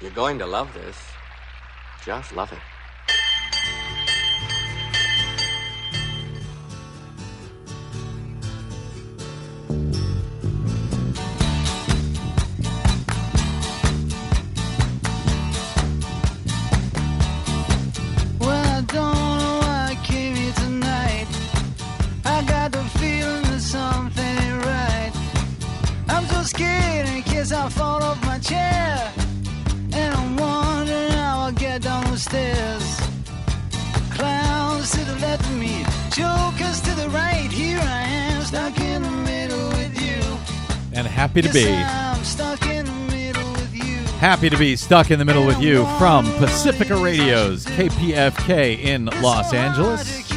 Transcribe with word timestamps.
You're 0.00 0.10
going 0.12 0.38
to 0.38 0.46
love 0.46 0.72
this. 0.72 0.96
Just 2.06 2.32
love 2.34 2.52
it. 2.52 2.79
Happy 41.44 41.48
to 41.48 42.18
be 42.18 42.26
stuck 42.26 42.62
in 42.66 42.84
the 42.84 42.92
middle 43.10 43.52
with 43.52 43.74
you. 43.74 43.96
happy 44.18 44.50
to 44.50 44.58
be 44.58 44.76
stuck 44.76 45.10
in 45.10 45.18
the 45.18 45.24
middle 45.24 45.46
with 45.46 45.60
you 45.60 45.86
from 45.98 46.26
Pacifica 46.34 46.96
Radio's 46.96 47.64
KPFK 47.64 48.78
in 48.78 49.06
Los 49.22 49.54
Angeles. 49.54 50.28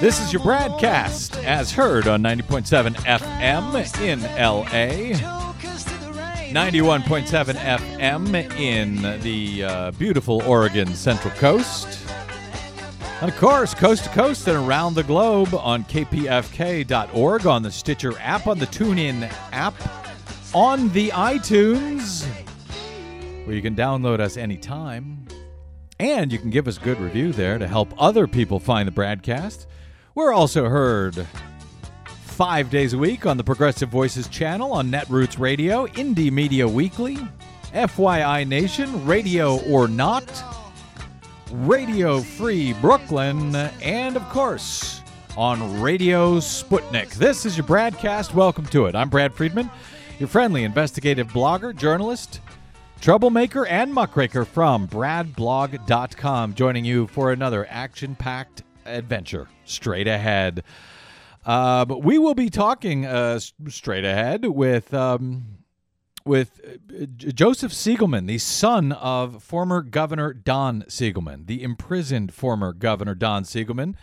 This 0.00 0.20
is 0.20 0.32
your 0.32 0.42
BradCast 0.42 1.42
as 1.44 1.72
heard 1.72 2.06
on 2.06 2.22
90.7 2.22 2.94
FM 2.94 4.00
in 4.00 4.22
LA, 4.22 5.18
91.7 6.52 7.54
FM 7.54 8.58
in 8.58 9.20
the 9.22 9.64
uh, 9.64 9.90
beautiful 9.92 10.42
Oregon 10.44 10.94
Central 10.94 11.34
Coast. 11.34 11.87
And 13.20 13.30
of 13.30 13.36
course, 13.36 13.74
coast 13.74 14.04
to 14.04 14.10
coast 14.10 14.46
and 14.46 14.56
around 14.56 14.94
the 14.94 15.02
globe 15.02 15.52
on 15.52 15.82
kpfk.org, 15.84 17.46
on 17.46 17.62
the 17.64 17.70
Stitcher 17.72 18.12
app, 18.20 18.46
on 18.46 18.60
the 18.60 18.66
TuneIn 18.66 19.28
app, 19.50 19.74
on 20.54 20.88
the 20.90 21.08
iTunes, 21.08 22.24
where 23.44 23.56
you 23.56 23.60
can 23.60 23.74
download 23.74 24.20
us 24.20 24.36
anytime. 24.36 25.26
And 25.98 26.32
you 26.32 26.38
can 26.38 26.50
give 26.50 26.68
us 26.68 26.76
a 26.76 26.80
good 26.80 27.00
review 27.00 27.32
there 27.32 27.58
to 27.58 27.66
help 27.66 27.92
other 27.98 28.28
people 28.28 28.60
find 28.60 28.86
the 28.86 28.92
BradCast. 28.92 29.66
We're 30.14 30.32
also 30.32 30.68
heard 30.68 31.26
five 32.22 32.70
days 32.70 32.92
a 32.92 32.98
week 32.98 33.26
on 33.26 33.36
the 33.36 33.42
Progressive 33.42 33.88
Voices 33.88 34.28
channel 34.28 34.72
on 34.72 34.92
Netroots 34.92 35.40
Radio, 35.40 35.88
Indie 35.88 36.30
Media 36.30 36.68
Weekly, 36.68 37.18
FYI 37.72 38.46
Nation, 38.46 39.04
Radio 39.04 39.58
or 39.62 39.88
Not, 39.88 40.24
Radio 41.52 42.20
Free 42.20 42.74
Brooklyn, 42.74 43.54
and 43.56 44.16
of 44.16 44.28
course 44.28 45.00
on 45.36 45.80
Radio 45.80 46.40
Sputnik. 46.40 47.14
This 47.14 47.46
is 47.46 47.56
your 47.56 47.66
BradCast. 47.66 48.34
Welcome 48.34 48.66
to 48.66 48.86
it. 48.86 48.94
I'm 48.94 49.08
Brad 49.08 49.32
Friedman, 49.32 49.70
your 50.18 50.28
friendly 50.28 50.64
investigative 50.64 51.28
blogger, 51.28 51.74
journalist, 51.74 52.40
troublemaker, 53.00 53.66
and 53.66 53.94
muckraker 53.94 54.44
from 54.44 54.86
bradblog.com, 54.88 56.54
joining 56.54 56.84
you 56.84 57.06
for 57.06 57.32
another 57.32 57.66
action 57.70 58.14
packed 58.14 58.62
adventure 58.84 59.48
straight 59.64 60.08
ahead. 60.08 60.64
Uh, 61.46 61.84
but 61.84 62.02
we 62.02 62.18
will 62.18 62.34
be 62.34 62.50
talking 62.50 63.06
uh, 63.06 63.40
straight 63.68 64.04
ahead 64.04 64.44
with. 64.44 64.92
Um, 64.92 65.58
with 66.28 66.60
uh, 66.64 67.06
Joseph 67.16 67.72
Siegelman, 67.72 68.26
the 68.26 68.38
son 68.38 68.92
of 68.92 69.42
former 69.42 69.82
Governor 69.82 70.32
Don 70.32 70.82
Siegelman, 70.82 71.46
the 71.46 71.62
imprisoned 71.62 72.32
former 72.32 72.72
Governor 72.72 73.14
Don 73.14 73.42
Siegelman, 73.42 73.94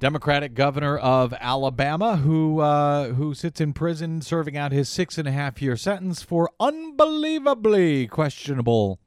Democratic 0.00 0.54
governor 0.54 0.98
of 0.98 1.32
Alabama, 1.38 2.16
who 2.16 2.60
uh, 2.60 3.12
who 3.12 3.32
sits 3.32 3.60
in 3.60 3.72
prison 3.72 4.20
serving 4.20 4.56
out 4.56 4.72
his 4.72 4.88
six 4.88 5.18
and 5.18 5.28
a 5.28 5.32
half 5.32 5.62
year 5.62 5.76
sentence 5.76 6.22
for 6.22 6.50
unbelievably 6.58 8.08
questionable 8.08 8.98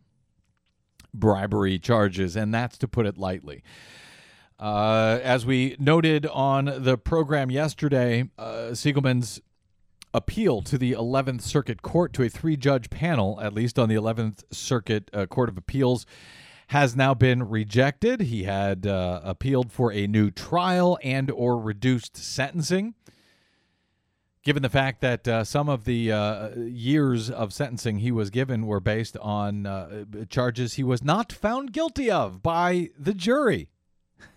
bribery 1.13 1.77
charges, 1.77 2.35
and 2.35 2.53
that's 2.53 2.77
to 2.77 2.88
put 2.88 3.05
it 3.05 3.17
lightly. 3.17 3.63
Uh, 4.59 5.19
as 5.22 5.45
we 5.45 5.75
noted 5.77 6.25
on 6.25 6.66
the 6.66 6.97
program 6.97 7.51
yesterday, 7.51 8.27
uh, 8.39 8.69
Siegelman's 8.72 9.41
appeal 10.17 10.61
to 10.63 10.78
the 10.78 10.94
11th 10.94 11.41
Circuit 11.41 11.81
Court 11.81 12.11
to 12.13 12.23
a 12.23 12.29
three-judge 12.29 12.89
panel, 12.89 13.39
at 13.39 13.53
least 13.53 13.78
on 13.78 13.88
the 13.88 13.95
11th 13.95 14.44
Circuit 14.51 15.09
uh, 15.13 15.28
Court 15.28 15.47
of 15.47 15.57
Appeals, 15.57 16.05
has 16.67 16.95
now 16.95 17.13
been 17.13 17.47
rejected. 17.47 18.22
He 18.22 18.44
had 18.44 18.85
uh, 18.85 19.22
appealed 19.23 19.72
for 19.72 19.94
a 19.94 20.07
new 20.07 20.31
trial 20.31 20.97
and 21.03 21.31
or 21.31 21.57
reduced 21.57 22.17
sentencing. 22.17 22.95
Given 24.44 24.63
the 24.63 24.69
fact 24.69 25.01
that 25.01 25.28
uh, 25.28 25.44
some 25.44 25.69
of 25.69 25.85
the 25.85 26.11
uh, 26.11 26.49
years 26.55 27.29
of 27.29 27.53
sentencing 27.53 27.99
he 27.99 28.11
was 28.11 28.29
given 28.29 28.66
were 28.66 28.79
based 28.79 29.17
on 29.17 29.66
uh, 29.66 30.05
charges 30.29 30.73
he 30.73 30.84
was 30.84 31.03
not 31.03 31.31
found 31.31 31.73
guilty 31.73 32.09
of 32.09 32.41
by 32.41 32.89
the 32.97 33.13
jury. 33.13 33.69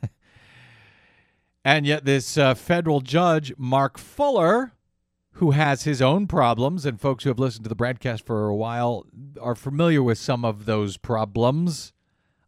and 1.64 1.86
yet, 1.86 2.04
this 2.04 2.36
uh, 2.36 2.54
federal 2.54 3.00
judge, 3.00 3.52
Mark 3.56 3.98
Fuller, 3.98 4.72
who 5.40 5.52
has 5.52 5.84
his 5.84 6.02
own 6.02 6.26
problems, 6.26 6.84
and 6.84 7.00
folks 7.00 7.24
who 7.24 7.30
have 7.30 7.38
listened 7.38 7.64
to 7.64 7.68
the 7.70 7.74
BradCast 7.74 8.24
for 8.24 8.48
a 8.48 8.54
while 8.54 9.06
are 9.40 9.54
familiar 9.54 10.02
with 10.02 10.18
some 10.18 10.44
of 10.44 10.66
those 10.66 10.98
problems. 10.98 11.94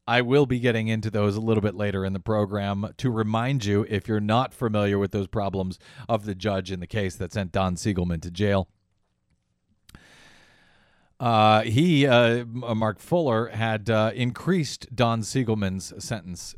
I 0.07 0.21
will 0.21 0.45
be 0.45 0.61
getting 0.61 0.89
into 0.89 1.11
those 1.11 1.35
a 1.35 1.41
little 1.41 1.63
bit 1.63 1.75
later 1.75 2.05
in 2.05 2.13
the 2.13 2.21
program 2.21 2.93
to 2.99 3.11
remind 3.11 3.65
you, 3.65 3.87
if 3.89 4.09
you're 4.09 4.21
not 4.21 4.53
familiar 4.53 4.99
with 4.99 5.11
those 5.11 5.27
problems, 5.27 5.79
of 6.07 6.27
the 6.27 6.35
judge 6.35 6.71
in 6.71 6.81
the 6.81 6.87
case 6.87 7.17
that 7.17 7.33
sent 7.33 7.51
Don 7.51 7.77
Siegelman 7.77 8.21
to 8.21 8.31
jail. 8.31 8.69
Uh, 11.19 11.63
he, 11.63 12.07
uh, 12.07 12.45
Mark 12.45 12.99
Fuller, 12.99 13.49
had 13.49 13.89
uh, 13.89 14.11
increased 14.15 14.95
Don 14.95 15.23
Siegelman's 15.23 15.95
sentence 16.05 16.55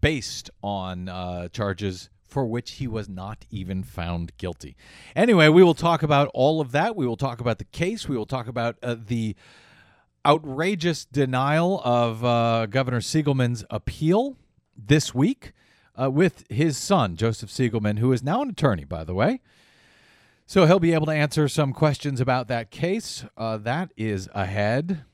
based 0.00 0.48
on 0.62 1.10
uh, 1.10 1.48
charges 1.48 2.08
for 2.28 2.46
which 2.46 2.72
he 2.72 2.86
was 2.86 3.08
not 3.08 3.46
even 3.50 3.82
found 3.82 4.36
guilty. 4.36 4.76
Anyway, 5.16 5.48
we 5.48 5.62
will 5.62 5.74
talk 5.74 6.02
about 6.02 6.30
all 6.34 6.60
of 6.60 6.72
that. 6.72 6.94
We 6.94 7.06
will 7.06 7.16
talk 7.16 7.40
about 7.40 7.58
the 7.58 7.64
case. 7.64 8.08
We 8.08 8.16
will 8.16 8.26
talk 8.26 8.46
about 8.46 8.76
uh, 8.82 8.96
the 9.06 9.34
outrageous 10.26 11.06
denial 11.06 11.80
of 11.84 12.22
uh, 12.24 12.66
Governor 12.66 13.00
Siegelman's 13.00 13.64
appeal 13.70 14.36
this 14.76 15.14
week 15.14 15.52
uh, 16.00 16.10
with 16.10 16.44
his 16.50 16.76
son, 16.76 17.16
Joseph 17.16 17.50
Siegelman, 17.50 17.98
who 17.98 18.12
is 18.12 18.22
now 18.22 18.42
an 18.42 18.50
attorney, 18.50 18.84
by 18.84 19.04
the 19.04 19.14
way. 19.14 19.40
So 20.46 20.66
he'll 20.66 20.78
be 20.78 20.94
able 20.94 21.06
to 21.06 21.12
answer 21.12 21.48
some 21.48 21.72
questions 21.72 22.20
about 22.20 22.48
that 22.48 22.70
case. 22.70 23.24
Uh, 23.36 23.56
that 23.58 23.90
is 23.96 24.28
ahead. 24.34 25.04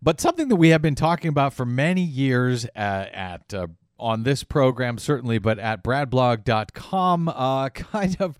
But 0.00 0.20
something 0.20 0.48
that 0.48 0.56
we 0.56 0.68
have 0.68 0.82
been 0.82 0.94
talking 0.94 1.28
about 1.28 1.52
for 1.52 1.66
many 1.66 2.02
years 2.02 2.66
at, 2.76 3.12
at 3.12 3.54
uh, 3.54 3.66
on 3.98 4.22
this 4.22 4.44
program, 4.44 4.98
certainly, 4.98 5.38
but 5.38 5.58
at 5.58 5.82
bradblog.com, 5.82 7.28
uh, 7.28 7.68
kind 7.74 8.16
of 8.20 8.38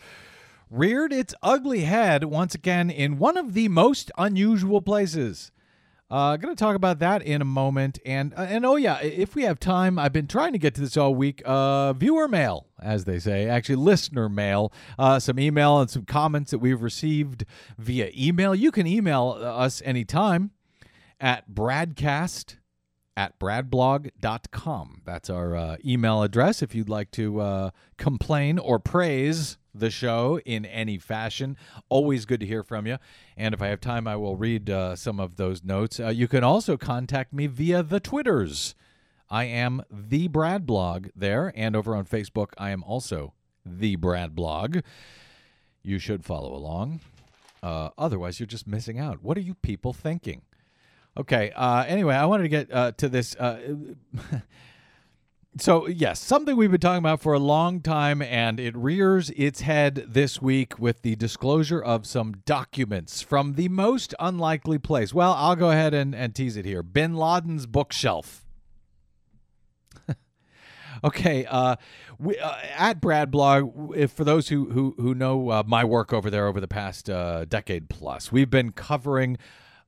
reared 0.71 1.13
its 1.13 1.35
ugly 1.43 1.81
head 1.81 2.25
once 2.25 2.55
again 2.55 2.91
in 2.91 3.19
one 3.19 3.37
of 3.37 3.55
the 3.55 3.69
most 3.69 4.11
unusual 4.19 4.83
places. 4.83 5.51
Uh, 6.11 6.39
going 6.39 6.55
to 6.55 6.59
talk 6.59 6.75
about 6.75 7.01
that 7.01 7.21
in 7.23 7.43
a 7.43 7.45
moment, 7.45 7.99
and 8.07 8.33
uh, 8.35 8.41
and 8.41 8.65
oh 8.65 8.77
yeah, 8.77 8.99
if 9.01 9.35
we 9.35 9.43
have 9.43 9.61
time, 9.61 9.99
I've 9.99 10.13
been 10.13 10.27
trying 10.27 10.53
to 10.53 10.59
get 10.59 10.75
to 10.77 10.81
this 10.81 10.97
all 10.97 11.15
week. 11.15 11.43
Uh, 11.45 11.93
viewer 11.93 12.27
mail, 12.27 12.67
as 12.81 13.05
they 13.05 13.19
say, 13.19 13.47
actually 13.47 13.77
listener 13.77 14.27
mail, 14.31 14.73
uh, 14.99 15.19
some 15.19 15.39
email 15.39 15.81
and 15.81 15.91
some 15.91 16.07
comments 16.07 16.51
that 16.51 16.61
we've 16.61 16.81
received 16.81 17.45
via 17.77 18.11
email. 18.17 18.55
You 18.55 18.71
can 18.71 18.87
email 18.87 19.37
us 19.39 19.83
anytime 19.85 20.53
at 21.21 21.51
bradcast 21.51 22.57
at 23.19 23.37
bradblog.com. 23.41 25.03
That's 25.05 25.29
our 25.29 25.57
uh, 25.57 25.77
email 25.85 26.23
address 26.23 26.63
if 26.63 26.73
you'd 26.73 26.89
like 26.89 27.11
to 27.11 27.41
uh, 27.41 27.71
complain 27.97 28.61
or 28.61 28.79
praise 28.79 29.59
the 29.75 29.91
show 29.91 30.39
in 30.45 30.65
any 30.65 30.99
fashion. 30.99 31.57
Always 31.89 32.27
good 32.27 32.39
to 32.39 32.47
hear 32.47 32.63
from 32.63 32.87
you. 32.87 32.99
And 33.37 33.55
if 33.55 33.61
I 33.61 33.67
have 33.67 33.81
time, 33.81 34.07
I 34.07 34.15
will 34.15 34.37
read 34.37 34.71
uh, 34.71 34.95
some 34.95 35.19
of 35.19 35.35
those 35.35 35.65
notes. 35.65 35.99
Uh, 35.99 36.11
you 36.11 36.29
can 36.29 36.45
also 36.45 36.77
contact 36.77 37.33
me 37.33 37.49
via 37.49 37.83
the 37.83 37.99
Twitters. 37.99 38.77
I 39.29 39.47
am 39.47 39.83
the 39.91 40.29
Brad 40.29 40.65
Blog 40.65 41.09
there, 41.17 41.53
and 41.57 41.75
over 41.75 41.97
on 41.97 42.05
Facebook, 42.05 42.53
I 42.57 42.71
am 42.71 42.85
also 42.85 43.35
the 43.67 43.97
Brad 43.97 44.37
Blog. 44.37 44.79
You 45.83 45.99
should 45.99 46.25
follow 46.25 46.55
along. 46.55 47.01
Uh, 47.65 47.89
otherwise, 47.99 48.39
you're 48.39 48.47
just 48.47 48.69
missing 48.69 49.01
out. 49.01 49.25
What 49.25 49.37
are 49.37 49.43
you 49.43 49.55
people 49.55 49.93
thinking? 49.93 50.43
Okay. 51.19 51.51
Uh, 51.51 51.85
anyway, 51.87 52.15
I 52.15 52.27
wanted 52.27 52.45
to 52.45 52.49
get 52.49 52.73
uh, 52.73 52.93
to 52.93 53.09
this. 53.09 53.35
Uh, 53.35 53.59
so 55.59 55.89
yes, 55.89 56.21
something 56.21 56.57
we've 56.57 56.71
been 56.71 56.81
talking 56.81 56.99
about 56.99 57.21
for 57.21 57.33
a 57.33 57.41
long 57.41 57.81
time, 57.81 58.23
and 58.23 58.61
it 58.61 58.77
rears 58.77 59.31
its 59.31 59.63
head 59.63 60.05
this 60.07 60.41
week 60.41 60.79
with 60.79 61.03
the 61.03 61.17
disclosure 61.17 61.83
of 61.83 62.07
some 62.07 62.35
documents 62.47 63.21
from 63.21 63.55
the 63.55 63.69
most 63.69 64.15
unlikely 64.21 64.79
place. 64.79 65.13
Well, 65.13 65.33
I'll 65.33 65.57
go 65.57 65.71
ahead 65.73 65.93
and, 65.93 66.15
and 66.15 66.35
tease 66.35 66.57
it 66.57 66.65
here 66.65 66.85
Bin 66.85 67.15
Laden's 67.17 67.67
bookshelf. 67.67 68.47
okay, 71.05 71.47
uh, 71.47 71.75
we, 72.21 72.39
uh, 72.39 72.55
at 72.77 73.01
Brad 73.01 73.33
Blog, 73.33 73.93
if 73.97 74.13
for 74.13 74.23
those 74.23 74.51
who 74.51 74.71
who, 74.71 74.95
who 74.99 75.17
know 75.17 75.51
uh, 75.51 75.63
my 75.67 75.83
work 75.83 76.13
over 76.13 76.31
there 76.31 76.47
over 76.47 76.61
the 76.61 76.69
past 76.69 77.11
uh, 77.11 77.45
decade 77.45 77.89
plus, 77.89 78.31
we've 78.31 78.51
been 78.51 78.71
covering 78.71 79.37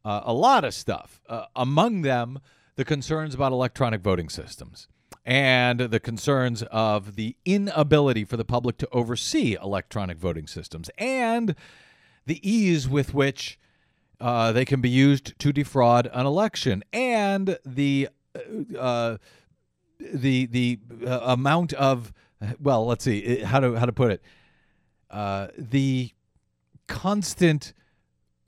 uh, 0.05 0.23
a 0.25 0.33
lot 0.33 0.65
of 0.65 0.75
stuff. 0.75 1.21
Uh, 1.29 1.47
among 1.55 2.03
them, 2.03 2.41
the 2.77 2.85
concerns 2.85 3.35
about 3.35 3.53
electronic 3.53 4.01
voting 4.01 4.29
systems 4.29 4.89
and 5.25 5.81
the 5.81 6.01
concerns 6.01 6.63
of 6.71 7.17
the 7.17 7.37
inability 7.45 8.25
for 8.25 8.37
the 8.37 8.45
public 8.45 8.79
to 8.79 8.89
oversee 8.91 9.57
electronic 9.61 10.17
voting 10.17 10.47
systems 10.47 10.89
and 10.97 11.55
the 12.27 12.41
ease 12.49 12.89
with 12.89 13.13
which 13.13 13.59
uh, 14.21 14.53
they 14.53 14.65
can 14.65 14.81
be 14.81 14.89
used 14.89 15.39
to 15.39 15.53
defraud 15.53 16.09
an 16.13 16.27
election 16.27 16.83
and 16.93 17.59
the 17.65 18.09
uh, 18.79 19.17
the 19.99 20.47
the 20.47 20.79
uh, 21.07 21.21
amount 21.23 21.73
of 21.75 22.13
well 22.61 22.87
let's 22.87 23.05
see 23.05 23.41
how 23.41 23.61
to 23.61 23.75
how 23.75 23.87
to 23.87 23.93
put 23.93 24.11
it 24.11 24.23
uh, 25.11 25.49
the 25.59 26.11
constant 26.87 27.73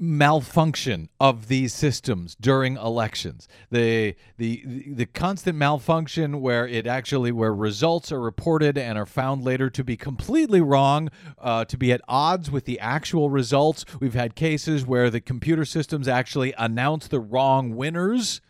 malfunction 0.02 1.08
of 1.20 1.46
these 1.46 1.72
systems 1.72 2.34
during 2.34 2.76
elections. 2.76 3.46
The, 3.70 4.16
the 4.36 4.64
the 4.84 5.06
constant 5.06 5.56
malfunction 5.56 6.40
where 6.40 6.66
it 6.66 6.88
actually 6.88 7.30
where 7.30 7.54
results 7.54 8.10
are 8.10 8.20
reported 8.20 8.76
and 8.76 8.98
are 8.98 9.06
found 9.06 9.44
later 9.44 9.70
to 9.70 9.84
be 9.84 9.96
completely 9.96 10.60
wrong 10.60 11.08
uh, 11.38 11.66
to 11.66 11.78
be 11.78 11.92
at 11.92 12.00
odds 12.08 12.50
with 12.50 12.64
the 12.64 12.80
actual 12.80 13.30
results. 13.30 13.84
We've 14.00 14.14
had 14.14 14.34
cases 14.34 14.84
where 14.84 15.08
the 15.08 15.20
computer 15.20 15.64
systems 15.64 16.08
actually 16.08 16.52
announce 16.58 17.06
the 17.06 17.20
wrong 17.20 17.76
winners. 17.76 18.40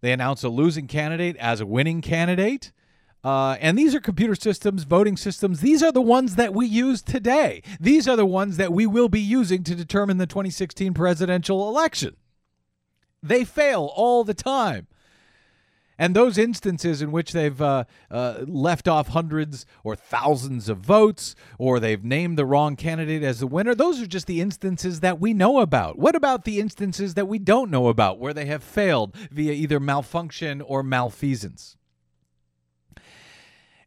They 0.00 0.10
announce 0.10 0.42
a 0.42 0.48
losing 0.48 0.88
candidate 0.88 1.36
as 1.36 1.60
a 1.60 1.66
winning 1.66 2.00
candidate 2.00 2.72
uh, 3.26 3.56
and 3.60 3.76
these 3.76 3.92
are 3.92 3.98
computer 3.98 4.36
systems, 4.36 4.84
voting 4.84 5.16
systems. 5.16 5.58
These 5.58 5.82
are 5.82 5.90
the 5.90 6.00
ones 6.00 6.36
that 6.36 6.54
we 6.54 6.64
use 6.64 7.02
today. 7.02 7.60
These 7.80 8.06
are 8.06 8.14
the 8.14 8.24
ones 8.24 8.56
that 8.56 8.72
we 8.72 8.86
will 8.86 9.08
be 9.08 9.20
using 9.20 9.64
to 9.64 9.74
determine 9.74 10.18
the 10.18 10.28
2016 10.28 10.94
presidential 10.94 11.68
election. 11.68 12.14
They 13.24 13.42
fail 13.42 13.90
all 13.96 14.22
the 14.22 14.32
time. 14.32 14.86
And 15.98 16.14
those 16.14 16.38
instances 16.38 17.02
in 17.02 17.10
which 17.10 17.32
they've 17.32 17.60
uh, 17.60 17.86
uh, 18.12 18.44
left 18.46 18.86
off 18.86 19.08
hundreds 19.08 19.66
or 19.82 19.96
thousands 19.96 20.68
of 20.68 20.78
votes, 20.78 21.34
or 21.58 21.80
they've 21.80 22.04
named 22.04 22.38
the 22.38 22.46
wrong 22.46 22.76
candidate 22.76 23.24
as 23.24 23.40
the 23.40 23.48
winner, 23.48 23.74
those 23.74 24.00
are 24.00 24.06
just 24.06 24.28
the 24.28 24.40
instances 24.40 25.00
that 25.00 25.18
we 25.18 25.34
know 25.34 25.58
about. 25.58 25.98
What 25.98 26.14
about 26.14 26.44
the 26.44 26.60
instances 26.60 27.14
that 27.14 27.26
we 27.26 27.40
don't 27.40 27.72
know 27.72 27.88
about, 27.88 28.20
where 28.20 28.34
they 28.34 28.46
have 28.46 28.62
failed 28.62 29.16
via 29.32 29.50
either 29.50 29.80
malfunction 29.80 30.60
or 30.60 30.84
malfeasance? 30.84 31.76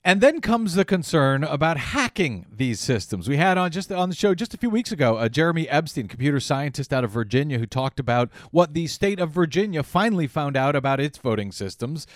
And 0.03 0.21
then 0.21 0.39
comes 0.39 0.75
the 0.75 0.85
concern 0.85 1.43
about 1.43 1.77
hacking 1.77 2.45
these 2.49 2.79
systems. 2.79 3.27
We 3.27 3.35
had 3.35 3.57
on 3.57 3.69
just 3.69 3.91
on 3.91 4.07
the 4.07 4.15
show 4.15 4.33
just 4.33 4.53
a 4.53 4.57
few 4.57 4.69
weeks 4.69 4.93
ago, 4.93 5.17
uh, 5.17 5.27
Jeremy 5.27 5.67
Epstein, 5.67 6.07
computer 6.07 6.39
scientist 6.39 6.93
out 6.93 7.03
of 7.03 7.11
Virginia, 7.11 7.59
who 7.59 7.65
talked 7.65 7.99
about 7.99 8.29
what 8.51 8.73
the 8.73 8.87
state 8.87 9.19
of 9.19 9.31
Virginia 9.31 9.83
finally 9.83 10.25
found 10.25 10.55
out 10.55 10.73
about 10.73 11.01
its 11.01 11.17
voting 11.17 11.51
systems, 11.51 12.07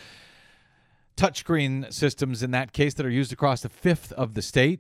touchscreen 1.18 1.92
systems 1.92 2.42
in 2.42 2.52
that 2.52 2.72
case 2.72 2.94
that 2.94 3.06
are 3.06 3.10
used 3.10 3.34
across 3.34 3.62
the 3.62 3.70
fifth 3.70 4.14
of 4.14 4.34
the 4.34 4.42
state. 4.42 4.80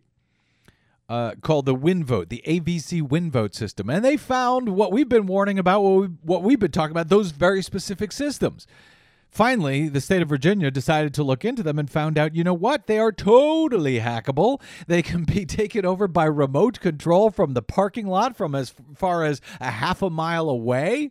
Uh, 1.09 1.35
called 1.41 1.65
the 1.65 1.75
WinVote, 1.75 2.29
the 2.29 2.41
AVC 2.47 3.01
WinVote 3.01 3.53
system, 3.53 3.89
and 3.89 4.05
they 4.05 4.15
found 4.15 4.69
what 4.69 4.89
we've 4.89 5.09
been 5.09 5.27
warning 5.27 5.59
about, 5.59 5.81
what, 5.81 5.99
we, 5.99 6.07
what 6.23 6.41
we've 6.41 6.59
been 6.59 6.71
talking 6.71 6.91
about, 6.91 7.09
those 7.09 7.31
very 7.31 7.61
specific 7.61 8.13
systems. 8.13 8.65
Finally, 9.33 9.89
the 9.89 9.99
state 9.99 10.21
of 10.21 10.29
Virginia 10.29 10.69
decided 10.69 11.11
to 11.11 11.23
look 11.23 11.43
into 11.43 11.63
them 11.63 11.79
and 11.79 11.89
found 11.89 12.19
out, 12.19 12.35
you 12.35 12.43
know 12.43 12.53
what? 12.53 12.85
They 12.85 12.99
are 12.99 13.11
totally 13.11 13.99
hackable. 13.99 14.61
They 14.85 15.01
can 15.01 15.23
be 15.23 15.43
taken 15.47 15.87
over 15.87 16.07
by 16.07 16.25
remote 16.25 16.79
control 16.79 17.31
from 17.31 17.55
the 17.55 17.63
parking 17.63 18.05
lot 18.05 18.37
from 18.37 18.53
as 18.53 18.75
far 18.95 19.23
as 19.23 19.41
a 19.59 19.71
half 19.71 20.03
a 20.03 20.11
mile 20.11 20.49
away. 20.49 21.09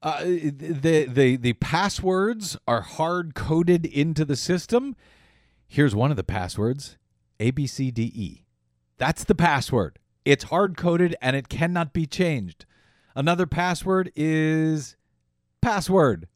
Uh, 0.00 0.22
the, 0.22 1.06
the, 1.10 1.36
the 1.36 1.54
passwords 1.54 2.56
are 2.68 2.82
hard 2.82 3.34
coded 3.34 3.84
into 3.84 4.24
the 4.24 4.36
system. 4.36 4.94
Here's 5.66 5.96
one 5.96 6.12
of 6.12 6.16
the 6.16 6.22
passwords 6.22 6.98
ABCDE. 7.40 8.44
That's 8.96 9.24
the 9.24 9.34
password. 9.34 9.98
It's 10.24 10.44
hard 10.44 10.76
coded 10.76 11.16
and 11.20 11.34
it 11.34 11.48
cannot 11.48 11.92
be 11.92 12.06
changed. 12.06 12.64
Another 13.16 13.46
password 13.46 14.12
is 14.14 14.94
password. 15.60 16.28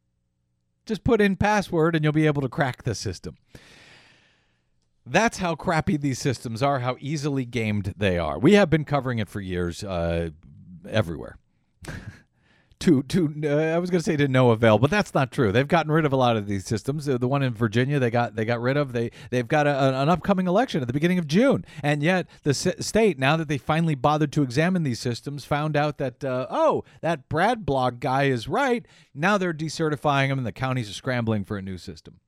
Just 0.87 1.05
put 1.05 1.20
in 1.20 1.37
password 1.37 1.94
and 1.94 2.05
you'll 2.05 2.12
be 2.12 2.26
able 2.26 2.43
to 2.43 2.49
crack 2.49 2.82
the 2.82 2.94
system. 2.94 3.37
That's 5.06 5.38
how 5.38 5.55
crappy 5.55 5.96
these 5.96 6.19
systems 6.19 6.62
are, 6.62 6.81
how 6.81 6.96
easily 7.00 7.44
gamed 7.44 7.94
they 7.96 8.19
are. 8.19 8.38
We 8.38 8.55
have 8.55 8.70
been 8.70 8.84
covering 8.84 9.19
it 9.19 9.28
for 9.28 9.40
years 9.40 9.82
uh, 9.82 10.31
everywhere. 10.88 11.37
to 12.81 13.03
to 13.05 13.35
uh, 13.44 13.75
I 13.75 13.79
was 13.79 13.91
going 13.91 14.00
to 14.00 14.05
say 14.05 14.17
to 14.17 14.27
no 14.27 14.50
avail, 14.50 14.79
but 14.79 14.91
that's 14.91 15.15
not 15.15 15.31
true. 15.31 15.53
They've 15.53 15.69
gotten 15.69 15.93
rid 15.93 16.05
of 16.05 16.12
a 16.12 16.17
lot 16.17 16.37
of 16.37 16.47
these 16.47 16.65
systems. 16.65 17.09
Uh, 17.09 17.19
the 17.19 17.29
one 17.29 17.43
in 17.43 17.55
Virginia, 17.55 17.99
they 17.99 18.11
got 18.11 18.35
they 18.35 18.44
got 18.44 18.61
rid 18.61 18.77
of. 18.77 18.93
They 18.93 19.11
they've 19.31 19.47
got 19.47 19.67
a, 19.67 20.00
an 20.00 20.09
upcoming 20.09 20.47
election 20.47 20.81
at 20.81 20.87
the 20.87 20.93
beginning 20.93 21.19
of 21.19 21.27
June, 21.27 21.65
and 21.82 22.03
yet 22.03 22.27
the 22.43 22.50
s- 22.50 22.67
state, 22.81 23.19
now 23.19 23.37
that 23.37 23.49
they 23.49 23.59
finally 23.59 23.94
bothered 23.94 24.32
to 24.32 24.43
examine 24.43 24.82
these 24.82 24.99
systems, 24.99 25.44
found 25.44 25.77
out 25.77 25.99
that 25.99 26.25
uh, 26.25 26.47
oh, 26.50 26.85
that 27.03 27.29
Brad 27.29 27.65
blog 27.65 28.00
guy 28.00 28.25
is 28.25 28.49
right. 28.49 28.87
Now 29.15 29.38
they're 29.38 29.53
decertifying 29.53 30.29
them, 30.29 30.38
and 30.38 30.47
the 30.47 30.53
counties 30.53 30.91
are 30.91 30.94
scrambling 30.94 31.44
for 31.44 31.56
a 31.56 31.62
new 31.62 31.79
system. 31.79 32.21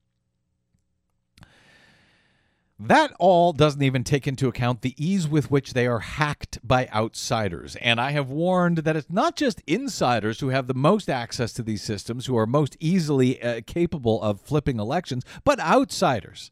That 2.78 3.12
all 3.18 3.52
doesn't 3.52 3.82
even 3.82 4.02
take 4.02 4.26
into 4.26 4.48
account 4.48 4.82
the 4.82 4.94
ease 4.96 5.28
with 5.28 5.50
which 5.50 5.72
they 5.72 5.86
are 5.86 6.00
hacked 6.00 6.58
by 6.66 6.88
outsiders. 6.88 7.76
And 7.76 8.00
I 8.00 8.10
have 8.10 8.28
warned 8.28 8.78
that 8.78 8.96
it's 8.96 9.10
not 9.10 9.36
just 9.36 9.62
insiders 9.66 10.40
who 10.40 10.48
have 10.48 10.66
the 10.66 10.74
most 10.74 11.08
access 11.08 11.52
to 11.54 11.62
these 11.62 11.82
systems, 11.82 12.26
who 12.26 12.36
are 12.36 12.46
most 12.46 12.76
easily 12.80 13.40
uh, 13.40 13.60
capable 13.66 14.20
of 14.20 14.40
flipping 14.40 14.80
elections, 14.80 15.22
but 15.44 15.60
outsiders, 15.60 16.50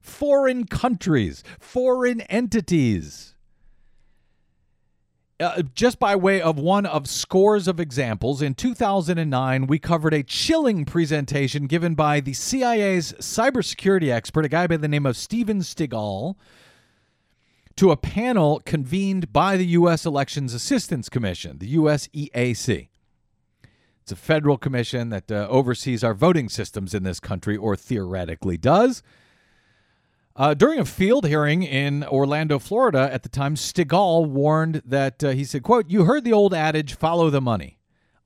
foreign 0.00 0.66
countries, 0.66 1.44
foreign 1.60 2.22
entities. 2.22 3.31
Uh, 5.42 5.62
just 5.74 5.98
by 5.98 6.14
way 6.14 6.40
of 6.40 6.56
one 6.56 6.86
of 6.86 7.08
scores 7.08 7.66
of 7.66 7.80
examples, 7.80 8.40
in 8.40 8.54
2009, 8.54 9.66
we 9.66 9.76
covered 9.76 10.14
a 10.14 10.22
chilling 10.22 10.84
presentation 10.84 11.66
given 11.66 11.96
by 11.96 12.20
the 12.20 12.32
CIA's 12.32 13.12
cybersecurity 13.14 14.08
expert, 14.12 14.44
a 14.44 14.48
guy 14.48 14.68
by 14.68 14.76
the 14.76 14.86
name 14.86 15.04
of 15.04 15.16
Steven 15.16 15.58
Stigall, 15.58 16.36
to 17.74 17.90
a 17.90 17.96
panel 17.96 18.60
convened 18.64 19.32
by 19.32 19.56
the 19.56 19.66
U.S. 19.66 20.06
Elections 20.06 20.54
Assistance 20.54 21.08
Commission, 21.08 21.58
the 21.58 21.74
USEAC. 21.74 22.88
It's 24.02 24.12
a 24.12 24.16
federal 24.16 24.58
commission 24.58 25.08
that 25.08 25.30
uh, 25.32 25.48
oversees 25.50 26.04
our 26.04 26.14
voting 26.14 26.48
systems 26.50 26.94
in 26.94 27.02
this 27.02 27.18
country, 27.18 27.56
or 27.56 27.74
theoretically 27.74 28.58
does. 28.58 29.02
Uh, 30.34 30.54
during 30.54 30.78
a 30.78 30.84
field 30.84 31.26
hearing 31.26 31.62
in 31.62 32.04
Orlando, 32.04 32.58
Florida, 32.58 33.08
at 33.12 33.22
the 33.22 33.28
time, 33.28 33.54
Stigall 33.54 34.26
warned 34.26 34.80
that 34.84 35.22
uh, 35.22 35.30
he 35.30 35.44
said, 35.44 35.62
"quote 35.62 35.90
You 35.90 36.04
heard 36.04 36.24
the 36.24 36.32
old 36.32 36.54
adage, 36.54 36.94
follow 36.94 37.28
the 37.28 37.40
money. 37.40 37.78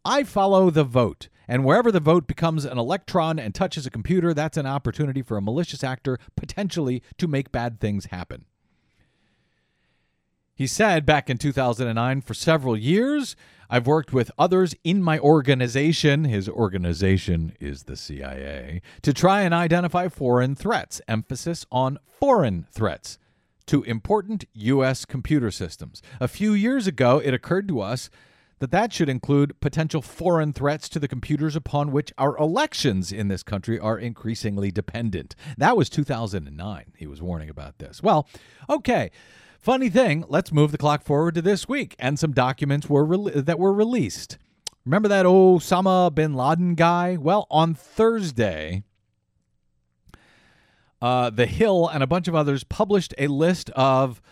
I 0.05 0.23
follow 0.23 0.71
the 0.71 0.85
vote, 0.85 1.29
and 1.49 1.65
wherever 1.65 1.91
the 1.91 1.99
vote 1.99 2.29
becomes 2.29 2.65
an 2.65 2.79
electron 2.79 3.41
and 3.41 3.53
touches 3.53 3.87
a 3.87 3.91
computer, 3.91 4.33
that's 4.33 4.57
an 4.57 4.67
opportunity 4.67 5.21
for 5.21 5.37
a 5.37 5.43
malicious 5.43 5.83
actor 5.83 6.19
potentially 6.37 7.03
to 7.19 7.27
make 7.27 7.51
bad 7.51 7.81
things 7.81 8.07
happen." 8.07 8.45
He 10.55 10.69
said 10.69 11.05
back 11.05 11.29
in 11.29 11.39
2009, 11.39 12.23
for 12.23 12.35
several 12.35 12.79
years, 12.79 13.37
I've 13.69 13.87
worked 13.87 14.13
with 14.13 14.31
others 14.39 14.75
in 14.85 15.03
my 15.03 15.19
organization, 15.19 16.25
his 16.25 16.49
organization 16.49 17.55
is 17.61 17.85
the 17.85 17.97
CIA, 17.97 18.83
to 19.03 19.13
try 19.13 19.43
and 19.43 19.53
identify 19.53 20.09
foreign 20.09 20.55
threats, 20.55 21.01
emphasis 21.09 21.67
on 21.71 21.99
foreign 22.07 22.67
threats 22.71 23.19
to 23.67 23.83
important 23.83 24.45
U.S. 24.55 25.05
computer 25.05 25.51
systems. 25.51 26.03
A 26.21 26.29
few 26.29 26.53
years 26.53 26.87
ago, 26.87 27.19
it 27.19 27.35
occurred 27.35 27.69
to 27.69 27.81
us 27.81 28.11
that 28.59 28.71
that 28.71 28.93
should 28.93 29.09
include 29.09 29.61
potential 29.61 30.01
foreign 30.01 30.53
threats 30.53 30.89
to 30.89 30.99
the 30.99 31.09
computers 31.09 31.57
upon 31.57 31.93
which 31.93 32.13
our 32.17 32.37
elections 32.39 33.13
in 33.13 33.29
this 33.29 33.43
country 33.43 33.79
are 33.79 33.99
increasingly 33.99 34.71
dependent. 34.71 35.35
That 35.59 35.77
was 35.77 35.91
2009. 35.91 36.93
He 36.97 37.07
was 37.07 37.21
warning 37.21 37.51
about 37.51 37.79
this. 37.79 38.03
Well, 38.03 38.29
okay. 38.71 39.11
Funny 39.67 39.89
thing, 39.89 40.25
let's 40.29 40.53
move 40.53 40.71
the 40.71 40.79
clock 40.79 41.03
forward 41.03 41.35
to 41.35 41.43
this 41.43 41.69
week, 41.69 41.97
and 41.99 42.21
some 42.21 42.31
documents 42.31 42.89
were 42.89 43.05
re- 43.05 43.33
that 43.33 43.59
were 43.59 43.73
released. 43.73 44.39
Remember 44.85 45.09
that 45.09 45.27
Osama 45.27 46.15
bin 46.15 46.35
Laden 46.35 46.77
guy? 46.77 47.17
Well, 47.17 47.49
on 47.51 47.75
Thursday, 47.75 48.85
uh, 51.03 51.31
The 51.31 51.47
Hill 51.47 51.89
and 51.89 52.05
a 52.05 52.07
bunch 52.07 52.29
of 52.29 52.35
others 52.37 52.63
published 52.63 53.13
a 53.19 53.27
list 53.27 53.71
of 53.71 54.23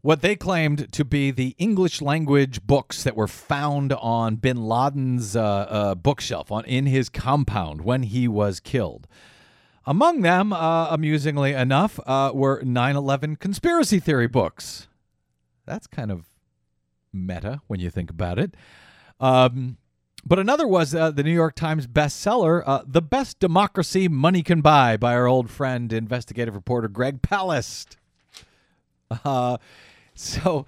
what 0.00 0.20
they 0.20 0.34
claimed 0.34 0.90
to 0.90 1.04
be 1.04 1.30
the 1.30 1.54
English 1.56 2.02
language 2.02 2.66
books 2.66 3.04
that 3.04 3.14
were 3.14 3.28
found 3.28 3.92
on 3.92 4.34
bin 4.34 4.64
Laden's 4.66 5.36
uh, 5.36 5.44
uh, 5.44 5.94
bookshelf 5.94 6.50
on 6.50 6.64
in 6.64 6.86
his 6.86 7.08
compound 7.08 7.82
when 7.82 8.02
he 8.02 8.26
was 8.26 8.58
killed. 8.58 9.06
Among 9.86 10.22
them, 10.22 10.52
uh, 10.52 10.88
amusingly 10.90 11.52
enough, 11.52 12.00
uh, 12.06 12.30
were 12.34 12.62
9 12.64 12.96
11 12.96 13.36
conspiracy 13.36 14.00
theory 14.00 14.28
books. 14.28 14.88
That's 15.66 15.86
kind 15.86 16.10
of 16.10 16.26
meta 17.12 17.60
when 17.66 17.80
you 17.80 17.90
think 17.90 18.10
about 18.10 18.38
it. 18.38 18.54
Um, 19.20 19.76
but 20.26 20.38
another 20.38 20.66
was 20.66 20.94
uh, 20.94 21.10
the 21.10 21.22
New 21.22 21.32
York 21.32 21.54
Times 21.54 21.86
bestseller, 21.86 22.62
uh, 22.64 22.82
The 22.86 23.02
Best 23.02 23.38
Democracy 23.40 24.08
Money 24.08 24.42
Can 24.42 24.62
Buy, 24.62 24.96
by 24.96 25.14
our 25.14 25.26
old 25.26 25.50
friend, 25.50 25.92
investigative 25.92 26.54
reporter 26.54 26.88
Greg 26.88 27.20
Palast. 27.20 27.96
Uh, 29.10 29.58
so 30.14 30.64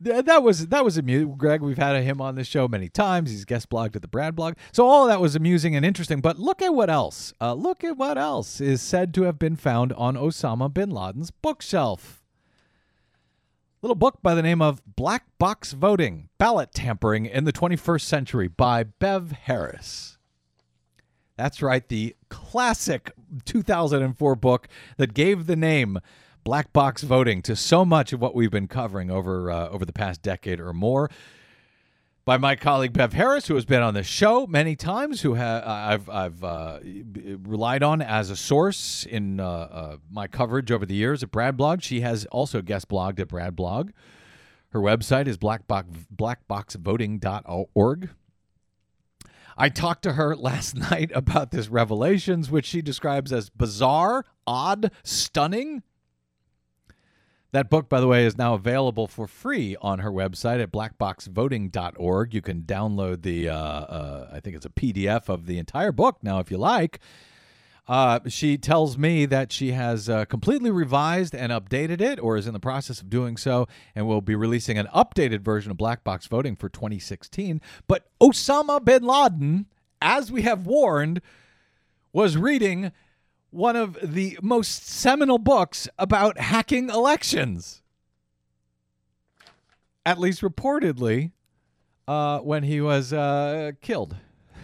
that 0.00 0.42
was 0.42 0.68
that 0.68 0.84
was 0.84 0.96
amusing. 0.96 1.36
Greg, 1.36 1.60
we've 1.60 1.78
had 1.78 2.02
him 2.02 2.20
on 2.20 2.34
the 2.34 2.44
show 2.44 2.66
many 2.66 2.88
times. 2.88 3.30
He's 3.30 3.44
guest 3.44 3.68
blogged 3.68 3.96
at 3.96 4.02
the 4.02 4.08
Brad 4.08 4.34
blog. 4.34 4.54
So 4.72 4.86
all 4.86 5.06
that 5.06 5.20
was 5.20 5.36
amusing 5.36 5.76
and 5.76 5.84
interesting. 5.84 6.20
But 6.20 6.38
look 6.38 6.62
at 6.62 6.74
what 6.74 6.90
else. 6.90 7.34
Uh, 7.40 7.54
look 7.54 7.84
at 7.84 7.96
what 7.96 8.16
else 8.16 8.60
is 8.60 8.80
said 8.80 9.12
to 9.14 9.22
have 9.22 9.38
been 9.38 9.56
found 9.56 9.92
on 9.92 10.16
Osama 10.16 10.72
bin 10.72 10.90
Laden's 10.90 11.30
bookshelf 11.30 12.20
little 13.82 13.94
book 13.94 14.18
by 14.22 14.34
the 14.34 14.42
name 14.42 14.60
of 14.60 14.82
Black 14.84 15.24
Box 15.38 15.72
Voting 15.72 16.28
Ballot 16.38 16.72
Tampering 16.74 17.26
in 17.26 17.44
the 17.44 17.52
21st 17.52 18.02
Century 18.02 18.48
by 18.48 18.84
Bev 18.84 19.32
Harris. 19.32 20.18
That's 21.36 21.62
right, 21.62 21.86
the 21.88 22.14
classic 22.28 23.12
2004 23.46 24.36
book 24.36 24.68
that 24.98 25.14
gave 25.14 25.46
the 25.46 25.56
name 25.56 25.98
Black 26.44 26.72
Box 26.72 27.02
Voting 27.02 27.42
to 27.42 27.56
so 27.56 27.84
much 27.84 28.12
of 28.12 28.20
what 28.20 28.34
we've 28.34 28.50
been 28.50 28.68
covering 28.68 29.10
over 29.10 29.50
uh, 29.50 29.68
over 29.68 29.84
the 29.84 29.92
past 29.92 30.22
decade 30.22 30.60
or 30.60 30.72
more 30.72 31.10
by 32.24 32.36
my 32.36 32.54
colleague 32.54 32.92
Bev 32.92 33.12
Harris, 33.12 33.46
who 33.48 33.54
has 33.54 33.64
been 33.64 33.82
on 33.82 33.94
the 33.94 34.02
show 34.02 34.46
many 34.46 34.76
times, 34.76 35.22
who 35.22 35.34
ha- 35.34 35.62
I've 35.64 36.08
I've 36.08 36.44
uh, 36.44 36.78
relied 37.42 37.82
on 37.82 38.02
as 38.02 38.30
a 38.30 38.36
source 38.36 39.04
in 39.04 39.40
uh, 39.40 39.44
uh, 39.48 39.96
my 40.10 40.26
coverage 40.26 40.70
over 40.70 40.86
the 40.86 40.94
years 40.94 41.22
at 41.22 41.30
Brad 41.30 41.56
Blog. 41.56 41.82
She 41.82 42.00
has 42.02 42.26
also 42.26 42.62
guest 42.62 42.88
blogged 42.88 43.18
at 43.20 43.28
Brad 43.28 43.56
Blog. 43.56 43.90
Her 44.68 44.80
website 44.80 45.26
is 45.26 45.38
blackbox, 45.38 46.06
blackboxvoting.org. 46.14 48.10
I 49.58 49.68
talked 49.68 50.02
to 50.04 50.12
her 50.12 50.36
last 50.50 50.76
night 50.76 51.10
about 51.14 51.50
this 51.50 51.68
revelations, 51.68 52.50
which 52.50 52.66
she 52.66 52.80
describes 52.80 53.32
as 53.32 53.50
bizarre, 53.50 54.24
odd, 54.46 54.92
stunning, 55.02 55.82
that 57.52 57.68
book, 57.68 57.88
by 57.88 58.00
the 58.00 58.06
way, 58.06 58.24
is 58.24 58.38
now 58.38 58.54
available 58.54 59.06
for 59.06 59.26
free 59.26 59.76
on 59.80 59.98
her 59.98 60.10
website 60.10 60.62
at 60.62 60.70
blackboxvoting.org. 60.70 62.34
You 62.34 62.42
can 62.42 62.62
download 62.62 63.22
the, 63.22 63.48
uh, 63.48 63.56
uh, 63.56 64.30
I 64.32 64.40
think 64.40 64.56
it's 64.56 64.66
a 64.66 64.70
PDF 64.70 65.28
of 65.28 65.46
the 65.46 65.58
entire 65.58 65.92
book 65.92 66.18
now 66.22 66.38
if 66.38 66.50
you 66.50 66.58
like. 66.58 67.00
Uh, 67.88 68.20
she 68.28 68.56
tells 68.56 68.96
me 68.96 69.26
that 69.26 69.50
she 69.50 69.72
has 69.72 70.08
uh, 70.08 70.24
completely 70.26 70.70
revised 70.70 71.34
and 71.34 71.50
updated 71.50 72.00
it, 72.00 72.20
or 72.20 72.36
is 72.36 72.46
in 72.46 72.52
the 72.52 72.60
process 72.60 73.00
of 73.00 73.10
doing 73.10 73.36
so, 73.36 73.66
and 73.96 74.06
will 74.06 74.20
be 74.20 74.36
releasing 74.36 74.78
an 74.78 74.86
updated 74.94 75.40
version 75.40 75.72
of 75.72 75.76
Black 75.76 76.04
Box 76.04 76.28
Voting 76.28 76.54
for 76.54 76.68
2016. 76.68 77.60
But 77.88 78.06
Osama 78.20 78.84
bin 78.84 79.02
Laden, 79.02 79.66
as 80.00 80.30
we 80.30 80.42
have 80.42 80.66
warned, 80.66 81.20
was 82.12 82.36
reading 82.36 82.92
one 83.50 83.76
of 83.76 83.98
the 84.02 84.38
most 84.42 84.86
seminal 84.86 85.38
books 85.38 85.88
about 85.98 86.38
hacking 86.38 86.88
elections. 86.88 87.82
At 90.06 90.18
least 90.18 90.40
reportedly, 90.40 91.32
uh, 92.10 92.40
when 92.40 92.64
he 92.64 92.80
was 92.80 93.12
uh, 93.12 93.70
killed. 93.80 94.16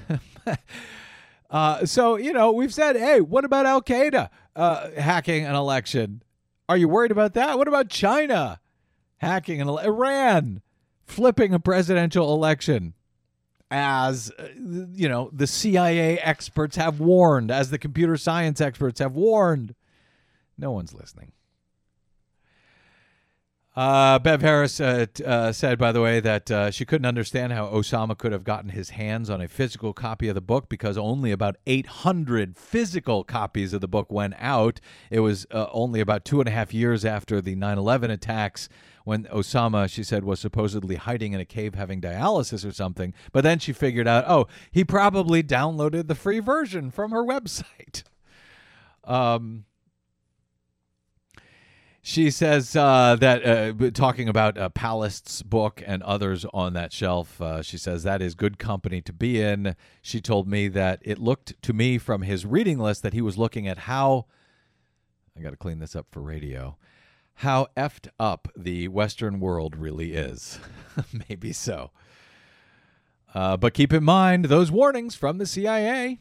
uh, 1.50 1.86
so, 1.86 2.16
you 2.16 2.32
know, 2.32 2.50
we've 2.50 2.74
said, 2.74 2.96
hey, 2.96 3.20
what 3.20 3.44
about 3.44 3.66
Al 3.66 3.82
Qaeda 3.82 4.30
uh, 4.56 4.90
hacking 4.98 5.44
an 5.44 5.54
election? 5.54 6.22
Are 6.68 6.76
you 6.76 6.88
worried 6.88 7.12
about 7.12 7.34
that? 7.34 7.56
What 7.56 7.68
about 7.68 7.88
China 7.88 8.60
hacking 9.18 9.60
an 9.60 9.68
Iran 9.68 10.60
flipping 11.04 11.54
a 11.54 11.60
presidential 11.60 12.34
election? 12.34 12.94
As 13.70 14.30
uh, 14.38 14.48
you 14.56 15.08
know 15.08 15.30
the 15.32 15.46
CIA 15.46 16.18
experts 16.18 16.76
have 16.76 17.00
warned, 17.00 17.50
as 17.50 17.70
the 17.70 17.78
computer 17.78 18.16
science 18.16 18.60
experts 18.60 19.00
have 19.00 19.14
warned. 19.14 19.74
No 20.58 20.70
one's 20.70 20.94
listening. 20.94 21.32
Uh, 23.76 24.18
Bev 24.18 24.40
Harris 24.40 24.80
uh, 24.80 25.04
uh, 25.22 25.52
said, 25.52 25.78
by 25.78 25.92
the 25.92 26.00
way, 26.00 26.18
that 26.18 26.50
uh, 26.50 26.70
she 26.70 26.86
couldn't 26.86 27.04
understand 27.04 27.52
how 27.52 27.66
Osama 27.66 28.16
could 28.16 28.32
have 28.32 28.42
gotten 28.42 28.70
his 28.70 28.90
hands 28.90 29.28
on 29.28 29.42
a 29.42 29.48
physical 29.48 29.92
copy 29.92 30.28
of 30.28 30.34
the 30.34 30.40
book 30.40 30.70
because 30.70 30.96
only 30.96 31.30
about 31.30 31.56
800 31.66 32.56
physical 32.56 33.22
copies 33.22 33.74
of 33.74 33.82
the 33.82 33.88
book 33.88 34.10
went 34.10 34.32
out. 34.38 34.80
It 35.10 35.20
was 35.20 35.46
uh, 35.50 35.66
only 35.72 36.00
about 36.00 36.24
two 36.24 36.40
and 36.40 36.48
a 36.48 36.52
half 36.52 36.72
years 36.72 37.04
after 37.04 37.42
the 37.42 37.54
9 37.54 37.76
11 37.76 38.10
attacks 38.10 38.70
when 39.04 39.24
Osama, 39.24 39.90
she 39.90 40.02
said, 40.02 40.24
was 40.24 40.40
supposedly 40.40 40.96
hiding 40.96 41.34
in 41.34 41.40
a 41.40 41.44
cave 41.44 41.74
having 41.74 42.00
dialysis 42.00 42.66
or 42.66 42.72
something. 42.72 43.12
But 43.30 43.44
then 43.44 43.58
she 43.58 43.74
figured 43.74 44.08
out, 44.08 44.24
oh, 44.26 44.46
he 44.70 44.84
probably 44.84 45.42
downloaded 45.42 46.08
the 46.08 46.14
free 46.14 46.40
version 46.40 46.90
from 46.90 47.10
her 47.10 47.22
website. 47.22 48.04
Um, 49.08 49.66
she 52.06 52.30
says 52.30 52.76
uh, 52.76 53.16
that 53.18 53.44
uh, 53.44 53.90
talking 53.90 54.28
about 54.28 54.56
uh, 54.56 54.68
Palast's 54.68 55.42
book 55.42 55.82
and 55.84 56.04
others 56.04 56.46
on 56.54 56.72
that 56.74 56.92
shelf, 56.92 57.40
uh, 57.40 57.62
she 57.62 57.76
says 57.76 58.04
that 58.04 58.22
is 58.22 58.36
good 58.36 58.60
company 58.60 59.00
to 59.00 59.12
be 59.12 59.42
in. 59.42 59.74
She 60.02 60.20
told 60.20 60.46
me 60.46 60.68
that 60.68 61.00
it 61.02 61.18
looked 61.18 61.60
to 61.62 61.72
me 61.72 61.98
from 61.98 62.22
his 62.22 62.46
reading 62.46 62.78
list 62.78 63.02
that 63.02 63.12
he 63.12 63.20
was 63.20 63.36
looking 63.36 63.66
at 63.66 63.78
how. 63.78 64.26
I 65.36 65.40
got 65.40 65.50
to 65.50 65.56
clean 65.56 65.80
this 65.80 65.96
up 65.96 66.06
for 66.12 66.20
radio. 66.20 66.76
How 67.34 67.66
effed 67.76 68.06
up 68.20 68.46
the 68.56 68.86
Western 68.86 69.40
world 69.40 69.74
really 69.74 70.12
is. 70.12 70.60
Maybe 71.28 71.52
so. 71.52 71.90
Uh, 73.34 73.56
but 73.56 73.74
keep 73.74 73.92
in 73.92 74.04
mind 74.04 74.44
those 74.44 74.70
warnings 74.70 75.16
from 75.16 75.38
the 75.38 75.44
CIA. 75.44 76.20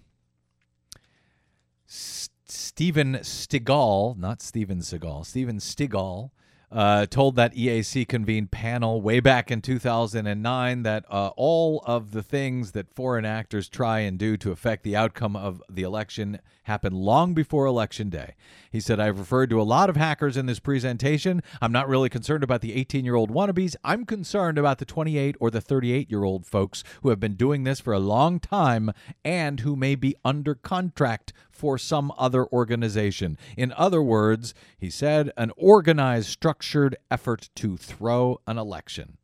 Steven 2.55 3.15
Stigall, 3.15 4.17
not 4.17 4.41
Steven 4.41 4.79
Seagal, 4.79 5.25
Steven 5.25 5.57
Stigall, 5.57 6.31
uh, 6.71 7.05
told 7.05 7.35
that 7.35 7.53
EAC 7.53 8.07
convened 8.07 8.51
panel 8.51 9.01
way 9.01 9.19
back 9.19 9.51
in 9.51 9.62
2009 9.62 10.83
that 10.83 11.05
uh, 11.09 11.31
all 11.38 11.83
of 11.85 12.12
the 12.12 12.24
things 12.24 12.71
that 12.71 12.93
foreign 12.93 13.25
actors 13.25 13.69
try 13.69 14.00
and 14.00 14.17
do 14.17 14.35
to 14.38 14.51
affect 14.51 14.83
the 14.83 14.95
outcome 14.95 15.35
of 15.35 15.62
the 15.69 15.83
election 15.83 16.39
happen 16.65 16.93
long 16.93 17.34
before 17.34 17.65
election 17.65 18.10
day. 18.10 18.36
He 18.72 18.79
said, 18.79 19.00
I've 19.00 19.19
referred 19.19 19.50
to 19.51 19.62
a 19.62 19.63
lot 19.63 19.89
of 19.89 19.95
hackers 19.95 20.36
in 20.36 20.45
this 20.45 20.60
presentation. 20.60 21.41
I'm 21.62 21.72
not 21.72 21.88
really 21.88 22.10
concerned 22.10 22.43
about 22.43 22.62
the 22.62 22.74
18 22.74 23.05
year 23.05 23.15
old 23.15 23.31
wannabes. 23.31 23.75
I'm 23.84 24.05
concerned 24.05 24.57
about 24.57 24.79
the 24.79 24.86
28 24.86 25.36
or 25.39 25.50
the 25.50 25.62
38 25.62 26.10
year 26.10 26.24
old 26.24 26.45
folks 26.45 26.84
who 27.01 27.10
have 27.10 27.19
been 27.19 27.36
doing 27.36 27.63
this 27.63 27.79
for 27.79 27.93
a 27.93 28.00
long 28.00 28.39
time 28.39 28.91
and 29.24 29.62
who 29.62 29.75
may 29.75 29.95
be 29.95 30.15
under 30.25 30.55
contract 30.55 31.34
for 31.50 31.77
some 31.77 32.12
other 32.17 32.45
organization. 32.48 33.38
In 33.55 33.72
other 33.77 34.01
words, 34.01 34.53
he 34.77 34.89
said, 34.89 35.31
an 35.38 35.51
organized, 35.55 36.27
structured 36.27 36.95
effort 37.10 37.50
to 37.55 37.77
throw 37.77 38.41
an 38.48 38.57
election. 38.57 39.17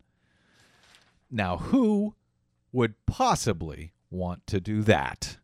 Now, 1.30 1.58
who 1.58 2.16
would 2.72 3.06
possibly 3.06 3.94
want 4.10 4.46
to 4.48 4.60
do 4.60 4.82
that? 4.84 5.38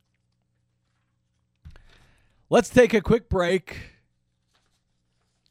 Let's 2.50 2.70
take 2.70 2.94
a 2.94 3.02
quick 3.02 3.28
break. 3.28 3.76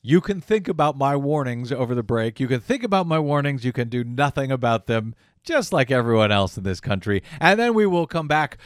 You 0.00 0.22
can 0.22 0.40
think 0.40 0.66
about 0.66 0.96
my 0.96 1.14
warnings 1.14 1.70
over 1.70 1.94
the 1.94 2.02
break. 2.02 2.40
You 2.40 2.48
can 2.48 2.60
think 2.60 2.82
about 2.82 3.06
my 3.06 3.18
warnings. 3.18 3.66
You 3.66 3.72
can 3.74 3.90
do 3.90 4.02
nothing 4.02 4.50
about 4.50 4.86
them, 4.86 5.14
just 5.44 5.74
like 5.74 5.90
everyone 5.90 6.32
else 6.32 6.56
in 6.56 6.64
this 6.64 6.80
country. 6.80 7.22
And 7.38 7.60
then 7.60 7.74
we 7.74 7.84
will 7.84 8.06
come 8.06 8.28
back 8.28 8.56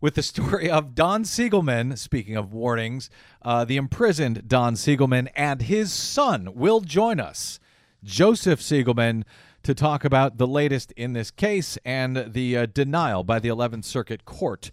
with 0.00 0.14
the 0.14 0.22
story 0.22 0.70
of 0.70 0.94
Don 0.94 1.24
Siegelman. 1.24 1.98
Speaking 1.98 2.36
of 2.36 2.54
warnings, 2.54 3.10
uh, 3.42 3.66
the 3.66 3.76
imprisoned 3.76 4.48
Don 4.48 4.72
Siegelman 4.72 5.28
and 5.36 5.60
his 5.60 5.92
son 5.92 6.54
will 6.54 6.80
join 6.80 7.20
us, 7.20 7.60
Joseph 8.02 8.62
Siegelman, 8.62 9.24
to 9.62 9.74
talk 9.74 10.06
about 10.06 10.38
the 10.38 10.46
latest 10.46 10.92
in 10.92 11.12
this 11.12 11.30
case 11.30 11.76
and 11.84 12.32
the 12.32 12.56
uh, 12.56 12.64
denial 12.64 13.24
by 13.24 13.38
the 13.38 13.50
11th 13.50 13.84
Circuit 13.84 14.24
Court 14.24 14.70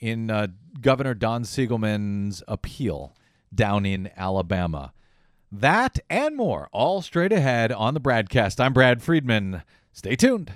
in 0.00 0.30
uh, 0.30 0.48
Governor 0.80 1.14
Don 1.14 1.44
Siegelman's 1.44 2.42
appeal 2.46 3.14
down 3.54 3.84
in 3.84 4.10
Alabama. 4.16 4.92
That 5.52 5.98
and 6.08 6.36
more, 6.36 6.68
all 6.72 7.02
straight 7.02 7.32
ahead 7.32 7.72
on 7.72 7.94
the 7.94 8.00
BradCast. 8.00 8.60
I'm 8.60 8.72
Brad 8.72 9.02
Friedman. 9.02 9.62
Stay 9.92 10.14
tuned. 10.14 10.52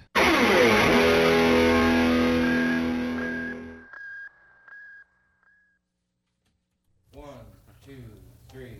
One, 7.12 7.24
two, 7.84 8.04
three. 8.52 8.76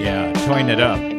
Yeah, 0.00 0.32
join 0.46 0.68
it 0.68 0.80
up. 0.80 1.13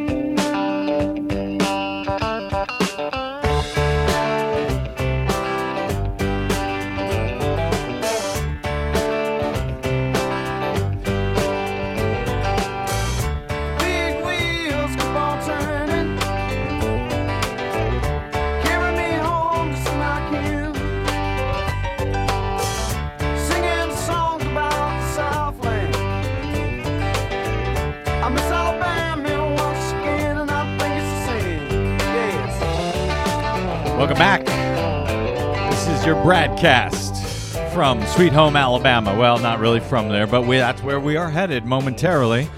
Your 36.06 36.14
BradCast 36.22 37.72
from 37.72 38.00
Sweet 38.06 38.32
Home, 38.32 38.54
Alabama. 38.54 39.18
Well, 39.18 39.40
not 39.40 39.58
really 39.58 39.80
from 39.80 40.08
there, 40.08 40.28
but 40.28 40.42
we, 40.42 40.56
that's 40.56 40.80
where 40.80 41.00
we 41.00 41.16
are 41.16 41.28
headed 41.28 41.64
momentarily. 41.64 42.48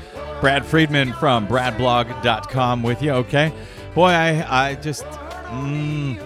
Brad 0.42 0.66
Friedman 0.66 1.14
from 1.14 1.48
bradblog.com 1.48 2.82
with 2.82 3.02
you, 3.02 3.12
okay? 3.12 3.50
Boy, 3.94 4.10
I, 4.10 4.66
I 4.66 4.74
just. 4.74 5.04
Mm, 5.04 6.22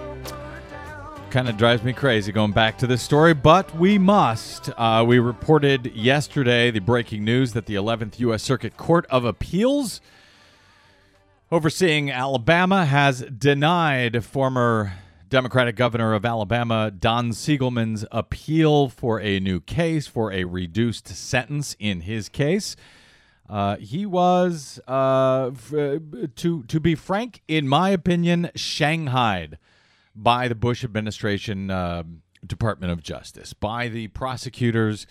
kind 1.30 1.48
of 1.48 1.56
drives 1.56 1.84
me 1.84 1.92
crazy 1.92 2.32
going 2.32 2.50
back 2.50 2.76
to 2.78 2.88
this 2.88 3.02
story, 3.02 3.34
but 3.34 3.72
we 3.76 3.98
must. 3.98 4.70
Uh, 4.76 5.04
we 5.06 5.20
reported 5.20 5.94
yesterday 5.94 6.72
the 6.72 6.80
breaking 6.80 7.22
news 7.22 7.52
that 7.52 7.66
the 7.66 7.76
11th 7.76 8.18
U.S. 8.18 8.42
Circuit 8.42 8.76
Court 8.76 9.06
of 9.10 9.24
Appeals 9.24 10.00
overseeing 11.52 12.10
Alabama 12.10 12.84
has 12.84 13.20
denied 13.20 14.24
former 14.24 14.94
Democratic 15.32 15.76
governor 15.76 16.12
of 16.12 16.26
Alabama 16.26 16.90
Don 16.90 17.30
Siegelman's 17.30 18.04
appeal 18.12 18.90
for 18.90 19.18
a 19.18 19.40
new 19.40 19.60
case 19.60 20.06
for 20.06 20.30
a 20.30 20.44
reduced 20.44 21.08
sentence 21.08 21.74
in 21.78 22.02
his 22.02 22.28
case. 22.28 22.76
Uh, 23.48 23.76
he 23.76 24.04
was, 24.04 24.78
uh, 24.86 25.50
f- 25.54 25.72
uh, 25.72 25.98
to 26.36 26.64
to 26.64 26.78
be 26.78 26.94
frank, 26.94 27.40
in 27.48 27.66
my 27.66 27.88
opinion, 27.88 28.50
shanghaied 28.54 29.56
by 30.14 30.48
the 30.48 30.54
Bush 30.54 30.84
administration 30.84 31.70
uh, 31.70 32.02
Department 32.46 32.92
of 32.92 33.02
Justice, 33.02 33.54
by 33.54 33.88
the 33.88 34.08
prosecutors, 34.08 35.06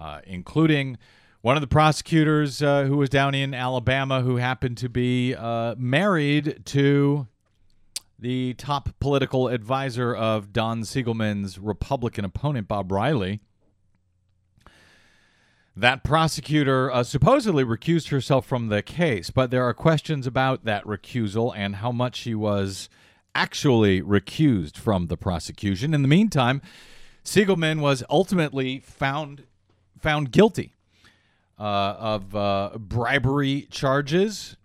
uh, 0.00 0.20
including 0.24 0.96
one 1.42 1.58
of 1.58 1.60
the 1.60 1.66
prosecutors 1.66 2.62
uh, 2.62 2.84
who 2.84 2.96
was 2.96 3.10
down 3.10 3.34
in 3.34 3.52
Alabama 3.52 4.22
who 4.22 4.36
happened 4.36 4.78
to 4.78 4.88
be 4.88 5.36
married 5.76 6.62
to 6.64 7.26
the 8.20 8.54
top 8.54 8.90
political 9.00 9.48
advisor 9.48 10.14
of 10.14 10.52
Don 10.52 10.82
Siegelman's 10.82 11.58
Republican 11.58 12.24
opponent, 12.24 12.68
Bob 12.68 12.92
Riley. 12.92 13.40
That 15.74 16.04
prosecutor 16.04 16.92
uh, 16.92 17.02
supposedly 17.02 17.64
recused 17.64 18.10
herself 18.10 18.44
from 18.44 18.68
the 18.68 18.82
case, 18.82 19.30
but 19.30 19.50
there 19.50 19.64
are 19.64 19.72
questions 19.72 20.26
about 20.26 20.64
that 20.64 20.84
recusal 20.84 21.54
and 21.56 21.76
how 21.76 21.92
much 21.92 22.16
she 22.16 22.34
was 22.34 22.90
actually 23.34 24.02
recused 24.02 24.76
from 24.76 25.06
the 25.06 25.16
prosecution. 25.16 25.94
In 25.94 26.02
the 26.02 26.08
meantime, 26.08 26.60
Siegelman 27.24 27.80
was 27.80 28.02
ultimately 28.10 28.80
found 28.80 29.44
found 29.98 30.32
guilty 30.32 30.74
uh, 31.58 31.94
of 31.98 32.34
uh, 32.34 32.70
bribery 32.78 33.66
charges 33.70 34.56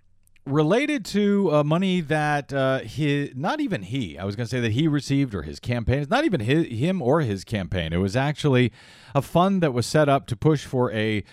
related 0.45 1.03
to 1.05 1.51
uh, 1.51 1.63
money 1.63 2.01
that 2.01 2.53
uh, 2.53 2.79
he, 2.79 3.31
not 3.35 3.59
even 3.59 3.81
he, 3.81 4.17
I 4.17 4.25
was 4.25 4.35
going 4.35 4.45
to 4.45 4.49
say 4.49 4.59
that 4.59 4.73
he 4.73 4.87
received 4.87 5.33
or 5.33 5.41
his 5.41 5.59
campaign. 5.59 5.99
It's 5.99 6.09
not 6.09 6.25
even 6.25 6.39
his, 6.41 6.67
him 6.67 7.01
or 7.01 7.21
his 7.21 7.43
campaign. 7.43 7.93
It 7.93 7.97
was 7.97 8.15
actually 8.15 8.71
a 9.13 9.21
fund 9.21 9.63
that 9.63 9.73
was 9.73 9.85
set 9.85 10.07
up 10.07 10.27
to 10.27 10.35
push 10.35 10.65
for 10.65 10.91
a 10.91 11.23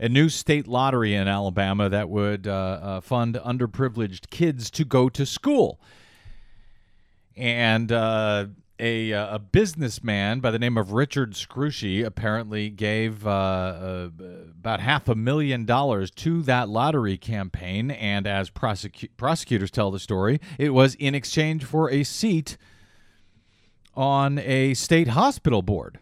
a 0.00 0.08
new 0.08 0.28
state 0.28 0.66
lottery 0.66 1.14
in 1.14 1.28
Alabama 1.28 1.88
that 1.88 2.08
would 2.08 2.48
uh, 2.48 2.52
uh, 2.52 3.00
fund 3.00 3.36
underprivileged 3.36 4.30
kids 4.30 4.68
to 4.72 4.84
go 4.84 5.08
to 5.08 5.24
school. 5.24 5.78
And 7.36 7.92
uh, 7.92 8.46
a, 8.80 9.12
uh, 9.12 9.36
a 9.36 9.38
businessman 9.38 10.40
by 10.40 10.50
the 10.50 10.58
name 10.58 10.76
of 10.76 10.92
Richard 10.92 11.34
Scrushy 11.34 12.04
apparently 12.04 12.68
gave 12.68 13.24
uh, 13.24 13.30
uh, 13.30 14.08
about 14.62 14.78
half 14.78 15.08
a 15.08 15.16
million 15.16 15.64
dollars 15.64 16.08
to 16.08 16.40
that 16.42 16.68
lottery 16.68 17.18
campaign. 17.18 17.90
And 17.90 18.28
as 18.28 18.48
prosecu- 18.48 19.08
prosecutors 19.16 19.72
tell 19.72 19.90
the 19.90 19.98
story, 19.98 20.40
it 20.56 20.70
was 20.70 20.94
in 20.94 21.16
exchange 21.16 21.64
for 21.64 21.90
a 21.90 22.04
seat 22.04 22.56
on 23.96 24.38
a 24.38 24.74
state 24.74 25.08
hospital 25.08 25.62
board. 25.62 25.98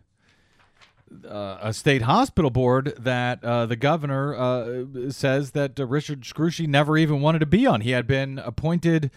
Uh, 1.26 1.56
a 1.62 1.72
state 1.72 2.02
hospital 2.02 2.50
board 2.50 2.92
that 2.98 3.42
uh, 3.42 3.64
the 3.64 3.76
governor 3.76 4.34
uh, 4.36 4.84
says 5.08 5.52
that 5.52 5.80
uh, 5.80 5.86
Richard 5.86 6.20
Scrushy 6.24 6.68
never 6.68 6.98
even 6.98 7.22
wanted 7.22 7.38
to 7.38 7.46
be 7.46 7.64
on. 7.64 7.80
He 7.80 7.92
had 7.92 8.06
been 8.06 8.38
appointed 8.38 9.10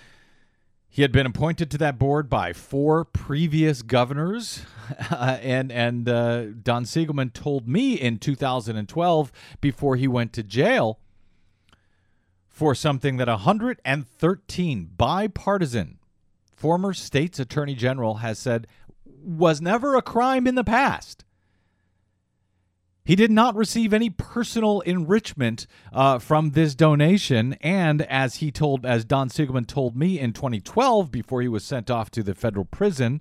he 0.93 1.01
had 1.01 1.11
been 1.11 1.25
appointed 1.25 1.71
to 1.71 1.77
that 1.79 1.97
board 1.97 2.29
by 2.29 2.53
four 2.53 3.03
previous 3.03 3.81
governors, 3.81 4.61
uh, 5.09 5.39
and 5.41 5.71
and 5.71 6.07
uh, 6.07 6.45
Don 6.61 6.85
Siegelman 6.85 7.33
told 7.33 7.67
me 7.67 7.95
in 7.95 8.19
2012 8.19 9.31
before 9.59 9.95
he 9.95 10.07
went 10.07 10.33
to 10.33 10.43
jail 10.43 10.99
for 12.47 12.75
something 12.75 13.17
that 13.17 13.27
113 13.27 14.91
bipartisan 14.95 15.97
former 16.55 16.93
state's 16.93 17.39
attorney 17.39 17.73
general 17.73 18.17
has 18.17 18.37
said 18.37 18.67
was 19.03 19.59
never 19.61 19.95
a 19.95 20.01
crime 20.03 20.45
in 20.45 20.53
the 20.53 20.63
past. 20.63 21.22
He 23.05 23.17
did 23.17 23.31
not 23.31 23.55
receive 23.55 23.93
any 23.93 24.09
personal 24.09 24.79
enrichment 24.81 25.67
uh, 25.91 26.19
from 26.19 26.51
this 26.51 26.73
donation, 26.73 27.53
and 27.59 28.01
as 28.03 28.35
he 28.35 28.49
told, 28.49 28.85
as 28.85 29.03
Don 29.03 29.27
Siegelman 29.27 29.67
told 29.67 29.97
me 29.97 30.17
in 30.17 30.31
2012, 30.31 31.11
before 31.11 31.41
he 31.41 31.49
was 31.49 31.65
sent 31.65 31.91
off 31.91 32.09
to 32.11 32.23
the 32.23 32.33
federal 32.33 32.63
prison 32.63 33.19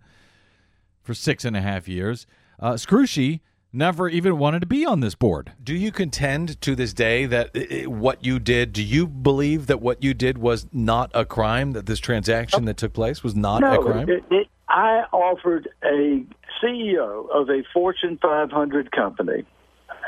for 1.02 1.14
six 1.14 1.44
and 1.44 1.56
a 1.56 1.60
half 1.60 1.88
years, 1.88 2.26
uh, 2.60 2.74
Scrushy 2.74 3.40
never 3.72 4.08
even 4.08 4.38
wanted 4.38 4.60
to 4.60 4.66
be 4.66 4.86
on 4.86 5.00
this 5.00 5.16
board. 5.16 5.50
Do 5.60 5.74
you 5.74 5.90
contend 5.90 6.60
to 6.60 6.76
this 6.76 6.92
day 6.92 7.26
that 7.26 7.50
uh, 7.56 7.90
what 7.90 8.24
you 8.24 8.38
did, 8.38 8.72
do 8.72 8.84
you 8.84 9.08
believe 9.08 9.66
that 9.66 9.80
what 9.80 10.00
you 10.04 10.14
did 10.14 10.38
was 10.38 10.64
not 10.72 11.10
a 11.12 11.24
crime, 11.24 11.72
that 11.72 11.86
this 11.86 11.98
transaction 11.98 12.66
that 12.66 12.76
took 12.76 12.92
place 12.92 13.24
was 13.24 13.34
not 13.34 13.62
no, 13.62 13.80
a 13.80 13.82
crime? 13.82 14.08
It, 14.08 14.22
it, 14.30 14.46
I 14.68 15.06
offered 15.12 15.68
a 15.82 16.24
CEO 16.62 17.28
of 17.30 17.48
a 17.48 17.64
Fortune 17.72 18.16
500 18.22 18.92
company 18.92 19.44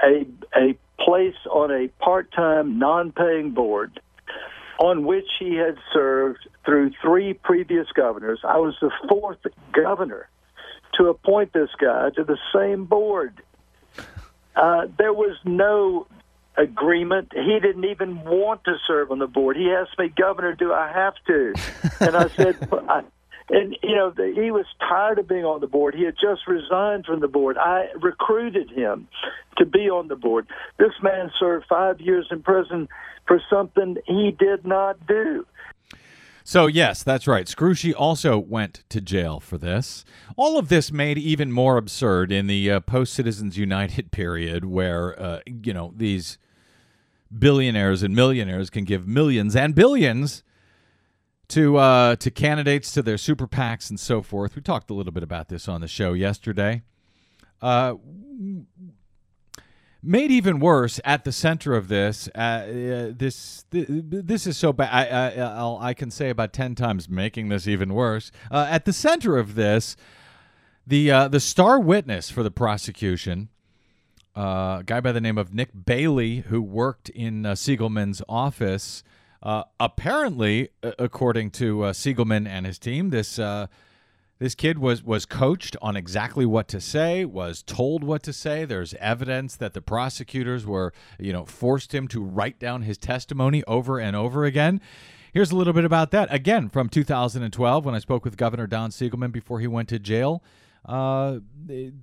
a 0.04 0.26
a 0.56 0.78
place 1.00 1.34
on 1.50 1.70
a 1.70 1.88
part-time, 2.02 2.78
non-paying 2.78 3.50
board 3.50 4.00
on 4.78 5.04
which 5.04 5.28
he 5.38 5.54
had 5.54 5.76
served 5.92 6.48
through 6.64 6.92
three 7.02 7.34
previous 7.34 7.86
governors. 7.94 8.40
I 8.44 8.58
was 8.58 8.74
the 8.80 8.90
fourth 9.08 9.38
governor 9.72 10.28
to 10.94 11.08
appoint 11.08 11.52
this 11.52 11.70
guy 11.78 12.10
to 12.10 12.24
the 12.24 12.38
same 12.54 12.84
board. 12.84 13.40
Uh, 14.56 14.86
there 14.98 15.12
was 15.12 15.36
no 15.44 16.06
agreement. 16.56 17.32
He 17.34 17.58
didn't 17.60 17.84
even 17.84 18.22
want 18.24 18.64
to 18.64 18.76
serve 18.86 19.10
on 19.10 19.18
the 19.18 19.26
board. 19.26 19.56
He 19.56 19.70
asked 19.70 19.98
me, 19.98 20.08
Governor, 20.08 20.54
do 20.54 20.72
I 20.72 20.90
have 20.92 21.14
to? 21.26 21.54
And 22.00 22.16
I 22.16 22.28
said, 22.28 22.68
I, 22.88 23.02
and 23.50 23.76
you 23.82 23.94
know 23.94 24.10
the, 24.10 24.32
he 24.34 24.50
was 24.50 24.66
tired 24.80 25.18
of 25.18 25.28
being 25.28 25.44
on 25.44 25.60
the 25.60 25.66
board. 25.66 25.94
He 25.94 26.04
had 26.04 26.16
just 26.20 26.46
resigned 26.46 27.04
from 27.06 27.20
the 27.20 27.28
board. 27.28 27.58
I 27.58 27.88
recruited 28.00 28.70
him 28.70 29.08
to 29.58 29.66
be 29.66 29.90
on 29.90 30.08
the 30.08 30.16
board. 30.16 30.46
This 30.78 30.92
man 31.02 31.30
served 31.38 31.66
five 31.68 32.00
years 32.00 32.26
in 32.30 32.42
prison 32.42 32.88
for 33.26 33.40
something 33.50 33.96
he 34.06 34.34
did 34.38 34.66
not 34.66 35.06
do. 35.06 35.46
So, 36.46 36.66
yes, 36.66 37.02
that's 37.02 37.26
right. 37.26 37.46
Scrushy 37.46 37.94
also 37.96 38.38
went 38.38 38.84
to 38.90 39.00
jail 39.00 39.40
for 39.40 39.56
this. 39.56 40.04
All 40.36 40.58
of 40.58 40.68
this 40.68 40.92
made 40.92 41.16
even 41.16 41.50
more 41.50 41.78
absurd 41.78 42.30
in 42.30 42.48
the 42.48 42.70
uh, 42.70 42.80
post 42.80 43.14
Citizens 43.14 43.56
United 43.56 44.10
period, 44.10 44.66
where, 44.66 45.18
uh, 45.20 45.40
you 45.46 45.72
know, 45.72 45.94
these 45.96 46.36
billionaires 47.36 48.02
and 48.02 48.14
millionaires 48.14 48.68
can 48.68 48.84
give 48.84 49.08
millions 49.08 49.56
and 49.56 49.74
billions 49.74 50.42
to 51.48 51.76
uh, 51.76 52.16
to 52.16 52.30
candidates, 52.30 52.92
to 52.92 53.02
their 53.02 53.18
super 53.18 53.46
PACs, 53.46 53.90
and 53.90 53.98
so 53.98 54.22
forth. 54.22 54.56
We 54.56 54.62
talked 54.62 54.90
a 54.90 54.94
little 54.94 55.12
bit 55.12 55.22
about 55.22 55.48
this 55.48 55.68
on 55.68 55.80
the 55.80 55.88
show 55.88 56.12
yesterday. 56.12 56.82
Uh, 57.60 57.94
made 60.04 60.30
even 60.30 60.60
worse 60.60 61.00
at 61.04 61.24
the 61.24 61.32
center 61.32 61.74
of 61.74 61.88
this 61.88 62.28
uh, 62.34 62.38
uh, 62.38 63.12
this 63.16 63.64
th- 63.70 63.86
this 63.88 64.46
is 64.46 64.56
so 64.56 64.72
bad 64.72 64.90
I, 64.92 65.28
I 65.28 65.56
I'll, 65.56 65.94
can 65.94 66.10
say 66.10 66.28
about 66.28 66.52
10 66.52 66.74
times 66.74 67.08
making 67.08 67.48
this 67.48 67.66
even 67.66 67.94
worse 67.94 68.30
uh, 68.50 68.66
at 68.68 68.84
the 68.84 68.92
center 68.92 69.38
of 69.38 69.54
this 69.54 69.96
the 70.86 71.10
uh, 71.10 71.28
the 71.28 71.40
star 71.40 71.80
witness 71.80 72.30
for 72.30 72.42
the 72.42 72.50
prosecution 72.50 73.48
a 74.34 74.82
guy 74.84 75.00
by 75.00 75.12
the 75.12 75.20
name 75.20 75.38
of 75.38 75.54
Nick 75.54 75.70
Bailey 75.86 76.40
who 76.48 76.60
worked 76.60 77.08
in 77.08 77.44
Siegelman's 77.44 78.20
office 78.28 79.02
Uh, 79.44 79.64
apparently, 79.78 80.70
according 80.98 81.50
to 81.50 81.82
uh, 81.82 81.92
Siegelman 81.92 82.48
and 82.48 82.64
his 82.64 82.78
team, 82.78 83.10
this 83.10 83.38
uh, 83.38 83.66
this 84.38 84.54
kid 84.54 84.78
was 84.78 85.02
was 85.02 85.26
coached 85.26 85.76
on 85.82 85.96
exactly 85.96 86.46
what 86.46 86.66
to 86.68 86.80
say, 86.80 87.26
was 87.26 87.62
told 87.62 88.02
what 88.02 88.22
to 88.22 88.32
say. 88.32 88.64
There's 88.64 88.94
evidence 88.94 89.54
that 89.56 89.74
the 89.74 89.82
prosecutors 89.82 90.64
were, 90.64 90.94
you 91.18 91.32
know, 91.32 91.44
forced 91.44 91.94
him 91.94 92.08
to 92.08 92.24
write 92.24 92.58
down 92.58 92.82
his 92.82 92.96
testimony 92.96 93.62
over 93.64 93.98
and 93.98 94.16
over 94.16 94.46
again. 94.46 94.80
Here's 95.34 95.50
a 95.50 95.56
little 95.56 95.72
bit 95.74 95.84
about 95.84 96.10
that 96.12 96.32
again 96.32 96.70
from 96.70 96.88
2012 96.88 97.84
when 97.84 97.94
I 97.94 97.98
spoke 97.98 98.24
with 98.24 98.38
Governor 98.38 98.66
Don 98.66 98.90
Siegelman 98.90 99.30
before 99.30 99.60
he 99.60 99.66
went 99.66 99.90
to 99.90 99.98
jail 99.98 100.42
uh, 100.86 101.40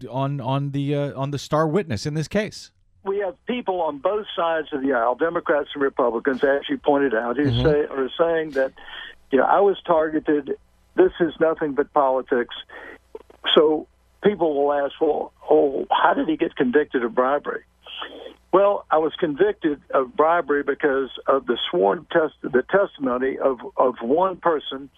on 0.10 0.40
on 0.42 0.72
the 0.72 0.94
uh, 0.94 1.20
on 1.20 1.32
the 1.32 1.40
star 1.40 1.68
witness 1.68 2.06
in 2.06 2.14
this 2.14 2.28
case 2.28 2.72
we 3.04 3.20
have 3.20 3.36
people 3.46 3.82
on 3.82 3.98
both 3.98 4.26
sides 4.36 4.68
of 4.72 4.82
the 4.82 4.94
aisle, 4.94 5.16
Democrats 5.16 5.70
and 5.74 5.82
Republicans, 5.82 6.44
as 6.44 6.70
you 6.70 6.78
pointed 6.78 7.14
out, 7.16 7.38
who 7.38 7.52
Mm-hmm. 7.52 7.66
say 7.66 7.86
are 7.90 8.10
saying 8.18 8.52
that 8.54 8.74
you 9.32 9.40
know 9.40 9.46
I 9.46 9.60
was 9.62 9.78
targeted. 9.86 10.58
This 10.96 11.12
is 11.20 11.34
nothing 11.40 11.74
but 11.74 11.92
politics. 11.94 12.56
So 13.56 13.88
people 14.24 14.54
will 14.54 14.74
ask, 14.74 14.94
well, 15.02 15.34
oh, 15.50 15.88
how 15.90 16.14
did 16.14 16.28
he 16.28 16.38
get 16.38 16.56
convicted 16.56 17.04
of 17.04 17.16
bribery? 17.16 17.64
Well, 18.54 18.86
I 18.92 18.98
was 18.98 19.14
convicted 19.18 19.82
of 19.94 20.16
bribery 20.16 20.64
because 20.64 21.10
of 21.26 21.46
the 21.48 21.58
sworn 21.70 22.06
test, 22.12 22.36
the 22.42 22.64
testimony 22.70 23.38
of 23.38 23.60
of 23.78 23.96
one 24.02 24.38
person 24.38 24.90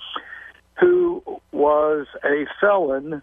who 0.79 1.23
was 1.51 2.07
a 2.23 2.45
felon 2.59 3.21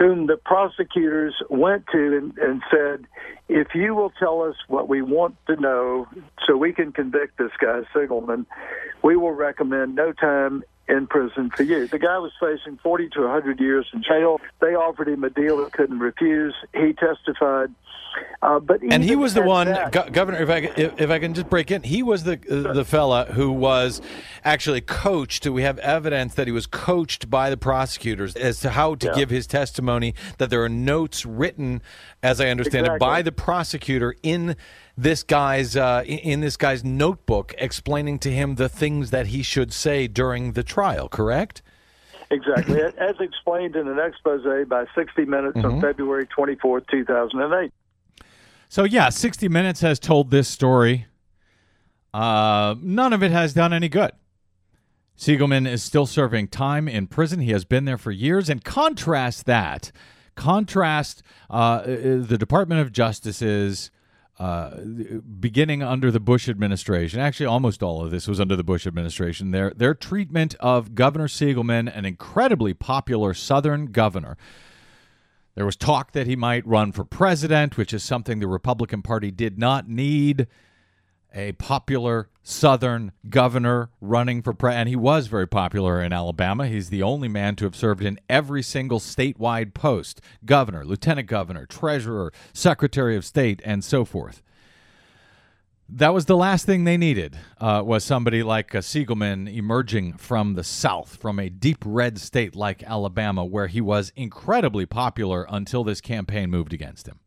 whom 0.00 0.26
the 0.28 0.38
prosecutors 0.38 1.34
went 1.50 1.84
to 1.92 2.16
and, 2.16 2.38
and 2.38 2.62
said, 2.70 3.06
if 3.50 3.74
you 3.74 3.94
will 3.94 4.10
tell 4.18 4.40
us 4.40 4.56
what 4.66 4.88
we 4.88 5.02
want 5.02 5.36
to 5.46 5.56
know 5.56 6.08
so 6.46 6.56
we 6.56 6.72
can 6.72 6.90
convict 6.90 7.36
this 7.36 7.50
guy, 7.60 7.82
Siegelman, 7.94 8.46
we 9.04 9.14
will 9.14 9.32
recommend 9.32 9.94
no 9.94 10.12
time 10.12 10.64
in 10.90 11.06
prison 11.06 11.50
for 11.56 11.62
you. 11.62 11.86
The 11.86 11.98
guy 11.98 12.18
was 12.18 12.32
facing 12.40 12.78
40 12.82 13.08
to 13.10 13.20
100 13.22 13.60
years 13.60 13.86
in 13.94 14.02
jail. 14.02 14.40
They 14.60 14.74
offered 14.74 15.08
him 15.08 15.24
a 15.24 15.30
deal 15.30 15.64
he 15.64 15.70
couldn't 15.70 16.00
refuse. 16.00 16.54
He 16.74 16.92
testified. 16.92 17.72
Uh, 18.42 18.58
but 18.58 18.82
And 18.82 19.04
he 19.04 19.14
was 19.14 19.34
the 19.34 19.42
one, 19.42 19.68
that- 19.68 19.92
Go- 19.92 20.08
Governor. 20.10 20.38
If 20.42 20.50
I 20.50 20.56
if, 20.76 21.00
if 21.00 21.10
I 21.10 21.20
can 21.20 21.32
just 21.32 21.48
break 21.48 21.70
in, 21.70 21.84
he 21.84 22.02
was 22.02 22.24
the 22.24 22.40
uh, 22.50 22.72
the 22.72 22.84
fella 22.84 23.26
who 23.26 23.52
was 23.52 24.02
actually 24.42 24.80
coached. 24.80 25.46
We 25.46 25.62
have 25.62 25.78
evidence 25.78 26.34
that 26.34 26.48
he 26.48 26.52
was 26.52 26.66
coached 26.66 27.30
by 27.30 27.50
the 27.50 27.56
prosecutors 27.56 28.34
as 28.34 28.58
to 28.60 28.70
how 28.70 28.96
to 28.96 29.06
Yeah. 29.06 29.14
give 29.14 29.30
his 29.30 29.46
testimony. 29.46 30.14
That 30.38 30.50
there 30.50 30.62
are 30.64 30.68
notes 30.68 31.24
written, 31.24 31.82
as 32.22 32.40
I 32.40 32.48
understand 32.48 32.86
it, 32.86 32.98
by 33.00 33.22
the 33.22 33.32
prosecutor 33.32 34.14
in 34.22 34.56
this 34.96 35.22
guy's 35.22 35.76
uh, 35.76 36.02
in- 36.06 36.18
in 36.18 36.40
this 36.40 36.56
guy's 36.56 36.84
notebook, 36.84 37.54
explaining 37.58 38.18
to 38.20 38.30
him 38.30 38.56
the 38.56 38.68
things 38.68 39.10
that 39.10 39.28
he 39.28 39.42
should 39.42 39.72
say 39.72 40.06
during 40.06 40.52
the 40.52 40.62
trial. 40.62 41.08
Correct. 41.08 41.62
Exactly. 42.30 42.80
As 42.80 43.16
explained 43.18 43.74
in 43.74 43.88
an 43.88 43.98
expose 43.98 44.44
by 44.68 44.84
60 44.94 45.24
Minutes 45.24 45.56
Mm-hmm. 45.56 45.66
on 45.76 45.80
February 45.80 46.26
24th, 46.26 46.86
2008. 46.88 47.72
So 48.68 48.84
yeah, 48.84 49.08
60 49.08 49.48
Minutes 49.48 49.80
has 49.80 49.98
told 49.98 50.30
this 50.30 50.46
story. 50.46 51.06
Uh, 52.14 52.74
none 52.80 53.12
of 53.12 53.22
it 53.22 53.30
has 53.32 53.52
done 53.54 53.72
any 53.72 53.88
good. 53.88 54.12
Siegelman 55.18 55.66
is 55.68 55.82
still 55.82 56.06
serving 56.06 56.48
time 56.48 56.88
in 56.88 57.06
prison. 57.06 57.40
He 57.40 57.50
has 57.50 57.64
been 57.64 57.84
there 57.84 57.98
for 57.98 58.10
years. 58.10 58.48
And 58.48 58.64
contrast 58.64 59.44
that, 59.46 59.90
contrast 60.40 61.22
uh, 61.50 61.82
the 61.82 62.38
Department 62.38 62.80
of 62.80 62.92
Justice's 62.92 63.90
uh, 64.38 64.80
beginning 65.38 65.82
under 65.82 66.10
the 66.10 66.18
Bush 66.18 66.48
administration. 66.48 67.20
Actually, 67.20 67.44
almost 67.44 67.82
all 67.82 68.02
of 68.02 68.10
this 68.10 68.26
was 68.26 68.40
under 68.40 68.56
the 68.56 68.64
Bush 68.64 68.86
administration. 68.86 69.50
Their 69.50 69.70
their 69.70 69.92
treatment 69.92 70.54
of 70.58 70.94
Governor 70.94 71.28
Siegelman, 71.28 71.94
an 71.94 72.06
incredibly 72.06 72.72
popular 72.72 73.34
Southern 73.34 73.92
governor. 73.92 74.38
There 75.56 75.66
was 75.66 75.76
talk 75.76 76.12
that 76.12 76.26
he 76.26 76.36
might 76.36 76.66
run 76.66 76.92
for 76.92 77.04
president, 77.04 77.76
which 77.76 77.92
is 77.92 78.02
something 78.02 78.38
the 78.38 78.48
Republican 78.48 79.02
Party 79.02 79.30
did 79.30 79.58
not 79.58 79.90
need. 79.90 80.46
A 81.32 81.52
popular 81.52 82.28
Southern 82.42 83.12
governor 83.28 83.90
running 84.00 84.42
for 84.42 84.52
president, 84.52 84.80
and 84.80 84.88
he 84.88 84.96
was 84.96 85.28
very 85.28 85.46
popular 85.46 86.02
in 86.02 86.12
Alabama. 86.12 86.66
He's 86.66 86.90
the 86.90 87.02
only 87.02 87.28
man 87.28 87.54
to 87.56 87.64
have 87.64 87.76
served 87.76 88.02
in 88.02 88.18
every 88.28 88.62
single 88.62 88.98
statewide 88.98 89.72
post 89.72 90.20
governor, 90.44 90.84
lieutenant 90.84 91.28
governor, 91.28 91.66
treasurer, 91.66 92.32
secretary 92.52 93.16
of 93.16 93.24
state, 93.24 93.60
and 93.64 93.84
so 93.84 94.04
forth. 94.04 94.42
That 95.92 96.14
was 96.14 96.26
the 96.26 96.36
last 96.36 96.66
thing 96.66 96.84
they 96.84 96.96
needed 96.96 97.36
uh, 97.60 97.82
was 97.84 98.04
somebody 98.04 98.44
like 98.44 98.74
uh, 98.74 98.78
Siegelman 98.78 99.52
emerging 99.52 100.18
from 100.18 100.54
the 100.54 100.62
South, 100.62 101.16
from 101.16 101.40
a 101.40 101.48
deep 101.48 101.78
red 101.84 102.18
state 102.18 102.54
like 102.54 102.84
Alabama, 102.84 103.44
where 103.44 103.66
he 103.66 103.80
was 103.80 104.12
incredibly 104.14 104.86
popular 104.86 105.46
until 105.48 105.82
this 105.82 106.00
campaign 106.00 106.48
moved 106.48 106.72
against 106.72 107.08
him. 107.08 107.18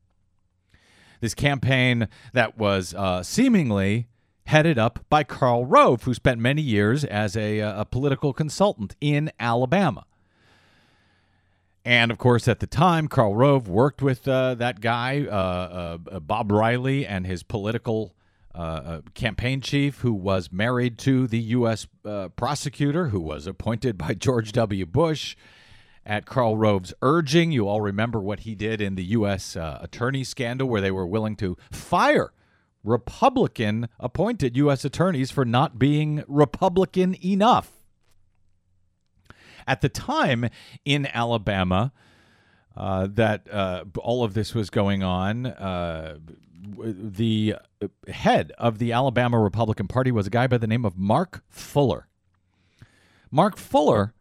This 1.23 1.33
campaign 1.33 2.09
that 2.33 2.57
was 2.57 2.93
uh, 2.93 3.23
seemingly 3.23 4.09
headed 4.45 4.77
up 4.77 5.05
by 5.07 5.23
Karl 5.23 5.65
Rove, 5.65 6.03
who 6.03 6.13
spent 6.13 6.37
many 6.37 6.61
years 6.61 7.05
as 7.05 7.37
a, 7.37 7.61
uh, 7.61 7.83
a 7.83 7.85
political 7.85 8.33
consultant 8.33 8.97
in 8.99 9.31
Alabama. 9.39 10.05
And 11.85 12.11
of 12.11 12.17
course, 12.17 12.49
at 12.49 12.59
the 12.59 12.67
time, 12.67 13.07
Karl 13.07 13.35
Rove 13.35 13.69
worked 13.69 14.01
with 14.01 14.27
uh, 14.27 14.55
that 14.55 14.81
guy, 14.81 15.25
uh, 15.25 15.97
uh, 16.11 16.19
Bob 16.19 16.51
Riley, 16.51 17.07
and 17.07 17.25
his 17.25 17.41
political 17.41 18.13
uh, 18.53 18.57
uh, 18.57 19.01
campaign 19.13 19.61
chief, 19.61 19.99
who 19.99 20.11
was 20.11 20.51
married 20.51 20.97
to 20.97 21.25
the 21.27 21.39
U.S. 21.39 21.87
Prosecutor, 22.35 23.07
who 23.07 23.21
was 23.21 23.47
appointed 23.47 23.97
by 23.97 24.13
George 24.13 24.51
W. 24.51 24.85
Bush 24.85 25.37
at 26.05 26.25
Karl 26.25 26.57
Rove's 26.57 26.93
urging. 27.01 27.51
You 27.51 27.67
all 27.67 27.81
remember 27.81 28.19
what 28.19 28.41
he 28.41 28.55
did 28.55 28.81
in 28.81 28.95
the 28.95 29.05
U.S. 29.05 29.55
Uh, 29.55 29.79
attorney 29.81 30.23
scandal, 30.23 30.67
where 30.67 30.81
they 30.81 30.91
were 30.91 31.07
willing 31.07 31.35
to 31.37 31.57
fire 31.71 32.31
Republican 32.83 33.87
appointed 33.99 34.57
U.S. 34.57 34.83
attorneys 34.83 35.31
for 35.31 35.45
not 35.45 35.79
being 35.79 36.23
Republican 36.27 37.15
enough. 37.23 37.71
At 39.65 39.81
the 39.81 39.89
time 39.89 40.49
in 40.83 41.05
Alabama, 41.07 41.93
uh, 42.75 43.07
that 43.11 43.51
uh, 43.51 43.85
all 43.97 44.23
of 44.23 44.33
this 44.33 44.53
was 44.53 44.69
going 44.69 45.03
on, 45.03 45.45
uh, 45.45 46.17
the 46.77 47.55
head 48.09 48.51
of 48.57 48.79
the 48.79 48.91
Alabama 48.91 49.39
Republican 49.39 49.87
Party 49.87 50.11
was 50.11 50.27
a 50.27 50.29
guy 50.29 50.47
by 50.47 50.57
the 50.57 50.67
name 50.67 50.83
of 50.83 50.97
Mark 50.97 51.43
Fuller. 51.49 52.07
Mark 53.31 53.57
Fuller 53.57 54.13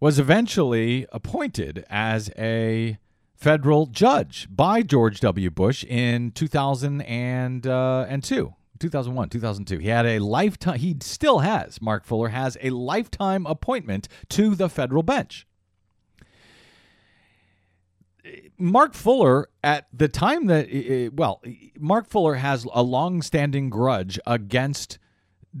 was 0.00 0.18
eventually 0.18 1.06
appointed 1.12 1.84
as 1.88 2.30
a 2.38 2.98
federal 3.34 3.86
judge 3.86 4.48
by 4.50 4.82
George 4.82 5.20
W. 5.20 5.50
Bush 5.50 5.84
in 5.84 6.32
2002. 6.32 8.54
2001, 8.78 9.28
2002. 9.28 9.78
He 9.78 9.88
had 9.88 10.06
a 10.06 10.20
lifetime, 10.20 10.78
he 10.78 10.96
still 11.00 11.40
has, 11.40 11.82
Mark 11.82 12.04
Fuller 12.04 12.28
has 12.28 12.56
a 12.62 12.70
lifetime 12.70 13.44
appointment 13.46 14.06
to 14.30 14.54
the 14.54 14.68
federal 14.68 15.02
bench. 15.02 15.46
Mark 18.58 18.94
Fuller, 18.94 19.48
at 19.62 19.86
the 19.92 20.08
time 20.08 20.46
that, 20.46 20.68
uh, 20.68 21.10
well, 21.14 21.40
Mark 21.78 22.08
Fuller 22.08 22.34
has 22.34 22.66
a 22.72 22.82
long-standing 22.82 23.70
grudge 23.70 24.18
against 24.26 24.98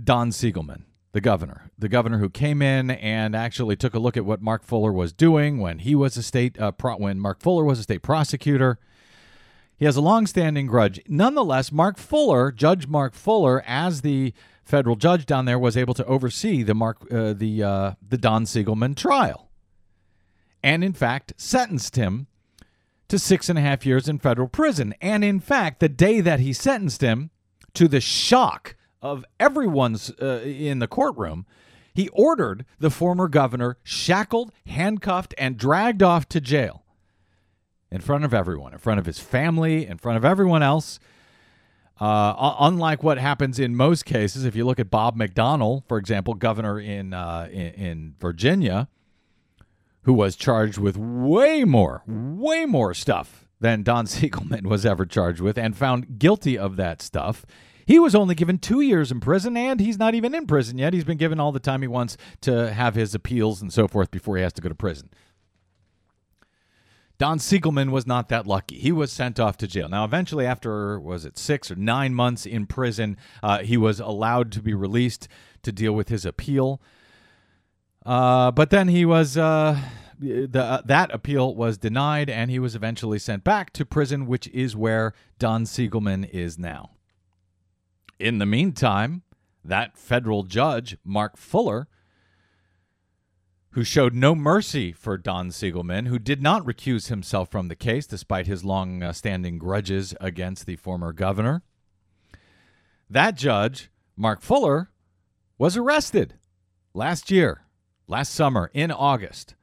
Don 0.04 0.30
Siegelman, 0.30 0.82
the 1.18 1.22
governor, 1.22 1.68
the 1.76 1.88
governor 1.88 2.18
who 2.18 2.30
came 2.30 2.62
in 2.62 2.92
and 2.92 3.34
actually 3.34 3.74
took 3.74 3.92
a 3.92 3.98
look 3.98 4.16
at 4.16 4.24
what 4.24 4.40
Mark 4.40 4.62
Fuller 4.62 4.92
was 4.92 5.12
doing 5.12 5.58
when 5.58 5.80
he 5.80 5.96
was 5.96 6.16
a 6.16 6.22
state, 6.22 6.56
uh, 6.60 6.70
pro- 6.70 6.96
when 6.96 7.18
Mark 7.18 7.40
Fuller 7.40 7.64
was 7.64 7.80
a 7.80 7.82
state 7.82 8.02
prosecutor. 8.02 8.78
He 9.76 9.84
has 9.84 9.96
a 9.96 10.00
long-standing 10.00 10.68
grudge. 10.68 11.00
Nonetheless, 11.08 11.72
Mark 11.72 11.98
Fuller, 11.98 12.52
Judge 12.52 12.86
Mark 12.86 13.14
Fuller, 13.14 13.64
as 13.66 14.02
the 14.02 14.32
federal 14.64 14.94
judge 14.94 15.26
down 15.26 15.44
there, 15.44 15.58
was 15.58 15.76
able 15.76 15.94
to 15.94 16.04
oversee 16.04 16.62
the 16.62 16.74
Mark, 16.74 16.98
uh, 17.12 17.32
the 17.32 17.64
uh, 17.64 17.92
the 18.08 18.18
Don 18.18 18.44
Siegelman 18.44 18.94
trial, 18.94 19.50
and 20.62 20.84
in 20.84 20.92
fact 20.92 21.32
sentenced 21.36 21.96
him 21.96 22.28
to 23.08 23.18
six 23.18 23.48
and 23.48 23.58
a 23.58 23.62
half 23.62 23.84
years 23.84 24.08
in 24.08 24.20
federal 24.20 24.46
prison. 24.46 24.94
And 25.00 25.24
in 25.24 25.40
fact, 25.40 25.80
the 25.80 25.88
day 25.88 26.20
that 26.20 26.38
he 26.38 26.52
sentenced 26.52 27.00
him, 27.00 27.30
to 27.74 27.88
the 27.88 28.00
shock 28.00 28.76
of 29.02 29.24
everyone's 29.38 30.10
uh, 30.20 30.42
in 30.44 30.78
the 30.78 30.88
courtroom, 30.88 31.46
he 31.94 32.08
ordered 32.10 32.64
the 32.78 32.90
former 32.90 33.28
governor 33.28 33.76
shackled, 33.82 34.52
handcuffed, 34.66 35.34
and 35.38 35.56
dragged 35.56 36.02
off 36.02 36.28
to 36.30 36.40
jail 36.40 36.84
in 37.90 38.00
front 38.00 38.24
of 38.24 38.34
everyone, 38.34 38.72
in 38.72 38.78
front 38.78 39.00
of 39.00 39.06
his 39.06 39.18
family, 39.18 39.86
in 39.86 39.98
front 39.98 40.16
of 40.16 40.24
everyone 40.24 40.62
else. 40.62 40.98
Uh, 42.00 42.54
unlike 42.60 43.02
what 43.02 43.18
happens 43.18 43.58
in 43.58 43.74
most 43.74 44.04
cases, 44.04 44.44
if 44.44 44.54
you 44.54 44.64
look 44.64 44.78
at 44.78 44.90
Bob 44.90 45.16
McDonnell, 45.16 45.82
for 45.88 45.98
example, 45.98 46.34
governor 46.34 46.78
in, 46.78 47.12
uh, 47.12 47.48
in 47.50 47.66
in 47.74 48.14
Virginia, 48.20 48.88
who 50.02 50.12
was 50.12 50.36
charged 50.36 50.78
with 50.78 50.96
way 50.96 51.64
more, 51.64 52.02
way 52.06 52.64
more 52.64 52.94
stuff 52.94 53.48
than 53.60 53.82
Don 53.82 54.06
Siegelman 54.06 54.66
was 54.66 54.86
ever 54.86 55.04
charged 55.04 55.40
with, 55.40 55.58
and 55.58 55.76
found 55.76 56.18
guilty 56.20 56.56
of 56.56 56.76
that 56.76 57.02
stuff. 57.02 57.44
He 57.88 57.98
was 57.98 58.14
only 58.14 58.34
given 58.34 58.58
two 58.58 58.82
years 58.82 59.10
in 59.10 59.18
prison, 59.18 59.56
and 59.56 59.80
he's 59.80 59.98
not 59.98 60.14
even 60.14 60.34
in 60.34 60.46
prison 60.46 60.76
yet. 60.76 60.92
He's 60.92 61.04
been 61.06 61.16
given 61.16 61.40
all 61.40 61.52
the 61.52 61.58
time 61.58 61.80
he 61.80 61.88
wants 61.88 62.18
to 62.42 62.70
have 62.70 62.94
his 62.94 63.14
appeals 63.14 63.62
and 63.62 63.72
so 63.72 63.88
forth 63.88 64.10
before 64.10 64.36
he 64.36 64.42
has 64.42 64.52
to 64.52 64.60
go 64.60 64.68
to 64.68 64.74
prison. 64.74 65.08
Don 67.16 67.38
Siegelman 67.38 67.90
was 67.90 68.06
not 68.06 68.28
that 68.28 68.46
lucky. 68.46 68.78
He 68.78 68.92
was 68.92 69.10
sent 69.10 69.40
off 69.40 69.56
to 69.56 69.66
jail. 69.66 69.88
Now, 69.88 70.04
eventually, 70.04 70.44
after 70.44 71.00
was 71.00 71.24
it 71.24 71.38
six 71.38 71.70
or 71.70 71.76
nine 71.76 72.14
months 72.14 72.44
in 72.44 72.66
prison, 72.66 73.16
uh, 73.42 73.60
he 73.60 73.78
was 73.78 74.00
allowed 74.00 74.52
to 74.52 74.60
be 74.60 74.74
released 74.74 75.26
to 75.62 75.72
deal 75.72 75.94
with 75.94 76.10
his 76.10 76.26
appeal. 76.26 76.82
Uh, 78.04 78.50
but 78.50 78.68
then 78.68 78.88
he 78.88 79.06
was 79.06 79.38
uh, 79.38 79.80
the 80.20 80.62
uh, 80.62 80.82
that 80.84 81.10
appeal 81.10 81.54
was 81.54 81.78
denied, 81.78 82.28
and 82.28 82.50
he 82.50 82.58
was 82.58 82.74
eventually 82.74 83.18
sent 83.18 83.44
back 83.44 83.72
to 83.72 83.86
prison, 83.86 84.26
which 84.26 84.46
is 84.48 84.76
where 84.76 85.14
Don 85.38 85.64
Siegelman 85.64 86.28
is 86.28 86.58
now. 86.58 86.90
In 88.18 88.38
the 88.38 88.46
meantime, 88.46 89.22
that 89.64 89.96
federal 89.96 90.42
judge, 90.42 90.96
Mark 91.04 91.36
Fuller, 91.36 91.86
who 93.70 93.84
showed 93.84 94.14
no 94.14 94.34
mercy 94.34 94.92
for 94.92 95.16
Don 95.16 95.50
Siegelman, 95.50 96.08
who 96.08 96.18
did 96.18 96.42
not 96.42 96.64
recuse 96.64 97.08
himself 97.08 97.50
from 97.50 97.68
the 97.68 97.76
case 97.76 98.06
despite 98.06 98.46
his 98.46 98.64
long 98.64 99.12
standing 99.12 99.58
grudges 99.58 100.14
against 100.20 100.66
the 100.66 100.76
former 100.76 101.12
governor. 101.12 101.62
That 103.08 103.36
judge, 103.36 103.90
Mark 104.16 104.40
Fuller, 104.40 104.90
was 105.58 105.76
arrested 105.76 106.34
last 106.94 107.30
year, 107.30 107.62
last 108.08 108.34
summer 108.34 108.70
in 108.74 108.90
August, 108.90 109.54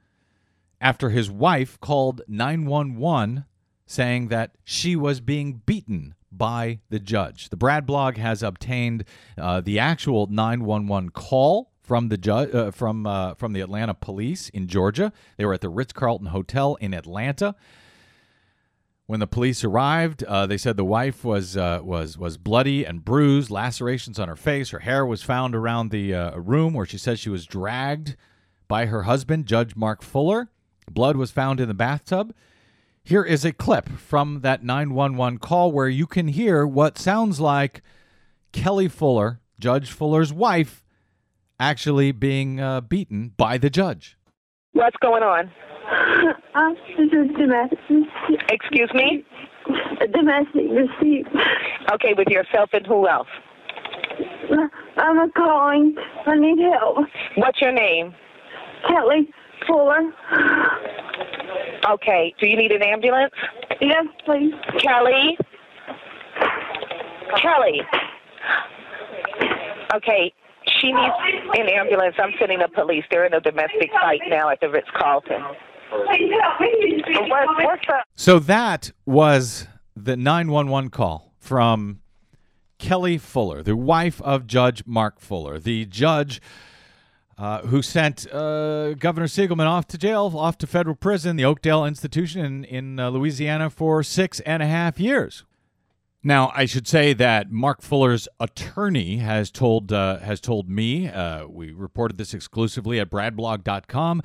after 0.79 1.09
his 1.09 1.29
wife 1.29 1.79
called 1.79 2.21
911 2.27 3.45
saying 3.85 4.29
that 4.29 4.55
she 4.63 4.95
was 4.95 5.19
being 5.19 5.61
beaten 5.65 6.15
by 6.37 6.79
the 6.89 6.99
judge. 6.99 7.49
The 7.49 7.57
Brad 7.57 7.85
blog 7.85 8.17
has 8.17 8.43
obtained 8.43 9.05
uh, 9.37 9.61
the 9.61 9.79
actual 9.79 10.27
911 10.27 11.09
call 11.11 11.71
from 11.81 12.09
the 12.09 12.17
ju- 12.17 12.31
uh, 12.31 12.71
from 12.71 13.05
uh, 13.05 13.35
from 13.35 13.53
the 13.53 13.61
Atlanta 13.61 13.93
police 13.93 14.49
in 14.49 14.67
Georgia. 14.67 15.13
They 15.37 15.45
were 15.45 15.53
at 15.53 15.61
the 15.61 15.69
Ritz 15.69 15.93
Carlton 15.93 16.27
Hotel 16.27 16.75
in 16.75 16.93
Atlanta. 16.93 17.55
When 19.07 19.19
the 19.19 19.27
police 19.27 19.63
arrived, 19.63 20.23
uh, 20.23 20.47
they 20.47 20.57
said 20.57 20.77
the 20.77 20.83
wife 20.83 21.23
was 21.23 21.55
uh, 21.55 21.79
was 21.83 22.17
was 22.17 22.37
bloody 22.37 22.83
and 22.85 23.05
bruised, 23.05 23.51
lacerations 23.51 24.17
on 24.17 24.27
her 24.27 24.35
face. 24.35 24.71
Her 24.71 24.79
hair 24.79 25.05
was 25.05 25.21
found 25.21 25.55
around 25.55 25.91
the 25.91 26.13
uh, 26.13 26.37
room 26.37 26.73
where 26.73 26.87
she 26.87 26.97
says 26.97 27.19
she 27.19 27.29
was 27.29 27.45
dragged 27.45 28.15
by 28.67 28.87
her 28.87 29.03
husband, 29.03 29.45
Judge 29.45 29.75
Mark 29.75 30.01
Fuller. 30.01 30.49
Blood 30.89 31.17
was 31.17 31.31
found 31.31 31.59
in 31.59 31.67
the 31.67 31.75
bathtub. 31.75 32.33
Here 33.07 33.23
is 33.23 33.45
a 33.45 33.53
clip 33.53 33.87
from 33.87 34.41
that 34.41 34.63
911 34.63 35.37
call 35.37 35.71
where 35.71 35.87
you 35.87 36.07
can 36.07 36.27
hear 36.27 36.65
what 36.65 36.97
sounds 36.97 37.39
like 37.39 37.83
Kelly 38.51 38.87
Fuller, 38.87 39.39
Judge 39.59 39.91
Fuller's 39.91 40.33
wife, 40.33 40.83
actually 41.59 42.11
being 42.11 42.59
uh, 42.59 42.81
beaten 42.81 43.31
by 43.37 43.59
the 43.59 43.69
judge. 43.69 44.17
What's 44.73 44.97
going 45.01 45.21
on? 45.23 45.51
Uh, 46.55 46.69
this 46.97 47.11
is 47.11 47.35
domestic. 47.37 47.77
Excuse 48.49 48.89
me? 48.93 49.25
Domestic 50.13 50.63
receipt. 50.71 51.25
Okay, 51.91 52.13
with 52.17 52.29
yourself 52.29 52.69
and 52.71 52.87
who 52.87 53.09
else? 53.09 53.27
I'm 54.95 55.19
a 55.19 55.29
calling. 55.35 55.95
I 56.25 56.35
need 56.37 56.57
help. 56.59 56.99
What's 57.35 57.59
your 57.59 57.73
name? 57.73 58.15
Kelly 58.87 59.29
Fuller. 59.67 59.99
Okay, 61.89 62.33
do 62.39 62.47
you 62.47 62.57
need 62.57 62.71
an 62.71 62.81
ambulance? 62.81 63.33
Yes, 63.79 64.05
please. 64.25 64.53
Kelly? 64.79 65.37
Kelly. 67.41 67.81
Okay, 69.93 70.33
she 70.79 70.91
needs 70.91 71.13
an 71.57 71.69
ambulance. 71.69 72.15
I'm 72.17 72.31
sending 72.39 72.59
the 72.59 72.69
police. 72.73 73.03
They're 73.11 73.25
in 73.25 73.33
a 73.33 73.39
domestic 73.39 73.91
fight 74.01 74.21
now 74.27 74.49
at 74.49 74.59
the 74.61 74.69
Ritz 74.69 74.87
Carlton. 74.97 75.43
Please 76.07 76.31
help 76.41 76.59
me. 76.59 77.03
What, 77.29 77.47
what's 77.63 77.85
the 77.87 78.03
So 78.15 78.39
that 78.39 78.91
was 79.05 79.67
the 79.95 80.17
911 80.17 80.89
call 80.89 81.33
from 81.39 82.01
Kelly 82.79 83.17
Fuller, 83.17 83.63
the 83.63 83.75
wife 83.75 84.21
of 84.21 84.47
Judge 84.47 84.83
Mark 84.85 85.19
Fuller, 85.19 85.59
the 85.59 85.85
judge 85.85 86.41
uh, 87.37 87.61
who 87.63 87.81
sent 87.81 88.31
uh, 88.31 88.93
Governor 88.93 89.27
Siegelman 89.27 89.67
off 89.67 89.87
to 89.87 89.97
jail, 89.97 90.31
off 90.35 90.57
to 90.59 90.67
federal 90.67 90.95
prison, 90.95 91.35
the 91.35 91.45
Oakdale 91.45 91.85
Institution 91.85 92.45
in, 92.45 92.63
in 92.63 92.99
uh, 92.99 93.09
Louisiana 93.09 93.69
for 93.69 94.03
six 94.03 94.39
and 94.41 94.63
a 94.63 94.67
half 94.67 94.99
years. 94.99 95.43
Now, 96.23 96.51
I 96.55 96.65
should 96.65 96.87
say 96.87 97.13
that 97.13 97.51
Mark 97.51 97.81
Fuller's 97.81 98.27
attorney 98.39 99.17
has 99.17 99.51
told 99.51 99.93
uh, 99.93 100.19
has 100.19 100.41
told 100.41 100.69
me. 100.69 101.07
Uh, 101.07 101.45
we 101.47 101.71
reported 101.71 102.17
this 102.17 102.33
exclusively 102.33 102.99
at 102.99 103.11
BradBlog.com. 103.11 104.21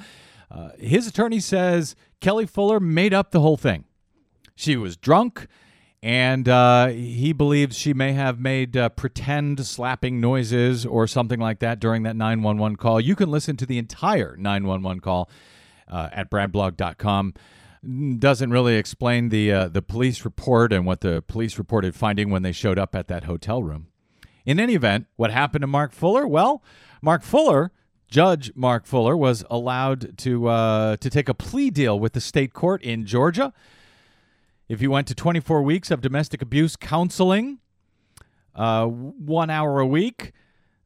His 0.78 1.06
attorney 1.06 1.40
says 1.40 1.94
Kelly 2.20 2.46
Fuller 2.46 2.80
made 2.80 3.12
up 3.12 3.32
the 3.32 3.40
whole 3.40 3.56
thing. 3.58 3.84
She 4.54 4.76
was 4.76 4.96
drunk, 4.96 5.46
and 6.02 6.48
uh, 6.48 6.88
he 6.88 7.32
believes 7.32 7.76
she 7.76 7.92
may 7.92 8.12
have 8.12 8.40
made 8.40 8.76
uh, 8.76 8.88
pretend 8.88 9.66
slapping 9.66 10.20
noises 10.20 10.86
or 10.86 11.06
something 11.06 11.40
like 11.40 11.58
that 11.58 11.78
during 11.78 12.04
that 12.04 12.16
911 12.16 12.76
call. 12.76 13.00
You 13.00 13.14
can 13.14 13.30
listen 13.30 13.56
to 13.58 13.66
the 13.66 13.78
entire 13.78 14.36
911 14.36 15.00
call 15.00 15.30
uh, 15.88 16.08
at 16.12 16.30
BradBlog.com 16.30 17.34
doesn't 18.18 18.50
really 18.50 18.76
explain 18.76 19.30
the 19.30 19.50
uh, 19.52 19.68
the 19.68 19.80
police 19.80 20.24
report 20.24 20.72
and 20.72 20.84
what 20.84 21.00
the 21.00 21.22
police 21.22 21.56
reported 21.56 21.94
finding 21.94 22.30
when 22.30 22.42
they 22.42 22.52
showed 22.52 22.78
up 22.78 22.94
at 22.94 23.08
that 23.08 23.24
hotel 23.24 23.62
room. 23.62 23.86
In 24.44 24.60
any 24.60 24.74
event, 24.74 25.06
what 25.16 25.30
happened 25.30 25.62
to 25.62 25.66
Mark 25.66 25.92
Fuller? 25.92 26.26
Well, 26.26 26.62
Mark 27.00 27.22
Fuller, 27.22 27.72
Judge 28.08 28.52
Mark 28.54 28.84
Fuller, 28.84 29.16
was 29.16 29.44
allowed 29.48 30.18
to 30.18 30.48
uh, 30.48 30.96
to 30.96 31.08
take 31.08 31.28
a 31.28 31.34
plea 31.34 31.70
deal 31.70 31.98
with 31.98 32.12
the 32.12 32.20
state 32.20 32.52
court 32.52 32.82
in 32.82 33.06
Georgia. 33.06 33.54
If 34.70 34.78
he 34.78 34.86
went 34.86 35.08
to 35.08 35.16
24 35.16 35.62
weeks 35.62 35.90
of 35.90 36.00
domestic 36.00 36.40
abuse 36.40 36.76
counseling, 36.76 37.58
uh, 38.54 38.86
one 38.86 39.50
hour 39.50 39.80
a 39.80 39.86
week, 39.86 40.30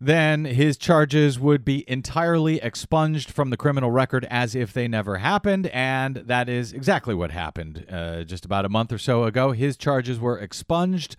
then 0.01 0.47
his 0.47 0.79
charges 0.79 1.39
would 1.39 1.67
be 1.67 1.85
entirely 1.87 2.63
expunged 2.63 3.31
from 3.31 3.51
the 3.51 3.59
criminal 3.59 3.91
record 3.91 4.27
as 4.31 4.55
if 4.55 4.73
they 4.73 4.89
never 4.89 5.19
happened. 5.19 5.67
And 5.67 6.17
that 6.17 6.49
is 6.49 6.73
exactly 6.73 7.15
what 7.15 7.31
happened 7.31 7.85
uh, 7.91 8.25
just 8.25 8.47
about 8.47 8.65
a 8.65 8.71
month 8.71 8.91
or 8.91 8.97
so 8.97 9.25
ago. 9.25 9.53
His 9.53 9.77
charges 9.77 10.19
were 10.19 10.39
expunged. 10.39 11.17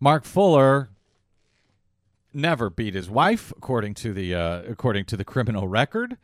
Mark 0.00 0.24
Fuller 0.24 0.88
never 2.32 2.70
beat 2.70 2.94
his 2.94 3.10
wife, 3.10 3.52
according 3.54 3.92
to 3.96 4.14
the 4.14 4.34
uh, 4.34 4.62
according 4.62 5.04
to 5.04 5.16
the 5.18 5.24
criminal 5.24 5.68
record. 5.68 6.16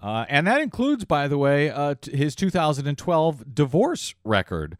Uh, 0.00 0.24
and 0.28 0.46
that 0.46 0.60
includes, 0.60 1.04
by 1.04 1.26
the 1.26 1.38
way, 1.38 1.70
uh, 1.70 1.94
t- 2.00 2.16
his 2.16 2.34
2012 2.34 3.54
divorce 3.54 4.14
record, 4.24 4.76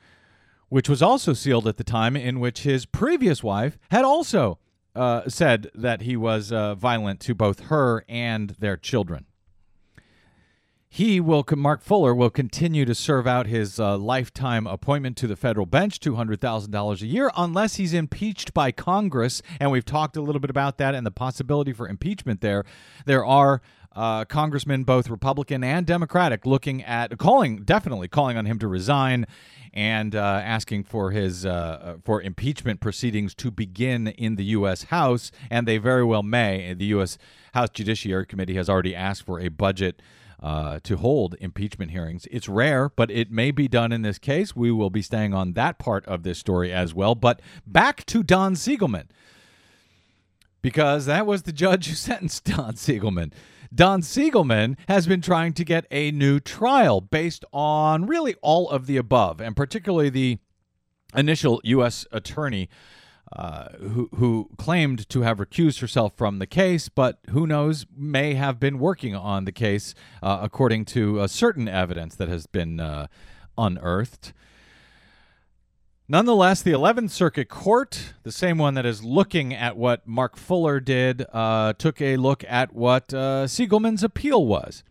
which 0.69 0.89
was 0.89 1.03
also 1.03 1.33
sealed 1.33 1.67
at 1.67 1.77
the 1.77 1.85
time 1.85 2.17
in 2.17 2.41
which 2.41 2.61
his 2.61 2.87
previous 2.87 3.43
wife 3.43 3.79
had 3.91 4.05
also 4.05 4.59
uh, 4.95 5.29
said 5.29 5.71
that 5.75 6.03
he 6.03 6.17
was 6.17 6.53
uh, 6.53 6.75
violent 6.75 7.21
to 7.21 7.35
both 7.35 7.61
her 7.67 8.05
and 8.09 8.51
their 8.59 8.77
children. 8.77 9.27
He 10.91 11.21
will, 11.21 11.45
Mark 11.55 11.83
Fuller, 11.83 12.15
will 12.15 12.31
continue 12.31 12.87
to 12.87 12.95
serve 12.95 13.27
out 13.27 13.47
his 13.47 13.79
uh, 13.79 13.99
lifetime 13.99 14.67
appointment 14.67 15.19
to 15.19 15.27
the 15.27 15.37
federal 15.37 15.67
bench, 15.67 16.01
$200,000 16.01 17.03
a 17.03 17.07
year, 17.07 17.31
unless 17.37 17.75
he's 17.75 17.93
impeached 17.93 18.55
by 18.55 18.73
Congress. 18.73 19.43
And 19.61 19.71
we've 19.71 19.85
talked 19.85 20.17
a 20.17 20.23
little 20.23 20.41
bit 20.41 20.49
about 20.49 20.79
that 20.79 20.95
and 20.95 21.07
the 21.07 21.11
possibility 21.11 21.75
for 21.75 21.87
impeachment 21.87 22.41
there. 22.41 22.65
There 23.05 23.25
are 23.25 23.61
uh, 23.99 24.25
congressmen, 24.25 24.85
both 24.85 25.11
Republican 25.11 25.65
and 25.65 25.85
Democratic, 25.85 26.47
looking 26.47 26.85
at 26.85 27.19
calling, 27.19 27.65
definitely 27.65 28.07
calling 28.07 28.37
on 28.37 28.47
him 28.47 28.57
to 28.61 28.69
resign 28.69 29.27
and 29.75 30.15
uh, 30.15 30.41
asking 30.45 30.85
for 30.85 31.11
his 31.11 31.45
uh, 31.45 31.97
for 32.05 32.23
impeachment 32.23 32.81
proceedings 32.81 33.35
to 33.35 33.51
begin 33.51 34.07
in 34.07 34.37
the 34.37 34.45
U.S. 34.45 34.85
House, 34.85 35.33
and 35.51 35.67
they 35.67 35.79
very 35.79 36.05
well 36.05 36.23
may. 36.23 36.75
The 36.75 36.85
U.S. 36.87 37.19
House 37.55 37.71
Judiciary 37.71 38.25
Committee 38.25 38.55
has 38.55 38.69
already 38.69 38.95
asked 38.95 39.25
for 39.25 39.41
a 39.41 39.49
budget. 39.49 40.01
Uh, 40.41 40.79
to 40.85 40.97
hold 40.97 41.35
impeachment 41.41 41.91
hearings. 41.91 42.29
It's 42.31 42.49
rare, 42.49 42.91
but 42.91 43.11
it 43.11 43.29
may 43.29 43.51
be 43.51 43.67
done 43.67 43.91
in 43.91 44.03
this 44.03 44.19
case. 44.21 44.55
We 44.55 44.71
will 44.71 44.89
be 44.89 45.03
staying 45.03 45.35
on 45.35 45.55
that 45.55 45.81
part 45.81 46.07
of 46.07 46.23
this 46.23 46.39
story 46.39 46.73
as 46.73 46.95
well. 46.95 47.17
But 47.17 47.43
back 47.67 48.07
to 48.07 48.23
Don 48.23 48.55
Siegelman, 48.55 49.09
because 50.63 51.07
that 51.07 51.27
was 51.27 51.43
the 51.43 51.51
judge 51.51 51.89
who 51.89 51.95
sentenced 51.97 52.45
Don 52.45 52.75
Siegelman. 52.75 53.33
Don 53.75 54.01
Siegelman 54.03 54.77
has 54.89 55.07
been 55.07 55.21
trying 55.21 55.53
to 55.55 55.65
get 55.65 55.87
a 55.91 56.11
new 56.11 56.41
trial 56.41 57.01
based 57.01 57.45
on 57.53 58.07
really 58.07 58.35
all 58.43 58.69
of 58.71 58.87
the 58.87 58.97
above, 58.97 59.41
and 59.41 59.55
particularly 59.55 60.11
the 60.11 60.39
initial 61.15 61.61
U.S. 61.65 62.07
attorney 62.13 62.69
uh, 63.37 63.69
who, 63.79 64.09
who 64.15 64.49
claimed 64.57 65.09
to 65.11 65.21
have 65.21 65.37
recused 65.37 65.81
herself 65.81 66.15
from 66.17 66.39
the 66.39 66.47
case, 66.47 66.89
but 66.89 67.19
who 67.31 67.47
knows, 67.47 67.85
may 67.95 68.35
have 68.35 68.59
been 68.59 68.79
working 68.79 69.15
on 69.15 69.45
the 69.45 69.53
case 69.53 69.95
uh, 70.23 70.39
according 70.41 70.87
to 70.87 71.27
certain 71.29 71.69
evidence 71.69 72.15
that 72.15 72.29
has 72.29 72.47
been 72.47 72.81
uh, 72.81 73.07
unearthed. 73.59 74.33
Nonetheless, 76.11 76.63
the 76.63 76.73
11th 76.73 77.11
Circuit 77.11 77.51
Court, 77.51 78.15
the 78.23 78.33
same 78.33 78.57
one 78.57 78.73
that 78.73 78.87
is 78.87 79.05
looking 79.05 79.53
at 79.53 79.77
what 79.77 80.07
Mark 80.09 80.39
Fuller 80.39 80.81
did, 80.81 81.27
uh, 81.35 81.75
took 81.75 82.01
a 82.01 82.17
look 82.17 82.43
at 82.49 82.73
what 82.73 83.13
uh, 83.13 83.47
Siegelman's 83.47 84.03
appeal 84.03 84.47
was. 84.47 84.83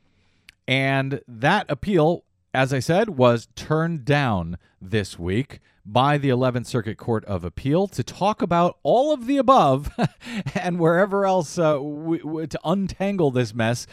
And 0.68 1.22
that 1.28 1.66
appeal, 1.70 2.24
as 2.54 2.72
I 2.72 2.78
said, 2.78 3.10
was 3.10 3.48
turned 3.56 4.06
down 4.06 4.60
this 4.80 5.18
week 5.18 5.60
by 5.84 6.20
the 6.20 6.30
11th 6.30 6.68
Circuit 6.68 7.00
Court 7.00 7.26
of 7.26 7.44
Appeal 7.44 7.88
to 7.88 8.04
talk 8.04 8.44
about 8.44 8.78
all 8.84 9.12
of 9.12 9.26
the 9.26 9.38
above 9.38 9.90
and 10.54 10.80
wherever 10.80 11.26
else 11.26 11.58
uh, 11.58 11.74
w- 11.74 12.22
w- 12.22 12.46
to 12.46 12.60
untangle 12.64 13.32
this 13.32 13.56
mess. 13.56 13.88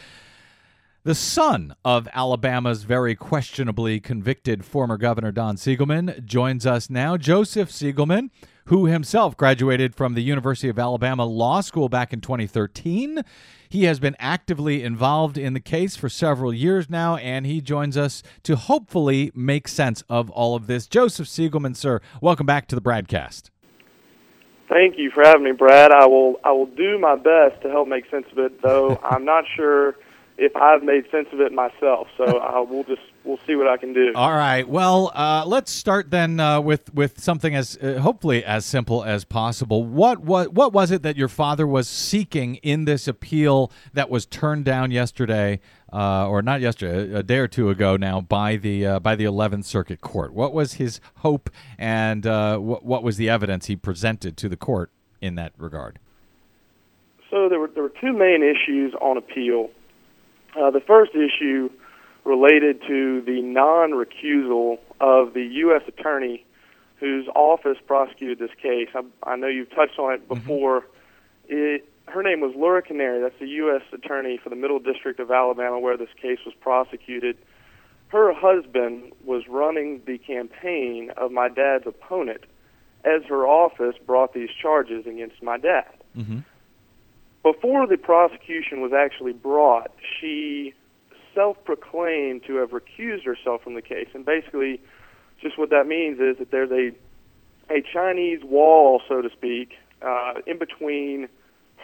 The 1.05 1.13
son 1.13 1.75
of 1.85 2.07
Alabama's 2.13 2.81
very 2.81 3.13
questionably 3.13 3.99
convicted 3.99 4.65
former 4.65 4.97
governor 4.97 5.31
Don 5.31 5.55
Siegelman 5.55 6.25
joins 6.25 6.65
us 6.65 6.89
now. 6.89 7.15
Joseph 7.15 7.69
Siegelman, 7.69 8.31
who 8.65 8.87
himself 8.87 9.37
graduated 9.37 9.93
from 9.93 10.15
the 10.15 10.23
University 10.23 10.67
of 10.67 10.79
Alabama 10.79 11.23
Law 11.23 11.61
School 11.61 11.89
back 11.89 12.11
in 12.11 12.21
2013. 12.21 13.21
He 13.69 13.83
has 13.83 13.99
been 13.99 14.15
actively 14.17 14.81
involved 14.81 15.37
in 15.37 15.53
the 15.53 15.59
case 15.59 15.95
for 15.95 16.09
several 16.09 16.51
years 16.51 16.89
now, 16.89 17.17
and 17.17 17.45
he 17.45 17.61
joins 17.61 17.97
us 17.97 18.23
to 18.41 18.55
hopefully 18.55 19.31
make 19.35 19.67
sense 19.67 20.03
of 20.09 20.31
all 20.31 20.55
of 20.55 20.65
this. 20.65 20.87
Joseph 20.87 21.27
Siegelman, 21.27 21.75
sir, 21.75 22.01
welcome 22.19 22.47
back 22.47 22.67
to 22.69 22.75
the 22.75 22.81
BradCast. 22.81 23.51
Thank 24.69 24.97
you 24.97 25.11
for 25.11 25.23
having 25.23 25.43
me, 25.43 25.51
Brad. 25.51 25.91
I 25.91 26.07
will 26.07 26.39
I 26.43 26.51
will 26.51 26.65
do 26.65 26.97
my 26.97 27.15
best 27.15 27.61
to 27.61 27.69
help 27.69 27.87
make 27.87 28.09
sense 28.09 28.25
of 28.31 28.39
it, 28.39 28.63
though 28.63 28.99
I'm 29.03 29.23
not 29.23 29.43
sure 29.55 29.93
if 30.37 30.55
I've 30.55 30.83
made 30.83 31.09
sense 31.11 31.27
of 31.31 31.39
it 31.39 31.51
myself. 31.51 32.07
So 32.17 32.23
uh, 32.39 32.63
we'll 32.63 32.83
just 32.83 33.01
we'll 33.23 33.39
see 33.47 33.55
what 33.55 33.67
I 33.67 33.77
can 33.77 33.93
do. 33.93 34.11
All 34.15 34.33
right. 34.33 34.67
Well, 34.67 35.11
uh, 35.13 35.43
let's 35.45 35.71
start 35.71 36.11
then 36.11 36.39
uh, 36.39 36.61
with 36.61 36.93
with 36.93 37.19
something 37.19 37.55
as 37.55 37.77
uh, 37.81 37.99
hopefully 37.99 38.43
as 38.43 38.65
simple 38.65 39.03
as 39.03 39.23
possible. 39.23 39.83
What 39.83 40.19
what 40.19 40.53
what 40.53 40.73
was 40.73 40.91
it 40.91 41.03
that 41.03 41.15
your 41.15 41.27
father 41.27 41.65
was 41.65 41.87
seeking 41.87 42.55
in 42.55 42.85
this 42.85 43.07
appeal 43.07 43.71
that 43.93 44.09
was 44.09 44.25
turned 44.25 44.65
down 44.65 44.91
yesterday, 44.91 45.59
uh, 45.93 46.27
or 46.27 46.41
not 46.41 46.61
yesterday, 46.61 47.13
a 47.13 47.23
day 47.23 47.37
or 47.37 47.47
two 47.47 47.69
ago 47.69 47.97
now 47.97 48.21
by 48.21 48.57
the 48.57 48.85
uh, 48.85 48.99
by 48.99 49.15
the 49.15 49.25
Eleventh 49.25 49.65
Circuit 49.65 50.01
Court? 50.01 50.33
What 50.33 50.53
was 50.53 50.73
his 50.73 50.99
hope, 51.17 51.49
and 51.77 52.25
what 52.25 52.83
what 52.85 53.03
was 53.03 53.17
the 53.17 53.29
evidence 53.29 53.67
he 53.67 53.75
presented 53.75 54.37
to 54.37 54.49
the 54.49 54.57
court 54.57 54.91
in 55.21 55.35
that 55.35 55.53
regard? 55.57 55.99
So 57.31 57.49
there 57.49 57.59
were 57.59 57.69
there 57.73 57.83
were 57.83 57.93
two 58.01 58.13
main 58.13 58.43
issues 58.43 58.93
on 59.01 59.17
appeal. 59.17 59.69
Uh, 60.55 60.71
the 60.71 60.79
first 60.79 61.11
issue 61.13 61.69
related 62.23 62.81
to 62.87 63.21
the 63.21 63.41
non 63.41 63.91
recusal 63.91 64.79
of 64.99 65.33
the 65.33 65.43
U.S. 65.43 65.83
attorney 65.87 66.45
whose 66.99 67.27
office 67.35 67.77
prosecuted 67.85 68.39
this 68.39 68.55
case. 68.61 68.89
I, 68.95 69.01
I 69.23 69.35
know 69.35 69.47
you've 69.47 69.69
touched 69.69 69.99
on 69.99 70.13
it 70.13 70.27
before. 70.27 70.81
Mm-hmm. 70.81 70.89
It, 71.47 71.89
her 72.07 72.23
name 72.23 72.39
was 72.39 72.53
Leura 72.55 72.81
Canary. 72.81 73.21
That's 73.21 73.39
the 73.39 73.47
U.S. 73.47 73.81
attorney 73.91 74.39
for 74.41 74.49
the 74.49 74.55
Middle 74.55 74.79
District 74.79 75.19
of 75.19 75.31
Alabama 75.31 75.79
where 75.79 75.97
this 75.97 76.09
case 76.21 76.39
was 76.45 76.55
prosecuted. 76.59 77.37
Her 78.07 78.33
husband 78.33 79.11
was 79.23 79.43
running 79.49 80.01
the 80.05 80.17
campaign 80.17 81.11
of 81.17 81.31
my 81.31 81.49
dad's 81.49 81.85
opponent 81.85 82.45
as 83.03 83.23
her 83.27 83.45
office 83.45 83.95
brought 84.05 84.33
these 84.33 84.49
charges 84.49 85.05
against 85.05 85.43
my 85.43 85.57
dad. 85.57 85.85
Mm-hmm 86.17 86.39
before 87.45 87.85
the 87.85 87.95
prosecution 87.95 88.81
was 88.81 88.91
actually 88.91 89.33
brought, 89.33 89.91
she 90.19 90.73
self 91.35 91.63
proclaimed 91.63 92.41
to 92.47 92.55
have 92.55 92.71
recused 92.71 93.23
herself 93.23 93.61
from 93.61 93.75
the 93.75 93.83
case. 93.83 94.07
And 94.15 94.25
basically, 94.25 94.81
just 95.39 95.55
what 95.55 95.69
that 95.69 95.85
means 95.85 96.19
is 96.19 96.39
that 96.39 96.49
there's 96.49 96.71
a, 96.71 96.91
a 97.71 97.83
Chinese 97.93 98.43
wall, 98.43 98.99
so 99.07 99.21
to 99.21 99.29
speak, 99.29 99.73
uh, 100.01 100.41
in 100.47 100.57
between 100.57 101.27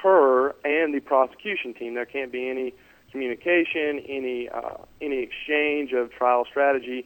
her 0.02 0.56
and 0.66 0.96
the 0.96 1.00
prosecution 1.00 1.76
team. 1.76 1.94
There 1.94 2.06
can't 2.06 2.32
be 2.32 2.50
any 2.50 2.74
communication, 3.12 4.00
any, 4.10 4.50
uh, 4.50 4.78
any 5.00 5.20
exchange 5.20 5.92
of 5.94 6.12
trial 6.12 6.44
strategy. 6.50 7.06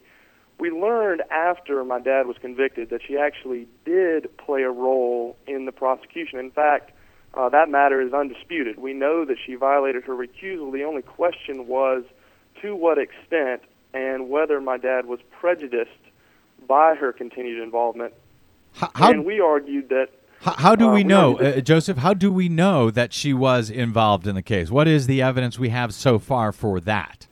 We 0.59 0.71
learned 0.71 1.23
after 1.29 1.83
my 1.83 1.99
dad 1.99 2.25
was 2.25 2.37
convicted 2.39 2.89
that 2.91 3.01
she 3.05 3.17
actually 3.17 3.67
did 3.83 4.29
play 4.37 4.61
a 4.61 4.71
role 4.71 5.35
in 5.45 5.65
the 5.65 5.73
prosecution. 5.73 6.39
In 6.39 6.51
fact, 6.51 6.91
uh, 7.35 7.49
that 7.49 7.69
matter 7.69 8.01
is 8.01 8.13
undisputed. 8.13 8.79
We 8.79 8.93
know 8.93 9.25
that 9.25 9.37
she 9.45 9.55
violated 9.55 10.03
her 10.05 10.13
recusal. 10.13 10.71
The 10.71 10.83
only 10.83 11.01
question 11.01 11.67
was 11.67 12.03
to 12.61 12.75
what 12.75 12.97
extent 12.97 13.61
and 13.93 14.29
whether 14.29 14.61
my 14.61 14.77
dad 14.77 15.05
was 15.05 15.19
prejudiced 15.39 15.91
by 16.67 16.95
her 16.95 17.11
continued 17.11 17.61
involvement. 17.61 18.13
How, 18.73 18.91
how 18.93 19.11
and 19.11 19.25
we 19.25 19.39
argued 19.39 19.89
that. 19.89 20.09
How, 20.41 20.53
how 20.53 20.75
do 20.75 20.89
uh, 20.89 20.93
we 20.93 21.03
know, 21.03 21.37
uh, 21.39 21.59
Joseph? 21.61 21.97
How 21.97 22.13
do 22.13 22.31
we 22.31 22.49
know 22.49 22.91
that 22.91 23.13
she 23.13 23.33
was 23.33 23.69
involved 23.69 24.27
in 24.27 24.35
the 24.35 24.41
case? 24.41 24.69
What 24.69 24.87
is 24.87 25.07
the 25.07 25.21
evidence 25.21 25.57
we 25.59 25.69
have 25.69 25.93
so 25.93 26.19
far 26.19 26.51
for 26.51 26.79
that? 26.81 27.27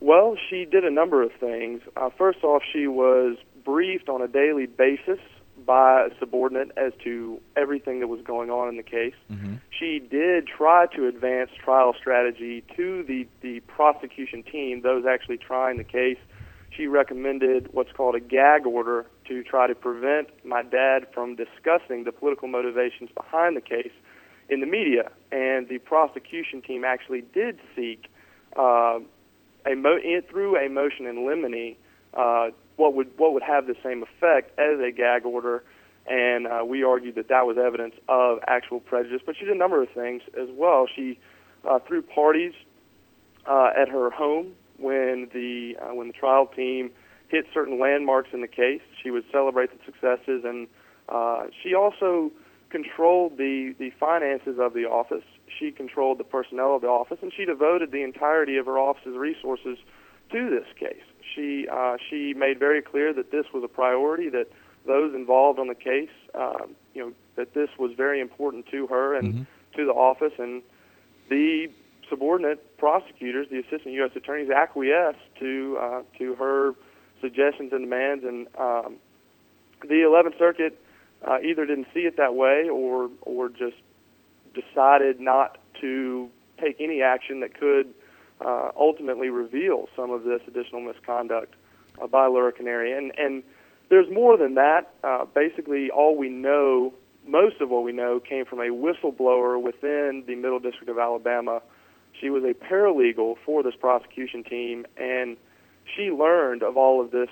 Well, 0.00 0.36
she 0.48 0.64
did 0.64 0.84
a 0.84 0.90
number 0.90 1.22
of 1.22 1.32
things. 1.32 1.80
Uh, 1.96 2.10
first 2.16 2.44
off, 2.44 2.62
she 2.72 2.86
was 2.86 3.36
briefed 3.64 4.08
on 4.08 4.22
a 4.22 4.28
daily 4.28 4.66
basis 4.66 5.18
by 5.66 6.06
a 6.06 6.18
subordinate 6.18 6.70
as 6.76 6.92
to 7.02 7.40
everything 7.56 8.00
that 8.00 8.06
was 8.06 8.20
going 8.22 8.50
on 8.50 8.68
in 8.68 8.76
the 8.76 8.82
case. 8.82 9.14
Mm-hmm. 9.30 9.56
She 9.78 9.98
did 9.98 10.46
try 10.46 10.86
to 10.94 11.08
advance 11.08 11.50
trial 11.62 11.94
strategy 11.98 12.64
to 12.76 13.02
the, 13.02 13.26
the 13.42 13.60
prosecution 13.60 14.42
team, 14.44 14.82
those 14.82 15.04
actually 15.04 15.38
trying 15.38 15.76
the 15.76 15.84
case. 15.84 16.18
She 16.70 16.86
recommended 16.86 17.70
what's 17.72 17.92
called 17.92 18.14
a 18.14 18.20
gag 18.20 18.66
order 18.66 19.06
to 19.28 19.42
try 19.42 19.66
to 19.66 19.74
prevent 19.74 20.28
my 20.44 20.62
dad 20.62 21.06
from 21.12 21.36
discussing 21.36 22.04
the 22.04 22.12
political 22.12 22.48
motivations 22.48 23.10
behind 23.14 23.56
the 23.56 23.60
case 23.60 23.92
in 24.48 24.60
the 24.60 24.66
media. 24.66 25.10
And 25.32 25.68
the 25.68 25.78
prosecution 25.78 26.62
team 26.62 26.84
actually 26.84 27.22
did 27.22 27.58
seek 27.74 28.06
uh, 28.56 29.00
a 29.66 29.74
mo- 29.74 29.98
through 30.30 30.56
a 30.56 30.68
motion 30.68 31.06
in 31.06 31.26
limine 31.26 31.76
uh, 32.14 32.50
what 32.76 32.94
would 32.94 33.10
what 33.16 33.32
would 33.32 33.42
have 33.42 33.66
the 33.66 33.76
same 33.82 34.02
effect 34.02 34.58
as 34.58 34.78
a 34.80 34.90
gag 34.90 35.24
order, 35.24 35.62
and 36.06 36.46
uh, 36.46 36.64
we 36.66 36.82
argued 36.82 37.14
that 37.16 37.28
that 37.28 37.46
was 37.46 37.56
evidence 37.58 37.94
of 38.08 38.38
actual 38.46 38.80
prejudice. 38.80 39.22
But 39.24 39.36
she 39.38 39.44
did 39.44 39.54
a 39.54 39.58
number 39.58 39.82
of 39.82 39.88
things 39.90 40.22
as 40.40 40.48
well. 40.52 40.86
She 40.94 41.18
uh, 41.68 41.78
threw 41.80 42.02
parties 42.02 42.52
uh, 43.46 43.70
at 43.76 43.88
her 43.88 44.10
home 44.10 44.52
when 44.78 45.28
the 45.32 45.76
uh, 45.80 45.94
when 45.94 46.08
the 46.08 46.12
trial 46.12 46.46
team 46.46 46.90
hit 47.28 47.46
certain 47.52 47.80
landmarks 47.80 48.30
in 48.32 48.40
the 48.40 48.48
case. 48.48 48.82
She 49.02 49.10
would 49.10 49.24
celebrate 49.32 49.70
the 49.70 49.84
successes, 49.84 50.44
and 50.44 50.68
uh, 51.08 51.44
she 51.62 51.74
also 51.74 52.30
controlled 52.70 53.38
the 53.38 53.74
the 53.78 53.90
finances 53.98 54.58
of 54.60 54.74
the 54.74 54.84
office. 54.84 55.24
She 55.58 55.70
controlled 55.70 56.18
the 56.18 56.24
personnel 56.24 56.76
of 56.76 56.82
the 56.82 56.88
office, 56.88 57.18
and 57.22 57.32
she 57.34 57.44
devoted 57.44 57.90
the 57.90 58.02
entirety 58.02 58.56
of 58.58 58.66
her 58.66 58.78
office's 58.78 59.16
resources 59.16 59.78
to 60.32 60.50
this 60.50 60.66
case. 60.78 61.04
She 61.34 61.66
uh, 61.68 61.96
she 62.08 62.34
made 62.34 62.58
very 62.58 62.82
clear 62.82 63.12
that 63.12 63.30
this 63.30 63.46
was 63.52 63.62
a 63.64 63.68
priority, 63.68 64.28
that 64.30 64.48
those 64.86 65.14
involved 65.14 65.58
on 65.58 65.68
the 65.68 65.74
case, 65.74 66.10
uh, 66.34 66.66
you 66.94 67.02
know, 67.04 67.12
that 67.36 67.54
this 67.54 67.68
was 67.78 67.92
very 67.96 68.20
important 68.20 68.66
to 68.70 68.86
her 68.86 69.14
and 69.14 69.34
mm-hmm. 69.34 69.42
to 69.76 69.84
the 69.84 69.92
office, 69.92 70.32
and 70.38 70.62
the 71.28 71.68
subordinate 72.08 72.78
prosecutors, 72.78 73.48
the 73.50 73.58
assistant 73.58 73.94
U.S. 73.94 74.10
attorneys, 74.14 74.50
acquiesced 74.50 75.18
to 75.40 75.78
uh, 75.80 76.02
to 76.18 76.34
her 76.36 76.74
suggestions 77.20 77.72
and 77.72 77.82
demands, 77.82 78.24
and 78.24 78.46
um, 78.58 78.96
the 79.82 80.02
11th 80.06 80.38
Circuit 80.38 80.80
uh, 81.26 81.38
either 81.40 81.66
didn't 81.66 81.88
see 81.92 82.00
it 82.00 82.16
that 82.16 82.34
way 82.34 82.68
or 82.68 83.10
or 83.22 83.48
just 83.48 83.76
decided 84.54 85.20
not 85.20 85.58
to 85.80 86.30
take 86.60 86.80
any 86.80 87.02
action 87.02 87.40
that 87.40 87.58
could 87.58 87.92
uh, 88.44 88.70
ultimately 88.76 89.28
reveal 89.28 89.88
some 89.96 90.10
of 90.10 90.24
this 90.24 90.40
additional 90.46 90.80
misconduct 90.80 91.54
uh, 92.02 92.06
by 92.06 92.26
Leura 92.26 92.52
Canary. 92.52 92.92
And, 92.96 93.12
and 93.18 93.42
there's 93.88 94.10
more 94.12 94.36
than 94.36 94.54
that. 94.54 94.92
Uh, 95.02 95.24
basically, 95.24 95.90
all 95.90 96.16
we 96.16 96.28
know, 96.28 96.92
most 97.26 97.60
of 97.60 97.70
what 97.70 97.82
we 97.82 97.92
know, 97.92 98.20
came 98.20 98.44
from 98.44 98.60
a 98.60 98.68
whistleblower 98.68 99.60
within 99.60 100.24
the 100.26 100.34
Middle 100.34 100.58
District 100.58 100.88
of 100.88 100.98
Alabama. 100.98 101.62
She 102.20 102.30
was 102.30 102.44
a 102.44 102.54
paralegal 102.54 103.36
for 103.44 103.62
this 103.62 103.74
prosecution 103.78 104.42
team, 104.44 104.86
and 104.96 105.36
she 105.94 106.10
learned 106.10 106.62
of 106.62 106.76
all 106.76 107.00
of 107.00 107.10
this 107.10 107.28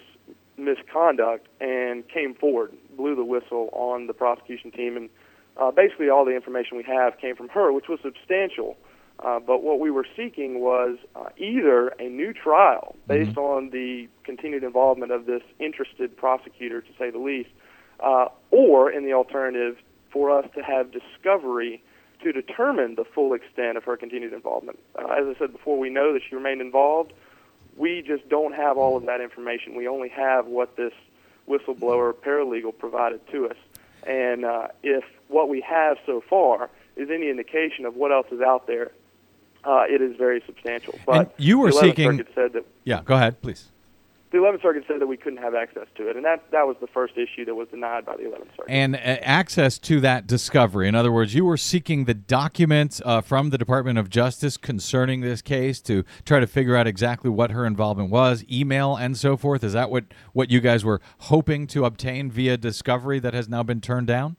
misconduct 0.57 1.48
and 1.61 2.07
came 2.09 2.34
forward, 2.34 2.72
blew 2.96 3.16
the 3.16 3.24
whistle 3.24 3.70
on 3.72 4.07
the 4.07 4.12
prosecution 4.12 4.70
team, 4.70 4.96
and 4.96 5.11
uh, 5.57 5.70
basically 5.70 6.09
all 6.09 6.24
the 6.24 6.34
information 6.34 6.76
we 6.76 6.84
have 6.84 7.18
came 7.18 7.36
from 7.36 7.48
her, 7.48 7.72
which 7.72 7.88
was 7.88 7.98
substantial. 8.02 8.76
Uh, 9.20 9.38
but 9.38 9.62
what 9.62 9.78
we 9.80 9.90
were 9.90 10.06
seeking 10.16 10.60
was 10.60 10.98
uh, 11.14 11.28
either 11.36 11.88
a 12.00 12.08
new 12.08 12.32
trial 12.32 12.96
based 13.06 13.30
mm-hmm. 13.30 13.38
on 13.40 13.70
the 13.70 14.08
continued 14.24 14.64
involvement 14.64 15.12
of 15.12 15.26
this 15.26 15.42
interested 15.60 16.16
prosecutor, 16.16 16.80
to 16.80 16.90
say 16.98 17.10
the 17.10 17.18
least, 17.18 17.50
uh, 18.00 18.26
or 18.50 18.90
in 18.90 19.04
the 19.04 19.12
alternative, 19.12 19.76
for 20.10 20.30
us 20.36 20.46
to 20.54 20.62
have 20.62 20.90
discovery 20.92 21.82
to 22.22 22.32
determine 22.32 22.96
the 22.96 23.04
full 23.04 23.34
extent 23.34 23.76
of 23.76 23.84
her 23.84 23.96
continued 23.96 24.32
involvement. 24.32 24.78
Uh, 24.96 25.06
as 25.12 25.26
I 25.26 25.38
said 25.38 25.52
before, 25.52 25.78
we 25.78 25.90
know 25.90 26.12
that 26.12 26.22
she 26.28 26.34
remained 26.34 26.60
involved. 26.60 27.12
We 27.76 28.02
just 28.06 28.28
don't 28.28 28.54
have 28.54 28.78
all 28.78 28.96
of 28.96 29.06
that 29.06 29.20
information. 29.20 29.74
We 29.74 29.86
only 29.88 30.08
have 30.08 30.46
what 30.46 30.76
this 30.76 30.92
whistleblower 31.48 32.14
paralegal 32.14 32.78
provided 32.78 33.20
to 33.32 33.48
us. 33.48 33.56
And 34.06 34.44
uh, 34.44 34.68
if 34.82 35.04
what 35.28 35.48
we 35.48 35.60
have 35.62 35.98
so 36.06 36.22
far 36.28 36.70
is 36.96 37.10
any 37.10 37.28
indication 37.28 37.84
of 37.84 37.96
what 37.96 38.12
else 38.12 38.26
is 38.30 38.40
out 38.40 38.66
there, 38.66 38.92
uh, 39.66 39.84
it 39.88 40.00
is 40.02 40.16
very 40.16 40.42
substantial. 40.46 40.98
But 41.06 41.16
And 41.16 41.28
you 41.36 41.58
were 41.58 41.72
seeking- 41.72 42.10
Circuit 42.18 42.28
said 42.34 42.52
that 42.54 42.64
Yeah, 42.84 43.00
go 43.04 43.14
ahead, 43.14 43.40
please. 43.42 43.70
the 44.30 44.38
11th 44.40 44.62
Circuit 44.62 44.84
said 44.88 45.00
that 45.00 45.06
we 45.06 45.16
couldn't 45.16 45.38
have 45.38 45.54
access 45.54 45.86
to 45.94 46.08
it, 46.08 46.16
and 46.16 46.24
that 46.24 46.50
that 46.50 46.66
was 46.66 46.76
the 46.80 46.88
first 46.88 47.16
issue 47.16 47.44
that 47.44 47.54
was 47.54 47.68
denied 47.68 48.04
by 48.04 48.16
the 48.16 48.24
11th 48.24 48.50
Circuit. 48.56 48.64
And 48.68 48.96
uh, 48.96 48.98
access 48.98 49.78
to 49.78 50.00
that 50.00 50.26
discovery. 50.26 50.88
In 50.88 50.96
other 50.96 51.12
words, 51.12 51.34
you 51.36 51.44
were 51.44 51.56
seeking 51.56 52.04
the 52.06 52.14
documents 52.14 53.00
uh, 53.04 53.20
from 53.20 53.50
the 53.50 53.58
Department 53.58 53.96
of 53.96 54.10
Justice 54.10 54.56
concerning 54.56 55.20
this 55.20 55.40
case 55.40 55.80
to 55.82 56.04
try 56.24 56.40
to 56.40 56.48
figure 56.48 56.74
out 56.74 56.88
exactly 56.88 57.30
what 57.30 57.52
her 57.52 57.64
involvement 57.64 58.10
was, 58.10 58.44
email 58.50 58.96
and 58.96 59.16
so 59.16 59.36
forth. 59.36 59.62
Is 59.62 59.72
that 59.74 59.88
what, 59.88 60.04
what 60.32 60.50
you 60.50 60.60
guys 60.60 60.84
were 60.84 61.00
hoping 61.18 61.68
to 61.68 61.84
obtain 61.84 62.28
via 62.30 62.56
discovery 62.56 63.20
that 63.20 63.34
has 63.34 63.48
now 63.48 63.62
been 63.62 63.80
turned 63.80 64.08
down? 64.08 64.36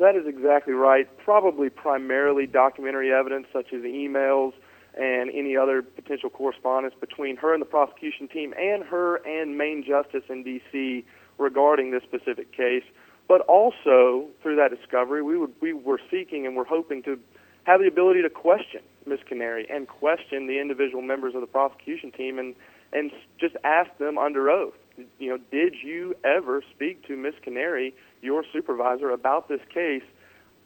That 0.00 0.16
is 0.16 0.26
exactly 0.26 0.72
right. 0.72 1.06
Probably 1.18 1.68
primarily 1.68 2.46
documentary 2.46 3.12
evidence, 3.12 3.46
such 3.52 3.72
as 3.72 3.82
emails 3.82 4.52
and 4.98 5.30
any 5.30 5.56
other 5.56 5.82
potential 5.82 6.30
correspondence 6.30 6.94
between 7.00 7.36
her 7.36 7.52
and 7.54 7.62
the 7.62 7.66
prosecution 7.66 8.28
team 8.28 8.52
and 8.58 8.84
her 8.84 9.16
and 9.26 9.56
Main 9.56 9.84
Justice 9.86 10.24
in 10.28 10.42
D.C. 10.42 11.04
regarding 11.38 11.90
this 11.90 12.02
specific 12.02 12.52
case. 12.52 12.84
But 13.28 13.40
also 13.42 14.28
through 14.42 14.56
that 14.56 14.70
discovery, 14.76 15.22
we 15.22 15.38
would 15.38 15.52
we 15.60 15.72
were 15.72 16.00
seeking 16.10 16.46
and 16.46 16.56
we're 16.56 16.64
hoping 16.64 17.02
to 17.04 17.18
have 17.64 17.80
the 17.80 17.86
ability 17.86 18.22
to 18.22 18.30
question 18.30 18.82
Ms. 19.06 19.20
Canary 19.26 19.66
and 19.70 19.88
question 19.88 20.46
the 20.46 20.60
individual 20.60 21.02
members 21.02 21.34
of 21.34 21.40
the 21.40 21.46
prosecution 21.46 22.10
team 22.10 22.38
and 22.38 22.54
and 22.92 23.10
just 23.40 23.56
ask 23.64 23.96
them 23.98 24.18
under 24.18 24.50
oath. 24.50 24.74
You 25.18 25.30
know, 25.30 25.38
did 25.50 25.74
you 25.82 26.14
ever 26.24 26.62
speak 26.74 27.06
to 27.06 27.16
Ms. 27.16 27.34
Canary, 27.42 27.94
your 28.22 28.44
supervisor, 28.52 29.10
about 29.10 29.48
this 29.48 29.60
case 29.72 30.04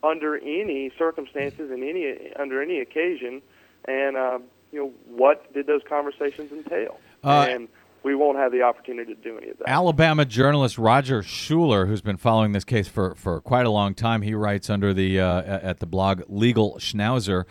under 0.02 0.36
any 0.36 0.92
circumstances 0.98 1.70
and 1.70 1.82
any 1.82 2.32
under 2.38 2.62
any 2.62 2.80
occasion? 2.80 3.42
And 3.88 4.16
uh, 4.16 4.38
you 4.72 4.78
know, 4.78 4.92
what 5.08 5.52
did 5.52 5.66
those 5.66 5.82
conversations 5.88 6.52
entail? 6.52 6.98
Uh, 7.24 7.46
and 7.48 7.68
we 8.06 8.14
won't 8.14 8.38
have 8.38 8.52
the 8.52 8.62
opportunity 8.62 9.14
to 9.14 9.20
do 9.20 9.36
any 9.36 9.48
of 9.50 9.58
that. 9.58 9.68
Alabama 9.68 10.24
journalist 10.24 10.78
Roger 10.78 11.24
Schuler, 11.24 11.86
who's 11.86 12.02
been 12.02 12.16
following 12.16 12.52
this 12.52 12.64
case 12.64 12.86
for, 12.86 13.16
for 13.16 13.40
quite 13.40 13.66
a 13.66 13.70
long 13.70 13.94
time, 13.94 14.22
he 14.22 14.32
writes 14.32 14.70
under 14.70 14.94
the 14.94 15.18
uh, 15.18 15.42
at 15.42 15.80
the 15.80 15.86
blog 15.86 16.22
Legal 16.28 16.76
Schnauzer. 16.78 17.44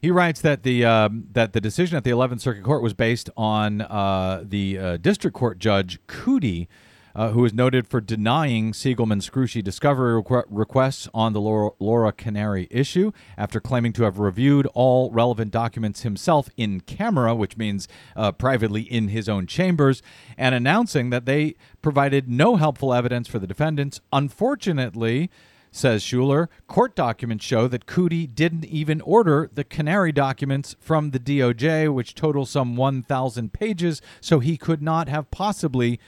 He 0.00 0.10
writes 0.10 0.40
that 0.40 0.62
the 0.62 0.86
um, 0.86 1.26
that 1.32 1.52
the 1.52 1.60
decision 1.60 1.98
at 1.98 2.04
the 2.04 2.10
11th 2.10 2.40
Circuit 2.40 2.64
Court 2.64 2.82
was 2.82 2.94
based 2.94 3.28
on 3.36 3.82
uh, 3.82 4.42
the 4.42 4.78
uh, 4.78 4.96
district 4.96 5.36
court 5.36 5.58
judge 5.58 6.00
Coody, 6.06 6.66
uh, 7.14 7.30
who 7.30 7.44
is 7.44 7.52
noted 7.52 7.86
for 7.86 8.00
denying 8.00 8.72
Siegelman's 8.72 9.28
Scrushy 9.28 9.62
discovery 9.62 10.22
requ- 10.22 10.44
requests 10.48 11.08
on 11.12 11.32
the 11.32 11.40
Leura, 11.40 11.70
Leura 11.78 12.12
Canary 12.12 12.68
issue 12.70 13.12
after 13.36 13.60
claiming 13.60 13.92
to 13.94 14.04
have 14.04 14.18
reviewed 14.18 14.66
all 14.74 15.10
relevant 15.10 15.50
documents 15.50 16.02
himself 16.02 16.48
in 16.56 16.80
camera, 16.80 17.34
which 17.34 17.56
means 17.56 17.88
uh, 18.16 18.32
privately 18.32 18.82
in 18.82 19.08
his 19.08 19.28
own 19.28 19.46
chambers, 19.46 20.02
and 20.36 20.54
announcing 20.54 21.10
that 21.10 21.26
they 21.26 21.54
provided 21.82 22.28
no 22.28 22.56
helpful 22.56 22.94
evidence 22.94 23.28
for 23.28 23.38
the 23.38 23.46
defendants. 23.46 24.00
Unfortunately, 24.12 25.30
says 25.72 26.02
Schuler, 26.02 26.50
court 26.66 26.94
documents 26.96 27.44
show 27.44 27.68
that 27.68 27.86
Coody 27.86 28.32
didn't 28.32 28.64
even 28.64 29.00
order 29.02 29.50
the 29.52 29.64
Canary 29.64 30.12
documents 30.12 30.74
from 30.80 31.10
the 31.10 31.20
DOJ, 31.20 31.92
which 31.92 32.14
total 32.14 32.44
some 32.44 32.76
1,000 32.76 33.52
pages, 33.52 34.02
so 34.20 34.40
he 34.40 34.56
could 34.56 34.82
not 34.82 35.08
have 35.08 35.30
possibly 35.30 36.00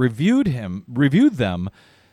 reviewed 0.00 0.48
him 0.48 0.84
reviewed 0.88 1.34
them. 1.34 1.68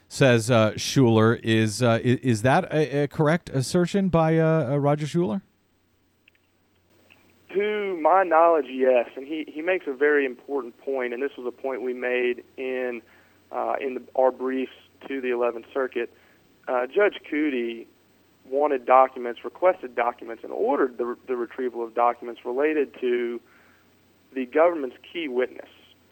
Says 0.09 0.49
uh, 0.49 0.77
Schuler, 0.77 1.35
is, 1.43 1.83
uh, 1.83 1.99
is 2.01 2.41
that 2.43 2.63
a, 2.71 3.03
a 3.03 3.07
correct 3.09 3.49
assertion 3.49 4.07
by 4.07 4.37
uh, 4.37 4.71
uh, 4.71 4.77
Roger 4.77 5.05
Schuler? 5.05 5.41
To 7.53 7.99
my 8.01 8.23
knowledge, 8.23 8.67
yes, 8.69 9.09
and 9.17 9.27
he, 9.27 9.43
he 9.53 9.61
makes 9.61 9.85
a 9.85 9.91
very 9.91 10.25
important 10.25 10.77
point, 10.77 11.13
and 11.13 11.21
this 11.21 11.31
was 11.37 11.45
a 11.45 11.51
point 11.51 11.81
we 11.81 11.93
made 11.93 12.45
in 12.55 13.01
uh, 13.51 13.75
in 13.81 13.95
the, 13.95 14.03
our 14.15 14.31
briefs 14.31 14.71
to 15.09 15.19
the 15.19 15.29
11th 15.29 15.65
Circuit. 15.73 16.09
Uh, 16.69 16.85
Judge 16.87 17.19
Coody 17.29 17.85
wanted 18.49 18.85
documents, 18.85 19.43
requested 19.43 19.93
documents, 19.93 20.43
and 20.43 20.53
ordered 20.53 20.97
the, 20.97 21.17
the 21.27 21.35
retrieval 21.35 21.83
of 21.83 21.93
documents 21.93 22.41
related 22.45 22.93
to 23.01 23.41
the 24.33 24.45
government's 24.45 24.95
key 25.11 25.27
witness 25.27 25.69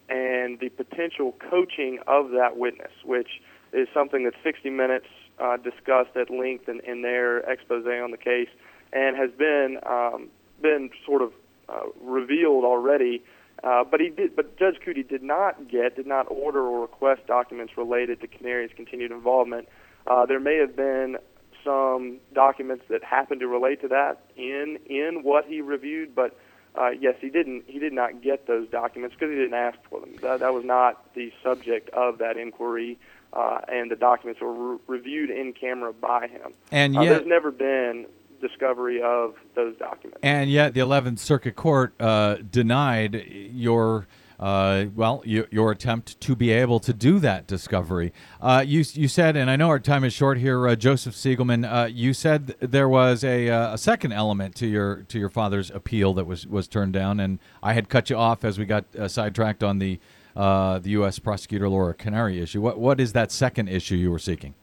and 0.09 0.59
the 0.59 0.69
potential 0.69 1.35
coaching 1.49 1.99
of 2.07 2.31
that 2.31 2.57
witness, 2.57 2.91
which 3.03 3.41
is 3.73 3.87
something 3.93 4.23
that 4.25 4.33
60 4.43 4.69
Minutes 4.69 5.07
uh, 5.39 5.57
discussed 5.57 6.15
at 6.15 6.29
length 6.29 6.69
in, 6.69 6.79
in 6.81 7.01
their 7.01 7.39
expose 7.39 7.85
on 7.85 8.11
the 8.11 8.17
case, 8.17 8.49
and 8.93 9.17
has 9.17 9.31
been 9.31 9.77
um, 9.85 10.29
been 10.61 10.89
sort 11.05 11.21
of 11.21 11.33
uh, 11.67 11.81
revealed 12.01 12.63
already. 12.63 13.23
Uh, 13.63 13.83
but 13.83 13.99
he 13.99 14.09
did, 14.09 14.35
but 14.35 14.57
Judge 14.57 14.75
Coody 14.85 15.07
did 15.07 15.23
not 15.23 15.69
get, 15.69 15.95
did 15.95 16.05
not 16.05 16.27
order 16.29 16.61
or 16.61 16.81
request 16.81 17.25
documents 17.25 17.73
related 17.77 18.21
to 18.21 18.27
Canary's 18.27 18.71
continued 18.75 19.11
involvement. 19.11 19.67
Uh, 20.05 20.25
there 20.25 20.39
may 20.39 20.57
have 20.57 20.75
been 20.75 21.17
some 21.63 22.17
documents 22.33 22.83
that 22.89 23.03
happened 23.03 23.39
to 23.41 23.47
relate 23.47 23.81
to 23.81 23.87
that 23.87 24.23
in 24.37 24.77
in 24.85 25.21
what 25.23 25.45
he 25.45 25.61
reviewed, 25.61 26.13
but 26.15 26.37
uh, 26.77 26.89
yes, 26.89 27.15
he 27.19 27.29
didn't. 27.29 27.63
He 27.67 27.79
did 27.79 27.93
not 27.93 28.21
get 28.21 28.47
those 28.47 28.67
documents 28.69 29.15
because 29.15 29.31
he 29.31 29.35
didn't 29.37 29.53
ask 29.53 29.77
for 29.89 29.99
them. 30.01 30.15
That, 30.21 30.39
that 30.41 30.53
was 30.53 30.65
not 30.65 31.13
the 31.13 31.31
subject 31.43 31.89
of 31.91 32.17
that 32.19 32.37
inquiry, 32.37 32.97
uh, 33.33 33.59
and 33.67 33.89
the 33.89 33.95
documents 33.95 34.41
were 34.41 34.53
re- 34.73 34.79
reviewed 34.87 35.29
in 35.29 35.53
camera 35.53 35.93
by 35.93 36.27
him. 36.27 36.53
And 36.71 36.97
Uh, 36.97 37.01
yet, 37.01 37.09
there's 37.09 37.27
never 37.27 37.51
been 37.51 38.05
discovery 38.41 39.01
of 39.01 39.35
those 39.55 39.75
documents. 39.77 40.19
and 40.21 40.49
yet, 40.49 40.73
the 40.73 40.81
11th 40.81 41.19
Circuit 41.19 41.55
Court 41.55 41.93
uh, 41.99 42.35
denied 42.49 43.23
your. 43.25 44.07
Uh, 44.39 44.85
well, 44.95 45.21
your, 45.25 45.47
your 45.51 45.71
attempt 45.71 46.19
to 46.21 46.35
be 46.35 46.51
able 46.51 46.79
to 46.79 46.93
do 46.93 47.19
that 47.19 47.47
discovery. 47.47 48.11
Uh, 48.41 48.63
you 48.65 48.83
you 48.93 49.07
said, 49.07 49.35
and 49.35 49.49
I 49.49 49.55
know 49.55 49.69
our 49.69 49.79
time 49.79 50.03
is 50.03 50.13
short 50.13 50.37
here, 50.37 50.67
uh, 50.67 50.75
Joseph 50.75 51.15
Siegelman. 51.15 51.65
Uh, 51.65 51.87
you 51.87 52.13
said 52.13 52.55
there 52.59 52.89
was 52.89 53.23
a, 53.23 53.49
uh, 53.49 53.73
a 53.73 53.77
second 53.77 54.11
element 54.11 54.55
to 54.55 54.67
your 54.67 55.03
to 55.03 55.19
your 55.19 55.29
father's 55.29 55.71
appeal 55.71 56.13
that 56.15 56.25
was, 56.25 56.45
was 56.45 56.67
turned 56.67 56.93
down, 56.93 57.19
and 57.19 57.39
I 57.63 57.73
had 57.73 57.89
cut 57.89 58.09
you 58.09 58.17
off 58.17 58.43
as 58.43 58.59
we 58.59 58.65
got 58.65 58.85
uh, 58.95 59.07
sidetracked 59.07 59.63
on 59.63 59.79
the 59.79 59.99
the 60.35 60.81
U.S. 60.85 61.17
prosecutor 61.17 61.69
Leura 61.69 61.93
Canary 61.93 62.41
issue. 62.41 62.61
What 62.61 62.77
what 62.77 62.99
is 62.99 63.13
that 63.13 63.31
second 63.31 63.69
issue 63.69 63.95
you 63.95 64.11
were 64.11 64.19
seeking? 64.19 64.53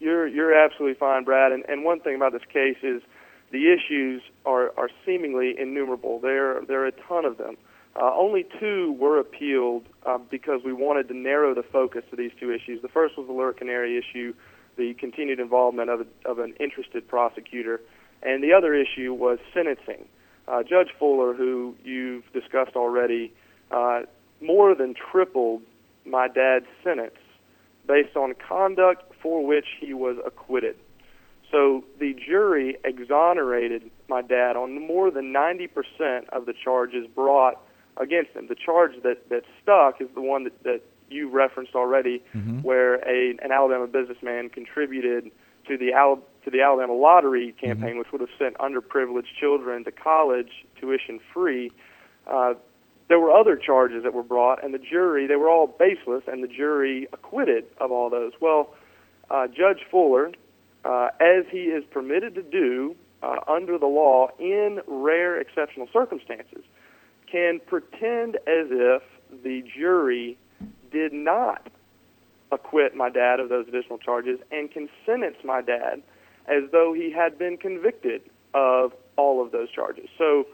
You're 0.00 0.26
you're 0.26 0.54
absolutely 0.54 0.98
fine, 0.98 1.24
Brad. 1.24 1.52
And, 1.52 1.64
and 1.68 1.84
one 1.84 2.00
thing 2.00 2.16
about 2.16 2.32
this 2.32 2.42
case 2.52 2.76
is 2.82 3.00
the 3.50 3.72
issues 3.72 4.20
are, 4.44 4.72
are 4.76 4.90
seemingly 5.06 5.54
innumerable. 5.58 6.18
There 6.18 6.60
there 6.66 6.82
are 6.82 6.86
a 6.88 6.92
ton 6.92 7.24
of 7.24 7.38
them. 7.38 7.56
Uh, 7.96 8.10
only 8.16 8.44
two 8.58 8.96
were 8.98 9.20
appealed 9.20 9.84
uh, 10.04 10.18
because 10.30 10.60
we 10.64 10.72
wanted 10.72 11.06
to 11.08 11.14
narrow 11.14 11.54
the 11.54 11.62
focus 11.62 12.02
to 12.10 12.16
these 12.16 12.32
two 12.40 12.52
issues. 12.52 12.82
The 12.82 12.88
first 12.88 13.16
was 13.16 13.26
the 13.26 13.32
Leura 13.32 13.54
Canary 13.54 13.96
issue, 13.96 14.34
the 14.76 14.94
continued 14.94 15.38
involvement 15.38 15.90
of, 15.90 16.00
a, 16.00 16.28
of 16.28 16.40
an 16.40 16.54
interested 16.58 17.06
prosecutor, 17.06 17.80
and 18.22 18.42
the 18.42 18.52
other 18.52 18.74
issue 18.74 19.14
was 19.14 19.38
sentencing. 19.52 20.06
Uh, 20.48 20.62
Judge 20.62 20.88
Fuller, 20.98 21.34
who 21.34 21.74
you've 21.84 22.24
discussed 22.32 22.74
already, 22.74 23.32
uh, 23.70 24.02
more 24.40 24.74
than 24.74 24.94
tripled 24.94 25.62
my 26.04 26.26
dad's 26.28 26.66
sentence 26.82 27.14
based 27.86 28.16
on 28.16 28.34
conduct 28.34 29.12
for 29.22 29.46
which 29.46 29.66
he 29.80 29.94
was 29.94 30.16
acquitted. 30.26 30.76
So 31.50 31.84
the 32.00 32.14
jury 32.14 32.76
exonerated 32.84 33.90
my 34.08 34.22
dad 34.22 34.56
on 34.56 34.86
more 34.86 35.10
than 35.10 35.32
90% 35.32 36.28
of 36.30 36.46
the 36.46 36.52
charges 36.52 37.06
brought 37.14 37.60
against 37.96 38.32
him. 38.32 38.46
The 38.48 38.54
charge 38.54 38.92
that, 39.02 39.28
that 39.28 39.42
stuck 39.62 40.00
is 40.00 40.08
the 40.14 40.20
one 40.20 40.44
that, 40.44 40.62
that 40.64 40.80
you 41.10 41.28
referenced 41.28 41.74
already, 41.74 42.22
where 42.62 42.94
a, 43.08 43.30
an 43.42 43.52
Alabama 43.52 43.86
businessman 43.86 44.48
contributed 44.48 45.30
to 45.68 45.78
the 45.78 45.92
Al, 45.92 46.18
to 46.44 46.50
the 46.50 46.60
Alabama 46.60 46.94
lottery 46.94 47.52
campaign, 47.60 47.98
which 47.98 48.10
would 48.12 48.20
have 48.20 48.30
sent 48.38 48.56
underprivileged 48.58 49.32
children 49.38 49.84
to 49.84 49.92
college 49.92 50.66
tuition 50.80 51.20
free. 51.32 51.70
Uh, 52.26 52.54
there 53.08 53.20
were 53.20 53.30
other 53.30 53.56
charges 53.56 54.02
that 54.02 54.14
were 54.14 54.22
brought, 54.22 54.64
and 54.64 54.72
the 54.72 54.78
jury, 54.78 55.26
they 55.26 55.36
were 55.36 55.50
all 55.50 55.66
baseless, 55.66 56.24
and 56.26 56.42
the 56.42 56.48
jury 56.48 57.06
acquitted 57.12 57.64
of 57.78 57.92
all 57.92 58.08
those. 58.10 58.32
Well, 58.40 58.74
uh, 59.30 59.46
Judge 59.46 59.80
Fuller, 59.90 60.32
uh, 60.84 61.08
as 61.20 61.44
he 61.50 61.64
is 61.64 61.84
permitted 61.90 62.34
to 62.34 62.42
do 62.42 62.96
uh, 63.22 63.36
under 63.46 63.78
the 63.78 63.86
law 63.86 64.28
in 64.38 64.80
rare 64.86 65.38
exceptional 65.38 65.88
circumstances, 65.92 66.64
can 67.30 67.60
pretend 67.66 68.36
as 68.36 68.68
if 68.70 69.02
the 69.42 69.62
jury 69.62 70.38
did 70.90 71.12
not 71.12 71.68
acquit 72.52 72.94
my 72.94 73.10
dad 73.10 73.40
of 73.40 73.48
those 73.48 73.66
additional 73.68 73.98
charges 73.98 74.38
and 74.50 74.70
can 74.70 74.88
sentence 75.04 75.36
my 75.44 75.60
dad 75.60 76.02
as 76.46 76.70
though 76.70 76.92
he 76.92 77.10
had 77.10 77.38
been 77.38 77.56
convicted 77.56 78.22
of 78.52 78.92
all 79.16 79.42
of 79.44 79.50
those 79.50 79.70
charges. 79.70 80.08
So, 80.16 80.46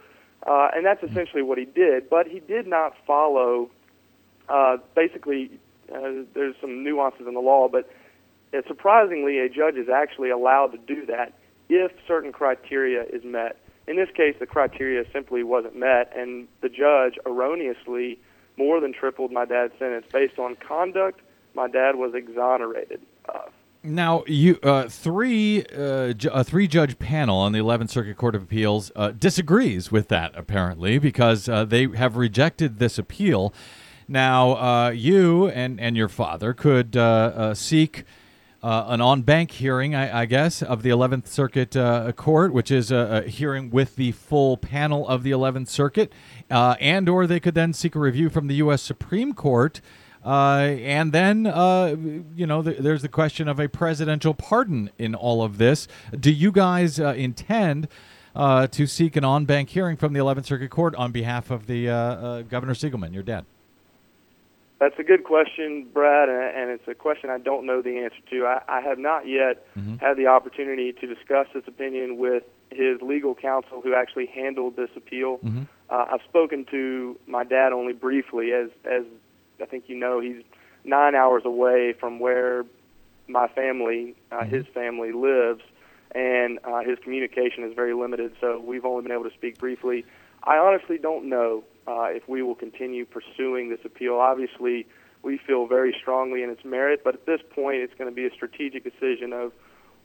uh, 0.47 0.71
and 0.75 0.87
that's 0.87 1.03
essentially 1.03 1.43
what 1.43 1.59
he 1.59 1.67
did, 1.67 2.09
but 2.09 2.27
he 2.27 2.41
did 2.41 2.67
not 2.67 2.95
follow, 3.07 3.71
uh, 4.49 4.79
basically, 4.95 5.51
Uh, 5.91 6.23
there's 6.35 6.55
some 6.61 6.85
nuances 6.85 7.27
in 7.27 7.35
the 7.35 7.41
law, 7.41 7.69
but 7.69 7.85
uh, 8.55 8.63
surprisingly, 8.69 9.41
a 9.41 9.49
judge 9.49 9.75
is 9.75 9.89
actually 9.89 10.31
allowed 10.31 10.71
to 10.71 10.79
do 10.79 11.05
that 11.05 11.33
if 11.69 11.91
certain 12.07 12.31
criteria 12.31 13.03
is 13.17 13.25
met. 13.25 13.57
In 13.87 13.97
this 13.97 14.11
case, 14.15 14.37
the 14.39 14.47
criteria 14.47 15.05
simply 15.13 15.43
wasn't 15.43 15.77
met, 15.77 16.13
and 16.17 16.47
the 16.61 16.69
judge 16.69 17.19
erroneously 17.27 18.21
more 18.57 18.81
than 18.81 18.93
tripled 18.93 19.33
my 19.33 19.45
dad's 19.45 19.73
sentence 19.79 20.07
based 20.13 20.39
on 20.39 20.57
conduct 20.57 21.21
my 21.55 21.69
dad 21.69 21.97
was 21.97 22.15
exonerated 22.15 23.01
of. 23.29 23.53
Now, 23.83 24.25
you 24.27 24.59
uh, 24.63 24.89
three 24.89 25.65
uh, 25.65 26.13
a 26.31 26.45
three 26.45 26.69
judge 26.69 26.99
panel 26.99 27.39
on 27.39 27.53
the 27.53 27.59
11th 27.61 27.89
Circuit 27.89 28.17
Court 28.19 28.35
of 28.35 28.43
Appeals 28.43 28.93
uh, 28.95 29.11
disagrees 29.13 29.91
with 29.91 30.09
that 30.09 30.33
apparently 30.37 30.99
because 30.99 31.49
uh, 31.49 31.65
they 31.65 31.89
have 31.89 32.17
rejected 32.17 32.79
this 32.79 32.99
appeal. 32.99 33.55
Now, 34.07 34.57
uh, 34.57 34.91
you 34.91 35.49
and 35.49 35.81
and 35.81 35.97
your 35.97 36.09
father 36.09 36.53
could 36.53 36.95
uh, 38.63 38.85
an 38.89 39.01
en 39.01 39.23
banc 39.23 39.51
hearing, 39.51 39.95
I, 39.95 40.23
I, 40.23 40.25
guess, 40.27 40.63
of 40.63 40.83
the 40.83 40.91
11th 40.91 41.27
Circuit 41.27 42.17
Court, 42.17 42.53
which 42.53 42.71
is 42.71 42.91
a, 42.91 43.25
a, 43.25 43.29
hearing 43.29 43.71
with 43.71 43.97
the 43.97 44.13
full 44.13 44.57
panel 44.57 45.09
of 45.09 45.23
the 45.23 45.31
11th 45.31 45.69
Circuit, 45.69 46.13
and 46.51 47.09
or 47.09 47.27
they 47.27 47.41
could 47.41 47.55
then 47.55 47.73
seek 47.73 47.95
a 47.95 47.99
review 47.99 48.29
from 48.29 48.47
the 48.47 48.57
U.S. 48.57 48.83
Supreme 48.83 49.33
Court 49.33 49.81
uh, 50.25 50.77
and 50.83 51.13
then, 51.13 51.47
uh, 51.47 51.97
you 52.35 52.47
know, 52.47 52.63
th- 52.63 52.79
there's 52.79 53.03
the 53.03 53.09
question 53.09 53.49
of 53.49 53.59
a 53.59 53.69
presidential 53.69 54.35
pardon 54.35 54.91
in 54.99 55.15
all 55.15 55.43
of 55.43 55.59
this. 55.59 55.89
Do 56.19 56.31
you 56.31 56.53
guys 56.53 57.01
uh, 57.01 57.15
intend 57.17 57.89
uh, 58.35 58.67
to 58.69 58.87
seek 58.87 59.17
an 59.17 59.25
en 59.25 59.45
banc 59.47 59.71
hearing 59.71 59.97
from 59.97 60.13
the 60.13 60.21
11th 60.21 60.45
Circuit 60.45 60.71
Court 60.71 60.95
on 60.97 61.11
behalf 61.11 61.51
of 61.51 61.67
the 61.67 61.89
uh, 61.89 61.95
uh, 61.95 62.43
Governor 62.43 62.75
Siegelman, 62.75 63.15
your 63.15 63.23
dad? 63.23 63.47
That's 64.81 64.99
a 64.99 65.03
good 65.03 65.25
question, 65.25 65.87
Brad, 65.93 66.31
and 66.31 66.71
it's 66.71 66.89
a 66.89 66.95
question 66.95 67.29
I 67.29 67.37
don't 67.37 67.67
know 67.67 67.83
the 67.83 67.99
answer 67.99 68.17
to. 68.31 68.47
I, 68.47 68.63
I 68.67 68.81
have 68.81 68.99
not 68.99 69.29
yet 69.29 69.67
mm-hmm. 69.77 69.97
had 69.97 70.17
the 70.17 70.27
opportunity 70.27 70.95
to 70.95 71.07
discuss 71.07 71.49
this 71.53 71.65
opinion 71.67 72.17
with 72.17 72.45
his 72.71 73.03
legal 73.03 73.35
counsel 73.35 73.83
who 73.83 73.95
actually 73.95 74.27
handled 74.27 74.77
this 74.77 74.89
appeal. 74.97 75.37
Mm-hmm. 75.39 75.65
I've 75.91 76.23
spoken 76.27 76.65
to 76.71 77.19
my 77.27 77.45
dad 77.45 77.73
only 77.73 77.93
briefly, 77.93 78.53
as 78.53 78.71
as 78.91 79.05
I 79.61 79.67
think 79.67 79.85
you 79.89 79.97
know 79.97 80.19
he's 80.19 80.43
nine 80.85 81.15
hours 81.15 81.43
away 81.45 81.93
from 81.99 82.19
where 82.19 82.65
my 83.29 83.49
family, 83.49 84.15
uh, 84.33 84.37
mm-hmm. 84.37 84.55
his 84.55 84.67
family 84.73 85.13
lives, 85.13 85.63
and 86.15 86.59
uh, 86.65 86.81
his 86.81 86.99
communication 87.03 87.65
is 87.65 87.75
very 87.75 87.93
limited. 87.93 88.33
So 88.41 88.61
we've 88.65 88.85
only 88.85 89.03
been 89.03 89.13
able 89.13 89.29
to 89.29 89.35
speak 89.35 89.59
briefly. 89.59 90.07
I 90.43 90.57
honestly 90.57 90.99
don't 90.99 91.29
know 91.29 91.65
uh, 91.87 92.05
if 92.11 92.29
we 92.29 92.43
will 92.43 92.55
continue 92.55 93.05
pursuing 93.05 93.71
this 93.71 93.81
appeal. 93.85 94.15
Obviously, 94.15 94.87
we 95.23 95.39
feel 95.39 95.67
very 95.67 95.95
strongly 96.01 96.43
in 96.43 96.51
its 96.51 96.65
merit, 96.65 97.03
but 97.05 97.15
at 97.15 97.27
this 97.27 97.41
point, 97.51 97.77
it's 97.79 97.95
going 97.95 98.09
to 98.09 98.15
be 98.15 98.27
a 98.27 98.31
strategic 98.33 98.85
decision 98.85 99.33
of 99.33 99.53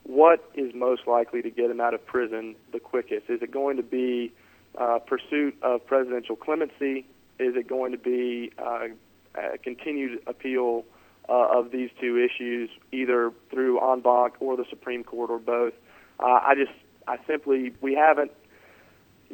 what 0.04 0.52
is 0.56 0.74
most 0.74 1.08
likely 1.08 1.42
to 1.42 1.50
get 1.50 1.72
him 1.72 1.82
out 1.82 1.94
of 1.94 2.06
prison 2.06 2.56
the 2.72 2.80
quickest. 2.80 3.30
Is 3.30 3.42
it 3.42 3.52
going 3.52 3.78
to 3.78 3.84
be 3.84 4.34
uh, 4.78 5.00
pursuit 5.00 5.56
of 5.62 5.86
presidential 5.86 6.36
clemency? 6.36 7.06
Is 7.40 7.56
it 7.56 7.68
going 7.68 7.92
to 7.92 7.98
be 7.98 8.52
uh, 8.58 8.88
uh, 9.38 9.58
continued 9.64 10.22
appeal 10.28 10.86
uh, 11.28 11.60
of 11.60 11.72
these 11.72 11.90
two 12.00 12.18
issues, 12.18 12.70
either 12.92 13.32
through 13.50 13.80
en 13.92 14.02
banc 14.02 14.36
or 14.40 14.56
the 14.56 14.66
Supreme 14.70 15.04
Court 15.04 15.30
or 15.30 15.40
both. 15.40 15.74
Uh, 16.20 16.40
I 16.46 16.56
just, 16.56 16.72
I 17.08 17.18
simply, 17.28 17.74
we 17.82 17.96
haven't 17.96 18.32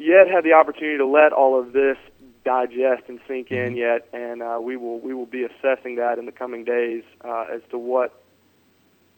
yet 0.02 0.28
had 0.28 0.44
the 0.44 0.52
opportunity 0.52 0.98
to 0.98 1.06
let 1.06 1.32
all 1.32 1.58
of 1.58 1.72
this 1.72 1.96
digest 2.44 3.04
and 3.08 3.20
sink 3.28 3.50
in 3.50 3.74
mm-hmm. 3.74 3.76
yet, 3.76 4.08
and 4.12 4.42
uh, 4.42 4.58
we 4.60 4.76
will 4.76 4.98
we 5.00 5.14
will 5.14 5.26
be 5.26 5.44
assessing 5.44 5.96
that 5.96 6.18
in 6.18 6.26
the 6.26 6.32
coming 6.32 6.64
days 6.64 7.04
uh, 7.24 7.46
as 7.52 7.62
to 7.70 7.78
what 7.78 8.22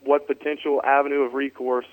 what 0.03 0.27
potential 0.27 0.83
avenue 0.85 1.23
of 1.23 1.33
recourse 1.35 1.87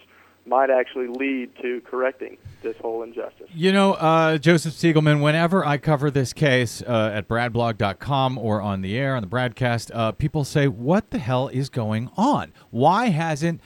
might 0.46 0.70
actually 0.70 1.08
lead 1.08 1.56
to 1.62 1.82
correcting 1.82 2.38
this 2.64 2.76
whole 2.78 3.04
injustice. 3.04 3.48
You 3.54 3.72
know, 3.72 3.94
uh, 3.94 4.38
Joseph 4.40 4.74
Siegelman, 4.74 5.22
whenever 5.22 5.64
I 5.64 5.78
cover 5.78 6.10
this 6.10 6.34
case 6.34 6.82
uh, 6.82 7.12
at 7.14 7.28
bradblog.com 7.28 8.38
or 8.40 8.60
on 8.60 8.82
the 8.82 8.98
air, 8.98 9.16
on 9.16 9.22
the 9.22 9.28
broadcast, 9.28 9.92
uh, 9.94 10.12
people 10.12 10.44
say, 10.44 10.68
What 10.68 11.12
the 11.12 11.20
hell 11.20 11.48
is 11.48 11.70
going 11.70 12.10
on? 12.18 12.54
Why 12.72 13.10
hasn't 13.10 13.62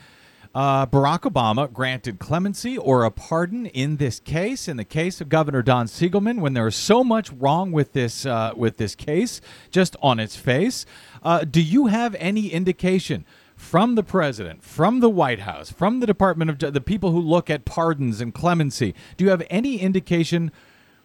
uh, 0.56 0.86
Barack 0.86 1.30
Obama 1.30 1.70
granted 1.70 2.18
clemency 2.18 2.78
or 2.78 3.04
a 3.04 3.10
pardon 3.10 3.66
in 3.66 3.98
this 3.98 4.18
case, 4.18 4.68
in 4.68 4.78
the 4.78 4.86
case 4.86 5.20
of 5.20 5.28
Governor 5.28 5.60
Don 5.60 5.86
Siegelman, 5.86 6.40
when 6.40 6.54
there 6.54 6.66
is 6.66 6.74
so 6.74 7.04
much 7.04 7.30
wrong 7.30 7.72
with 7.72 7.92
this 7.92 8.24
uh, 8.24 8.54
with 8.56 8.78
this 8.78 8.94
case, 8.94 9.42
just 9.70 9.96
on 10.00 10.18
its 10.18 10.34
face? 10.34 10.86
Uh, 11.22 11.44
do 11.44 11.60
you 11.60 11.86
have 11.86 12.16
any 12.18 12.48
indication? 12.48 13.26
from 13.54 13.94
the 13.94 14.02
president, 14.02 14.62
from 14.62 15.00
the 15.00 15.08
White 15.08 15.40
House, 15.40 15.70
from 15.70 16.00
the 16.00 16.06
Department 16.06 16.62
of 16.62 16.74
the 16.74 16.80
people 16.80 17.12
who 17.12 17.18
look 17.18 17.48
at 17.48 17.64
pardons 17.64 18.20
and 18.20 18.34
clemency. 18.34 18.94
Do 19.16 19.24
you 19.24 19.30
have 19.30 19.42
any 19.48 19.80
indication 19.80 20.52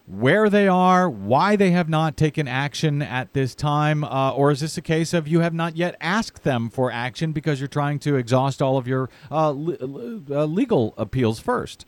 where 0.06 0.50
they 0.50 0.66
are, 0.66 1.08
why 1.08 1.56
they 1.56 1.70
have 1.70 1.88
not 1.88 2.16
taken 2.16 2.48
action 2.48 3.02
at 3.02 3.32
this 3.32 3.54
time, 3.54 4.02
uh, 4.04 4.32
or 4.32 4.50
is 4.50 4.60
this 4.60 4.76
a 4.76 4.82
case 4.82 5.14
of 5.14 5.28
you 5.28 5.40
have 5.40 5.54
not 5.54 5.76
yet 5.76 5.96
asked 6.00 6.42
them 6.42 6.68
for 6.68 6.90
action 6.90 7.32
because 7.32 7.60
you're 7.60 7.68
trying 7.68 7.98
to 8.00 8.16
exhaust 8.16 8.60
all 8.60 8.76
of 8.76 8.88
your 8.88 9.08
uh, 9.30 9.50
le- 9.50 10.22
uh, 10.30 10.44
legal 10.44 10.94
appeals 10.98 11.38
first? 11.38 11.86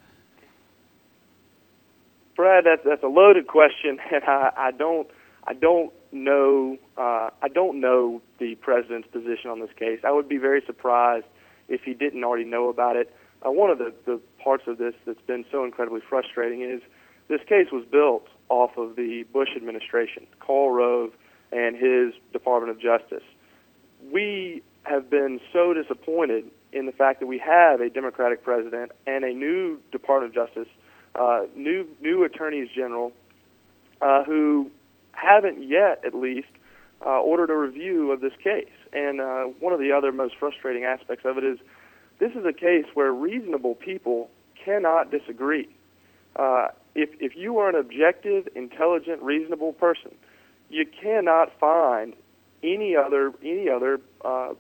Brad, 2.36 2.64
that's 2.64 2.82
that's 2.84 3.02
a 3.02 3.08
loaded 3.08 3.46
question, 3.46 3.98
and 4.12 4.24
I, 4.24 4.50
I 4.56 4.70
don't 4.70 5.08
I 5.46 5.54
don't 5.54 5.92
know. 6.12 6.78
Uh, 6.96 7.30
I 7.42 7.48
don't 7.52 7.80
know 7.80 8.22
the 8.38 8.54
president's 8.56 9.08
position 9.08 9.50
on 9.50 9.60
this 9.60 9.70
case. 9.76 10.00
I 10.04 10.12
would 10.12 10.28
be 10.28 10.38
very 10.38 10.62
surprised 10.66 11.26
if 11.68 11.82
he 11.82 11.94
didn't 11.94 12.22
already 12.24 12.44
know 12.44 12.68
about 12.68 12.96
it. 12.96 13.14
Uh, 13.44 13.50
one 13.50 13.70
of 13.70 13.78
the, 13.78 13.92
the 14.06 14.20
parts 14.42 14.64
of 14.66 14.78
this 14.78 14.94
that's 15.06 15.20
been 15.26 15.44
so 15.50 15.64
incredibly 15.64 16.00
frustrating 16.00 16.62
is 16.62 16.80
this 17.28 17.40
case 17.48 17.68
was 17.72 17.84
built 17.90 18.26
off 18.48 18.76
of 18.76 18.96
the 18.96 19.24
Bush 19.32 19.50
administration, 19.56 20.26
Karl 20.40 20.70
Rove 20.70 21.12
and 21.52 21.76
his 21.76 22.14
Department 22.32 22.70
of 22.70 22.80
Justice. 22.80 23.24
We 24.12 24.62
have 24.82 25.08
been 25.08 25.40
so 25.52 25.72
disappointed 25.72 26.44
in 26.72 26.86
the 26.86 26.92
fact 26.92 27.20
that 27.20 27.26
we 27.26 27.38
have 27.38 27.80
a 27.80 27.88
Democratic 27.88 28.44
president 28.44 28.92
and 29.06 29.24
a 29.24 29.32
new 29.32 29.78
Department 29.92 30.36
of 30.36 30.46
Justice, 30.46 30.68
uh, 31.14 31.44
new 31.56 31.86
new 32.02 32.24
attorneys 32.24 32.68
general, 32.74 33.12
uh, 34.02 34.24
who 34.24 34.70
haven't 35.12 35.62
yet, 35.62 36.02
at 36.04 36.14
least, 36.14 36.48
uh, 37.06 37.20
ordered 37.20 37.50
a 37.50 37.56
review 37.56 38.12
of 38.12 38.20
this 38.20 38.32
case. 38.42 38.68
And 38.92 39.20
uh, 39.20 39.44
one 39.60 39.72
of 39.72 39.78
the 39.78 39.92
other 39.92 40.12
most 40.12 40.34
frustrating 40.38 40.84
aspects 40.84 41.24
of 41.24 41.38
it 41.38 41.44
is 41.44 41.58
this 42.18 42.32
is 42.32 42.44
a 42.44 42.52
case 42.52 42.84
where 42.94 43.12
reasonable 43.12 43.74
people 43.74 44.28
cannot 44.64 45.10
disagree. 45.10 45.68
If, 46.94 47.10
if 47.20 47.36
you 47.36 47.58
are 47.58 47.68
an 47.68 47.74
objective, 47.74 48.48
intelligent, 48.54 49.22
reasonable 49.22 49.72
person, 49.72 50.12
you 50.70 50.86
cannot 50.86 51.58
find 51.58 52.14
any 52.62 52.96
other 52.96 53.32
any 53.42 53.68
other 53.68 54.00
uh, 54.24 54.54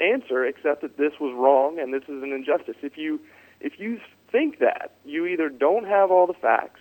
answer 0.00 0.44
except 0.44 0.82
that 0.82 0.96
this 0.96 1.12
was 1.20 1.34
wrong 1.36 1.78
and 1.78 1.92
this 1.92 2.04
is 2.04 2.22
an 2.22 2.32
injustice. 2.32 2.76
If 2.82 2.96
you 2.96 3.20
if 3.60 3.78
you 3.78 4.00
think 4.30 4.60
that, 4.60 4.92
you 5.04 5.26
either 5.26 5.48
don't 5.48 5.84
have 5.84 6.10
all 6.10 6.26
the 6.26 6.34
facts, 6.34 6.80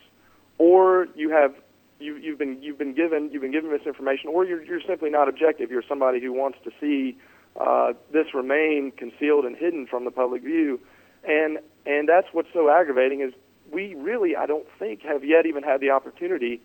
or 0.58 1.08
you 1.16 1.30
have 1.32 1.56
you, 2.00 2.16
you've 2.18 2.38
been 2.38 2.62
you've 2.62 2.78
been 2.78 2.94
given 2.94 3.30
you've 3.32 3.42
been 3.42 3.52
given 3.52 3.72
misinformation, 3.72 4.30
or 4.30 4.46
you're 4.46 4.64
you're 4.64 4.82
simply 4.88 5.10
not 5.10 5.28
objective. 5.28 5.72
You're 5.72 5.84
somebody 5.88 6.22
who 6.22 6.34
wants 6.34 6.60
to 6.64 6.72
see 6.80 7.18
uh, 7.60 7.94
this 8.12 8.34
remain 8.34 8.92
concealed 8.92 9.46
and 9.46 9.56
hidden 9.56 9.88
from 9.88 10.06
the 10.06 10.12
public 10.12 10.44
view, 10.44 10.80
and 11.28 11.58
and 11.86 12.08
that's 12.08 12.28
what's 12.32 12.50
so 12.54 12.70
aggravating 12.70 13.22
is 13.22 13.34
we 13.72 13.96
really 13.96 14.36
I 14.36 14.46
don't 14.46 14.68
think 14.80 15.02
have 15.02 15.24
yet 15.24 15.46
even 15.46 15.64
had 15.64 15.82
the 15.82 15.92
opportunity 15.92 16.62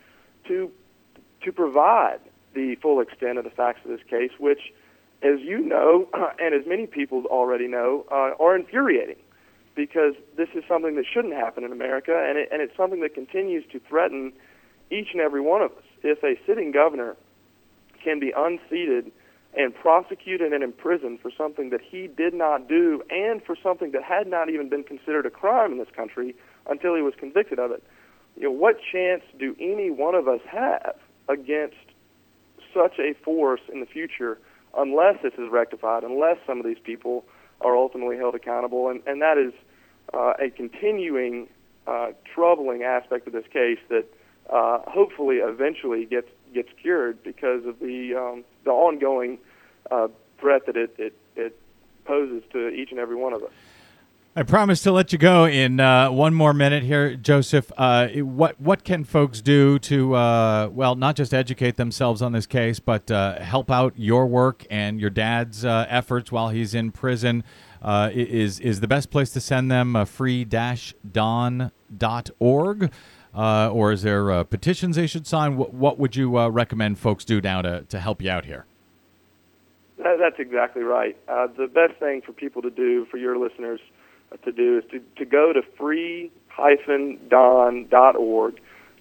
to 0.48 0.70
to 1.42 1.52
provide 1.52 2.20
the 2.54 2.76
full 2.76 3.00
extent 3.00 3.38
of 3.38 3.44
the 3.44 3.50
facts 3.50 3.80
of 3.84 3.90
this 3.90 4.02
case, 4.08 4.30
which, 4.38 4.72
as 5.22 5.40
you 5.40 5.58
know, 5.60 6.08
and 6.38 6.54
as 6.54 6.66
many 6.66 6.86
people 6.86 7.24
already 7.26 7.68
know, 7.68 8.04
uh, 8.10 8.32
are 8.38 8.56
infuriating 8.56 9.16
because 9.74 10.14
this 10.36 10.48
is 10.54 10.62
something 10.68 10.96
that 10.96 11.04
shouldn't 11.10 11.34
happen 11.34 11.64
in 11.64 11.72
America, 11.72 12.12
and 12.28 12.38
it, 12.38 12.48
and 12.52 12.60
it's 12.60 12.76
something 12.76 13.00
that 13.00 13.14
continues 13.14 13.64
to 13.72 13.80
threaten 13.88 14.32
each 14.90 15.08
and 15.12 15.20
every 15.20 15.40
one 15.40 15.62
of 15.62 15.72
us. 15.72 15.84
If 16.02 16.22
a 16.22 16.38
sitting 16.46 16.72
governor 16.72 17.16
can 18.04 18.20
be 18.20 18.32
unseated 18.36 19.10
and 19.54 19.74
prosecuted 19.74 20.52
and 20.52 20.62
imprisoned 20.62 21.20
for 21.20 21.30
something 21.30 21.70
that 21.70 21.80
he 21.80 22.06
did 22.06 22.34
not 22.34 22.68
do 22.68 23.02
and 23.10 23.42
for 23.42 23.56
something 23.62 23.92
that 23.92 24.02
had 24.02 24.26
not 24.26 24.50
even 24.50 24.68
been 24.68 24.82
considered 24.82 25.26
a 25.26 25.30
crime 25.30 25.72
in 25.72 25.78
this 25.78 25.90
country 25.94 26.34
until 26.68 26.94
he 26.94 27.02
was 27.02 27.14
convicted 27.18 27.58
of 27.58 27.70
it, 27.70 27.82
you 28.36 28.44
know, 28.44 28.50
what 28.50 28.76
chance 28.90 29.22
do 29.38 29.54
any 29.60 29.90
one 29.90 30.14
of 30.14 30.28
us 30.28 30.40
have 30.48 30.96
against 31.28 31.76
such 32.74 32.98
a 32.98 33.14
force 33.24 33.60
in 33.72 33.80
the 33.80 33.86
future 33.86 34.38
unless 34.76 35.16
this 35.22 35.34
is 35.34 35.50
rectified, 35.50 36.02
unless 36.02 36.38
some 36.46 36.58
of 36.58 36.64
these 36.64 36.78
people 36.82 37.24
are 37.60 37.76
ultimately 37.76 38.16
held 38.16 38.34
accountable? 38.34 38.88
And, 38.88 39.02
and 39.06 39.20
that 39.20 39.38
is 39.38 39.52
uh, 40.14 40.34
a 40.40 40.50
continuing 40.50 41.48
uh, 41.86 42.12
troubling 42.34 42.82
aspect 42.82 43.26
of 43.26 43.32
this 43.32 43.46
case 43.52 43.78
that 43.88 44.06
uh, 44.50 44.78
hopefully 44.86 45.36
eventually 45.36 46.04
gets 46.04 46.28
gets 46.54 46.68
cured 46.80 47.22
because 47.22 47.64
of 47.64 47.78
the 47.80 48.14
um, 48.14 48.44
the 48.64 48.70
ongoing 48.70 49.38
uh, 49.90 50.08
threat 50.38 50.66
that 50.66 50.76
it, 50.76 50.94
it 50.98 51.14
it 51.36 51.58
poses 52.04 52.42
to 52.52 52.68
each 52.68 52.90
and 52.90 52.98
every 52.98 53.16
one 53.16 53.32
of 53.32 53.42
us. 53.42 53.50
I 54.34 54.44
promise 54.44 54.82
to 54.84 54.92
let 54.92 55.12
you 55.12 55.18
go 55.18 55.44
in 55.44 55.78
uh, 55.78 56.10
one 56.10 56.32
more 56.32 56.54
minute 56.54 56.84
here, 56.84 57.16
Joseph. 57.16 57.70
Uh, 57.76 58.08
what 58.08 58.58
what 58.58 58.82
can 58.82 59.04
folks 59.04 59.42
do 59.42 59.78
to 59.80 60.14
uh, 60.14 60.70
well, 60.72 60.94
not 60.94 61.16
just 61.16 61.34
educate 61.34 61.76
themselves 61.76 62.22
on 62.22 62.32
this 62.32 62.46
case, 62.46 62.80
but 62.80 63.10
uh, 63.10 63.40
help 63.40 63.70
out 63.70 63.92
your 63.94 64.26
work 64.26 64.64
and 64.70 64.98
your 64.98 65.10
dad's 65.10 65.66
uh, 65.66 65.84
efforts 65.86 66.32
while 66.32 66.48
he's 66.48 66.74
in 66.74 66.92
prison? 66.92 67.44
Uh, 67.82 68.08
is 68.14 68.58
is 68.60 68.80
the 68.80 68.88
best 68.88 69.10
place 69.10 69.28
to 69.32 69.40
send 69.40 69.70
them 69.70 69.94
uh, 69.94 70.06
free-dawn.org, 70.06 72.90
uh, 73.34 73.70
or 73.70 73.92
is 73.92 74.02
there 74.02 74.44
petitions 74.44 74.96
they 74.96 75.06
should 75.06 75.26
sign? 75.26 75.58
What, 75.58 75.74
what 75.74 75.98
would 75.98 76.16
you 76.16 76.48
recommend 76.48 76.98
folks 76.98 77.26
do 77.26 77.42
now 77.42 77.60
to 77.60 77.82
to 77.82 78.00
help 78.00 78.22
you 78.22 78.30
out 78.30 78.46
here? 78.46 78.64
That, 79.98 80.16
that's 80.18 80.38
exactly 80.38 80.84
right. 80.84 81.18
The 81.26 81.68
best 81.70 82.00
thing 82.00 82.22
for 82.22 82.32
people 82.32 82.62
to 82.62 82.70
do, 82.70 83.04
for 83.10 83.18
your 83.18 83.36
listeners 83.36 83.80
to 84.44 84.52
do, 84.52 84.78
is 84.78 84.84
to, 84.90 85.00
to 85.16 85.24
go 85.24 85.52
to 85.52 85.62
free-dawn.org. 85.78 86.30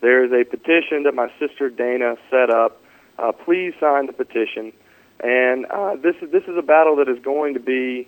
There 0.02 0.24
is 0.26 0.32
a 0.32 0.44
petition 0.50 1.04
that 1.04 1.14
my 1.14 1.32
sister 1.40 1.70
Dana 1.70 2.16
set 2.30 2.50
up. 2.50 2.82
Uh, 3.20 3.32
please 3.32 3.74
sign 3.80 4.08
the 4.08 4.14
petition. 4.14 4.74
And 5.24 5.68
uh, 5.68 5.96
this 5.98 6.16
is 6.22 6.32
this 6.32 6.44
is 6.46 6.58
a 6.58 6.64
battle 6.64 6.96
that 6.96 7.08
is 7.08 7.20
going 7.20 7.54
to 7.54 7.60
be 7.60 8.08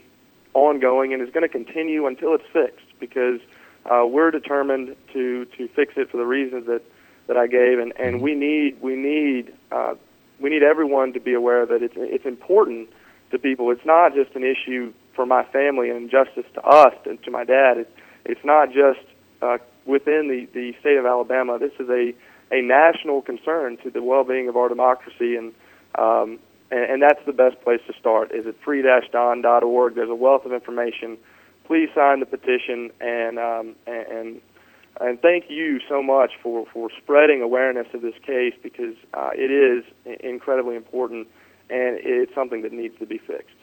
ongoing 0.55 1.13
and 1.13 1.21
is 1.21 1.29
going 1.29 1.43
to 1.43 1.49
continue 1.49 2.07
until 2.07 2.33
it's 2.33 2.47
fixed 2.51 2.87
because 2.99 3.39
uh, 3.85 4.05
we're 4.07 4.31
determined 4.31 4.95
to 5.13 5.45
to 5.57 5.67
fix 5.69 5.93
it 5.95 6.09
for 6.09 6.17
the 6.17 6.25
reasons 6.25 6.65
that 6.65 6.81
that 7.27 7.37
I 7.37 7.47
gave, 7.47 7.79
and 7.79 7.93
and 7.99 8.21
we 8.21 8.33
need 8.33 8.81
we 8.81 8.95
need 8.95 9.53
uh, 9.71 9.93
we 10.39 10.49
need 10.49 10.63
everyone 10.63 11.13
to 11.13 11.19
be 11.19 11.33
aware 11.33 11.65
that 11.67 11.83
it's 11.83 11.95
it's 11.97 12.25
important 12.25 12.89
to 13.31 13.37
people. 13.37 13.69
It's 13.69 13.85
not 13.85 14.15
just 14.15 14.35
an 14.35 14.43
issue 14.43 14.91
for 15.15 15.25
my 15.25 15.43
family 15.45 15.89
and 15.89 16.09
justice 16.09 16.45
to 16.53 16.61
us 16.61 16.93
and 17.05 17.21
to 17.23 17.31
my 17.31 17.43
dad. 17.43 17.77
It's 17.77 17.91
it's 18.25 18.43
not 18.43 18.69
just 18.69 19.05
uh, 19.41 19.57
within 19.85 20.27
the 20.27 20.47
the 20.53 20.73
state 20.79 20.97
of 20.97 21.05
Alabama. 21.05 21.59
This 21.59 21.73
is 21.79 21.89
a 21.89 22.13
a 22.51 22.61
national 22.61 23.21
concern 23.21 23.77
to 23.83 23.89
the 23.89 24.03
well-being 24.03 24.47
of 24.47 24.55
our 24.55 24.69
democracy, 24.69 25.35
and 25.35 25.53
um, 25.97 26.39
and, 26.71 26.91
and 26.91 27.01
that's 27.01 27.23
the 27.25 27.33
best 27.33 27.61
place 27.61 27.81
to 27.87 27.93
start. 27.99 28.31
Is 28.31 28.45
at 28.47 28.55
free-dawn.org. 28.63 29.95
There's 29.95 30.09
a 30.09 30.15
wealth 30.15 30.45
of 30.45 30.53
information. 30.53 31.17
Please 31.65 31.89
sign 31.95 32.19
the 32.19 32.25
petition 32.25 32.91
and 32.99 33.39
um, 33.39 33.75
and 33.87 34.41
and 35.01 35.19
thank 35.21 35.49
you 35.49 35.79
so 35.89 36.03
much 36.03 36.31
for, 36.41 36.65
for 36.71 36.89
spreading 37.01 37.41
awareness 37.41 37.87
of 37.93 38.01
this 38.01 38.13
case 38.25 38.53
because 38.61 38.95
uh, 39.13 39.31
it 39.33 39.49
is 39.49 39.83
incredibly 40.21 40.75
important 40.75 41.27
and 41.69 41.97
it's 41.99 42.33
something 42.35 42.61
that 42.61 42.71
needs 42.71 42.97
to 42.99 43.05
be 43.05 43.17
fixed. 43.17 43.55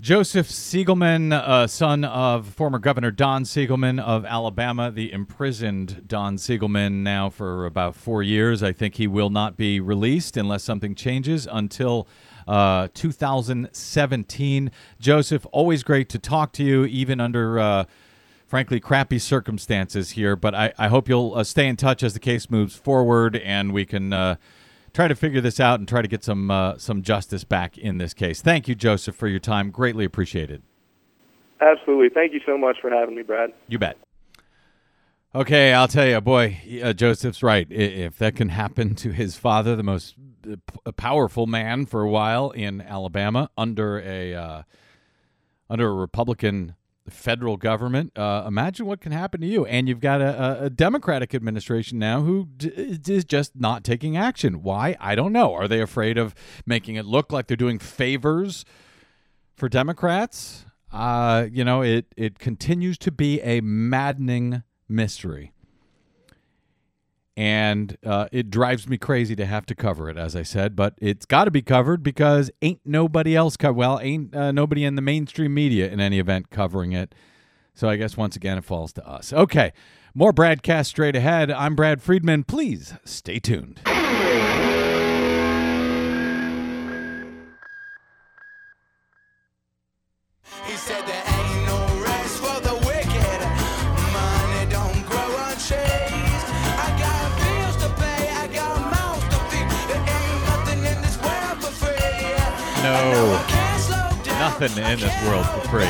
Joseph 0.00 0.46
Siegelman, 0.46 1.32
uh, 1.32 1.66
son 1.66 2.04
of 2.04 2.46
former 2.46 2.78
Governor 2.78 3.10
Don 3.10 3.42
Siegelman 3.42 3.98
of 3.98 4.24
Alabama, 4.24 4.92
the 4.92 5.12
imprisoned 5.12 6.06
Don 6.06 6.36
Siegelman 6.36 7.02
now 7.02 7.30
for 7.30 7.66
about 7.66 7.96
four 7.96 8.22
years. 8.22 8.62
I 8.62 8.72
think 8.72 8.94
he 8.94 9.08
will 9.08 9.28
not 9.28 9.56
be 9.56 9.80
released 9.80 10.36
unless 10.36 10.62
something 10.62 10.94
changes 10.94 11.48
until 11.50 12.06
uh, 12.46 12.86
2017. 12.94 14.70
Joseph, 15.00 15.44
always 15.50 15.82
great 15.82 16.08
to 16.10 16.18
talk 16.20 16.52
to 16.52 16.62
you, 16.62 16.84
even 16.84 17.20
under. 17.20 17.58
Uh, 17.58 17.84
frankly, 18.46 18.80
crappy 18.80 19.18
circumstances 19.18 20.12
here, 20.12 20.34
but 20.34 20.54
I, 20.54 20.72
I 20.78 20.88
hope 20.88 21.06
you'll 21.06 21.34
uh, 21.34 21.44
stay 21.44 21.68
in 21.68 21.76
touch 21.76 22.02
as 22.02 22.14
the 22.14 22.18
case 22.18 22.48
moves 22.48 22.74
forward 22.74 23.36
and 23.36 23.74
we 23.74 23.84
can 23.84 24.14
uh, 24.14 24.36
try 24.98 25.06
to 25.06 25.14
figure 25.14 25.40
this 25.40 25.60
out 25.60 25.78
and 25.78 25.86
try 25.86 26.02
to 26.02 26.08
get 26.08 26.24
some 26.24 26.50
uh, 26.50 26.76
some 26.76 27.02
justice 27.02 27.44
back 27.44 27.78
in 27.78 27.98
this 27.98 28.12
case. 28.12 28.42
Thank 28.42 28.66
you, 28.66 28.74
Joseph, 28.74 29.14
for 29.14 29.28
your 29.28 29.38
time. 29.38 29.70
Greatly 29.70 30.04
appreciated. 30.04 30.60
Absolutely. 31.60 32.08
Thank 32.08 32.32
you 32.32 32.40
so 32.44 32.58
much 32.58 32.78
for 32.80 32.90
having 32.90 33.14
me, 33.14 33.22
Brad. 33.22 33.52
You 33.68 33.78
bet. 33.78 33.96
Okay, 35.36 35.72
I'll 35.72 35.86
tell 35.86 36.08
you, 36.08 36.20
boy, 36.20 36.58
uh, 36.82 36.94
Joseph's 36.94 37.44
right. 37.44 37.70
If 37.70 38.18
that 38.18 38.34
can 38.34 38.48
happen 38.48 38.96
to 38.96 39.12
his 39.12 39.36
father, 39.36 39.76
the 39.76 39.84
most 39.84 40.16
uh, 40.50 40.90
powerful 40.92 41.46
man 41.46 41.86
for 41.86 42.00
a 42.00 42.10
while 42.10 42.50
in 42.50 42.80
Alabama, 42.80 43.50
under 43.56 44.00
a 44.00 44.34
uh, 44.34 44.62
under 45.70 45.88
a 45.88 45.94
Republican 45.94 46.74
federal 47.10 47.56
government. 47.56 48.16
Uh, 48.16 48.44
imagine 48.46 48.86
what 48.86 49.00
can 49.00 49.12
happen 49.12 49.40
to 49.40 49.46
you. 49.46 49.64
And 49.66 49.88
you've 49.88 50.00
got 50.00 50.20
a, 50.20 50.64
a 50.64 50.70
Democratic 50.70 51.34
administration 51.34 51.98
now 51.98 52.22
who 52.22 52.48
d- 52.56 52.68
is 53.08 53.24
just 53.24 53.52
not 53.56 53.84
taking 53.84 54.16
action. 54.16 54.62
Why? 54.62 54.96
I 55.00 55.14
don't 55.14 55.32
know. 55.32 55.54
Are 55.54 55.68
they 55.68 55.80
afraid 55.80 56.18
of 56.18 56.34
making 56.66 56.96
it 56.96 57.06
look 57.06 57.32
like 57.32 57.46
they're 57.46 57.56
doing 57.56 57.78
favors 57.78 58.64
for 59.56 59.68
Democrats? 59.68 60.66
Uh, 60.92 61.46
you 61.50 61.64
know, 61.64 61.82
it 61.82 62.06
it 62.16 62.38
continues 62.38 62.96
to 62.98 63.10
be 63.10 63.40
a 63.42 63.60
maddening 63.60 64.62
mystery. 64.88 65.52
And 67.38 67.96
uh, 68.04 68.26
it 68.32 68.50
drives 68.50 68.88
me 68.88 68.98
crazy 68.98 69.36
to 69.36 69.46
have 69.46 69.64
to 69.66 69.76
cover 69.76 70.10
it, 70.10 70.16
as 70.16 70.34
I 70.34 70.42
said, 70.42 70.74
but 70.74 70.94
it's 70.98 71.24
got 71.24 71.44
to 71.44 71.52
be 71.52 71.62
covered 71.62 72.02
because 72.02 72.50
ain't 72.60 72.80
nobody 72.84 73.36
else 73.36 73.56
well, 73.62 74.00
ain't 74.02 74.34
uh, 74.34 74.50
nobody 74.50 74.84
in 74.84 74.96
the 74.96 75.02
mainstream 75.02 75.54
media 75.54 75.88
in 75.88 76.00
any 76.00 76.18
event 76.18 76.50
covering 76.50 76.90
it. 76.90 77.14
So 77.74 77.88
I 77.88 77.94
guess 77.94 78.16
once 78.16 78.34
again 78.34 78.58
it 78.58 78.64
falls 78.64 78.92
to 78.94 79.08
us. 79.08 79.32
Okay, 79.32 79.72
more 80.14 80.32
Bradcast 80.32 80.86
straight 80.86 81.14
ahead. 81.14 81.48
I'm 81.52 81.76
Brad 81.76 82.02
Friedman. 82.02 82.42
Please 82.42 82.94
stay 83.04 83.38
tuned. 83.38 83.82
No, 102.88 103.32
nothing 104.38 104.82
in 104.82 104.98
this 104.98 105.24
world 105.26 105.44
for 105.44 105.60
free. 105.68 105.84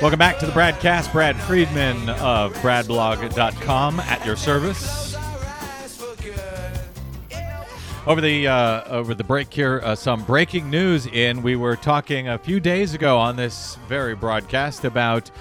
Welcome 0.00 0.18
back 0.20 0.38
to 0.38 0.46
the 0.46 0.52
Bradcast. 0.52 1.10
Brad 1.10 1.34
Friedman 1.34 2.08
of 2.08 2.54
BradBlog.com 2.58 3.98
at 3.98 4.24
your 4.24 4.36
service. 4.36 5.16
Over 8.06 8.20
the 8.20 8.46
uh, 8.46 8.84
over 8.84 9.14
the 9.14 9.24
break 9.24 9.52
here, 9.52 9.80
uh, 9.82 9.96
some 9.96 10.22
breaking 10.22 10.70
news 10.70 11.06
in. 11.06 11.42
We 11.42 11.56
were 11.56 11.74
talking 11.74 12.28
a 12.28 12.38
few 12.38 12.60
days 12.60 12.94
ago 12.94 13.18
on 13.18 13.34
this 13.34 13.78
very 13.88 14.14
broadcast 14.14 14.84
about 14.84 15.32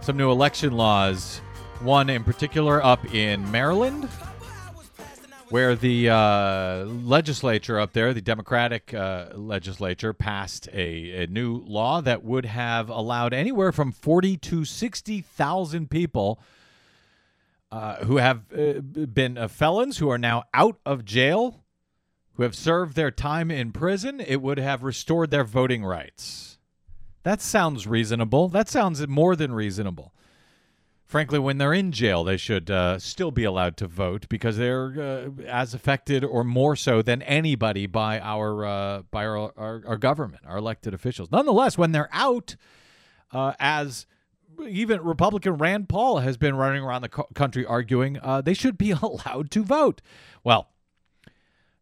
some 0.00 0.16
new 0.16 0.30
election 0.30 0.72
laws. 0.72 1.42
One 1.80 2.08
in 2.08 2.24
particular 2.24 2.82
up 2.82 3.14
in 3.14 3.50
Maryland, 3.50 4.08
where 5.52 5.74
the 5.76 6.08
uh, 6.08 6.84
legislature 6.86 7.78
up 7.78 7.92
there, 7.92 8.14
the 8.14 8.22
Democratic 8.22 8.94
uh, 8.94 9.26
legislature, 9.34 10.14
passed 10.14 10.66
a, 10.72 11.24
a 11.24 11.26
new 11.26 11.62
law 11.66 12.00
that 12.00 12.24
would 12.24 12.46
have 12.46 12.88
allowed 12.88 13.34
anywhere 13.34 13.70
from 13.70 13.92
forty 13.92 14.38
to 14.38 14.64
sixty 14.64 15.20
thousand 15.20 15.90
people 15.90 16.40
uh, 17.70 17.96
who 18.04 18.16
have 18.16 18.44
uh, 18.56 18.80
been 18.80 19.36
uh, 19.36 19.46
felons 19.46 19.98
who 19.98 20.08
are 20.08 20.18
now 20.18 20.44
out 20.54 20.78
of 20.86 21.04
jail 21.04 21.62
who 22.34 22.42
have 22.44 22.54
served 22.54 22.96
their 22.96 23.10
time 23.10 23.50
in 23.50 23.72
prison, 23.72 24.20
it 24.20 24.40
would 24.40 24.58
have 24.58 24.82
restored 24.82 25.30
their 25.30 25.44
voting 25.44 25.84
rights. 25.84 26.58
That 27.24 27.42
sounds 27.42 27.86
reasonable. 27.86 28.48
That 28.48 28.70
sounds 28.70 29.06
more 29.06 29.36
than 29.36 29.52
reasonable. 29.52 30.14
Frankly, 31.12 31.38
when 31.38 31.58
they're 31.58 31.74
in 31.74 31.92
jail, 31.92 32.24
they 32.24 32.38
should 32.38 32.70
uh, 32.70 32.98
still 32.98 33.30
be 33.30 33.44
allowed 33.44 33.76
to 33.76 33.86
vote 33.86 34.26
because 34.30 34.56
they're 34.56 34.94
uh, 34.98 35.42
as 35.46 35.74
affected 35.74 36.24
or 36.24 36.42
more 36.42 36.74
so 36.74 37.02
than 37.02 37.20
anybody 37.20 37.86
by 37.86 38.18
our 38.18 38.64
uh, 38.64 39.02
by 39.10 39.26
our, 39.26 39.52
our, 39.58 39.82
our 39.86 39.96
government, 39.98 40.42
our 40.46 40.56
elected 40.56 40.94
officials. 40.94 41.30
Nonetheless, 41.30 41.76
when 41.76 41.92
they're 41.92 42.08
out, 42.14 42.56
uh, 43.30 43.52
as 43.60 44.06
even 44.66 45.02
Republican 45.02 45.58
Rand 45.58 45.90
Paul 45.90 46.20
has 46.20 46.38
been 46.38 46.54
running 46.54 46.82
around 46.82 47.02
the 47.02 47.10
co- 47.10 47.28
country 47.34 47.66
arguing, 47.66 48.18
uh, 48.22 48.40
they 48.40 48.54
should 48.54 48.78
be 48.78 48.90
allowed 49.02 49.50
to 49.50 49.62
vote. 49.62 50.00
Well, 50.42 50.70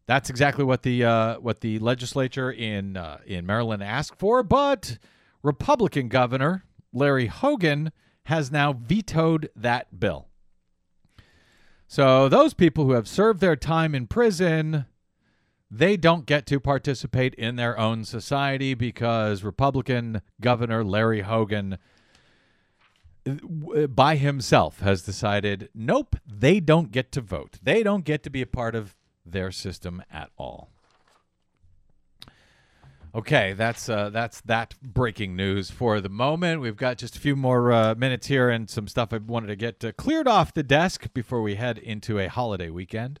that's 0.07 0.29
exactly 0.29 0.65
what 0.65 0.83
the 0.83 1.05
uh, 1.05 1.39
what 1.39 1.61
the 1.61 1.79
legislature 1.79 2.51
in 2.51 3.01
in 3.25 3.45
Maryland 3.45 3.81
asked 3.81 4.19
for, 4.19 4.43
but 4.43 4.97
Republican 5.41 6.09
Governor 6.09 6.65
Larry 6.91 7.27
Hogan 7.27 7.93
has 8.25 8.51
now 8.51 8.73
vetoed 8.73 9.49
that 9.55 9.99
bill. 9.99 10.27
So 11.87 12.29
those 12.29 12.53
people 12.53 12.85
who 12.85 12.93
have 12.93 13.07
served 13.07 13.41
their 13.41 13.55
time 13.57 13.93
in 13.93 14.07
prison, 14.07 14.85
they 15.69 15.97
don't 15.97 16.25
get 16.25 16.45
to 16.47 16.59
participate 16.59 17.33
in 17.35 17.57
their 17.57 17.77
own 17.77 18.05
society 18.05 18.73
because 18.73 19.43
Republican 19.43 20.21
Governor 20.39 20.85
Larry 20.85 21.21
Hogan 21.21 21.77
uh, 23.27 23.87
by 23.87 24.15
himself 24.15 24.79
has 24.79 25.01
decided 25.01 25.69
nope, 25.75 26.15
they 26.25 26.59
don't 26.59 26.91
get 26.91 27.11
to 27.11 27.21
vote. 27.21 27.59
They 27.61 27.83
don't 27.83 28.05
get 28.05 28.23
to 28.23 28.29
be 28.29 28.41
a 28.41 28.47
part 28.47 28.73
of 28.73 28.95
their 29.25 29.51
system 29.51 30.01
at 30.11 30.29
all. 30.37 30.71
Okay, 33.13 33.51
that's 33.51 33.89
uh, 33.89 34.09
that's 34.09 34.39
that 34.41 34.73
breaking 34.81 35.35
news 35.35 35.69
for 35.69 35.99
the 35.99 36.07
moment. 36.07 36.61
We've 36.61 36.77
got 36.77 36.97
just 36.97 37.17
a 37.17 37.19
few 37.19 37.35
more 37.35 37.69
uh, 37.69 37.93
minutes 37.95 38.27
here 38.27 38.49
and 38.49 38.69
some 38.69 38.87
stuff 38.87 39.11
I 39.11 39.17
wanted 39.17 39.47
to 39.47 39.57
get 39.57 39.83
uh, 39.83 39.91
cleared 39.91 40.29
off 40.29 40.53
the 40.53 40.63
desk 40.63 41.13
before 41.13 41.41
we 41.41 41.55
head 41.55 41.77
into 41.77 42.19
a 42.19 42.29
holiday 42.29 42.69
weekend. 42.69 43.19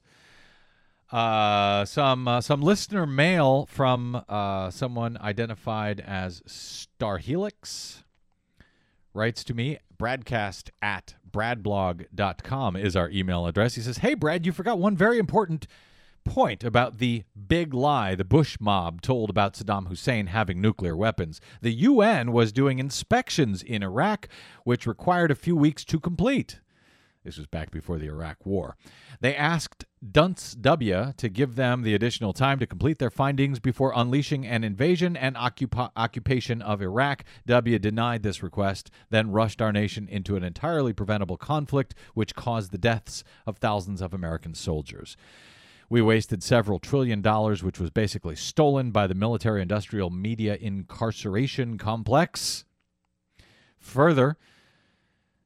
Uh, 1.11 1.83
some 1.83 2.25
uh, 2.25 2.39
some 2.39 2.61
listener 2.61 3.05
mail 3.05 3.65
from 3.65 4.23
uh, 4.29 4.69
someone 4.69 5.17
identified 5.19 5.99
as 5.99 6.41
Star 6.45 7.17
Helix 7.17 8.05
writes 9.13 9.43
to 9.43 9.53
me. 9.53 9.77
Bradcast 9.99 10.69
at 10.81 11.15
bradblog.com 11.29 12.77
is 12.77 12.95
our 12.95 13.09
email 13.09 13.45
address. 13.45 13.75
He 13.75 13.81
says, 13.81 13.97
"Hey 13.97 14.13
Brad, 14.13 14.45
you 14.45 14.53
forgot 14.53 14.79
one 14.79 14.95
very 14.95 15.19
important." 15.19 15.67
Point 16.23 16.63
about 16.63 16.97
the 16.97 17.23
big 17.47 17.73
lie 17.73 18.15
the 18.15 18.23
Bush 18.23 18.57
mob 18.59 19.01
told 19.01 19.29
about 19.29 19.53
Saddam 19.53 19.87
Hussein 19.87 20.27
having 20.27 20.61
nuclear 20.61 20.95
weapons. 20.95 21.41
The 21.61 21.71
UN 21.71 22.31
was 22.31 22.51
doing 22.51 22.79
inspections 22.79 23.61
in 23.63 23.83
Iraq, 23.83 24.27
which 24.63 24.87
required 24.87 25.31
a 25.31 25.35
few 25.35 25.55
weeks 25.55 25.83
to 25.85 25.99
complete. 25.99 26.59
This 27.23 27.37
was 27.37 27.45
back 27.45 27.69
before 27.69 27.99
the 27.99 28.07
Iraq 28.07 28.45
War. 28.47 28.75
They 29.19 29.35
asked 29.35 29.85
Dunce 30.11 30.55
W 30.55 31.13
to 31.15 31.29
give 31.29 31.55
them 31.55 31.83
the 31.83 31.93
additional 31.93 32.33
time 32.33 32.57
to 32.57 32.65
complete 32.65 32.97
their 32.97 33.11
findings 33.11 33.59
before 33.59 33.93
unleashing 33.95 34.47
an 34.47 34.63
invasion 34.63 35.15
and 35.15 35.35
occupa- 35.35 35.91
occupation 35.95 36.63
of 36.63 36.81
Iraq. 36.81 37.23
W 37.45 37.77
denied 37.77 38.23
this 38.23 38.41
request, 38.41 38.89
then 39.11 39.31
rushed 39.31 39.61
our 39.61 39.71
nation 39.71 40.07
into 40.07 40.35
an 40.35 40.43
entirely 40.43 40.93
preventable 40.93 41.37
conflict, 41.37 41.93
which 42.15 42.33
caused 42.33 42.71
the 42.71 42.79
deaths 42.79 43.23
of 43.45 43.57
thousands 43.57 44.01
of 44.01 44.15
American 44.15 44.55
soldiers. 44.55 45.15
We 45.91 46.01
wasted 46.01 46.41
several 46.41 46.79
trillion 46.79 47.21
dollars, 47.21 47.63
which 47.63 47.77
was 47.77 47.89
basically 47.89 48.37
stolen 48.37 48.91
by 48.91 49.07
the 49.07 49.13
military 49.13 49.61
industrial 49.61 50.09
media 50.09 50.55
incarceration 50.55 51.77
complex. 51.77 52.63
Further, 53.77 54.37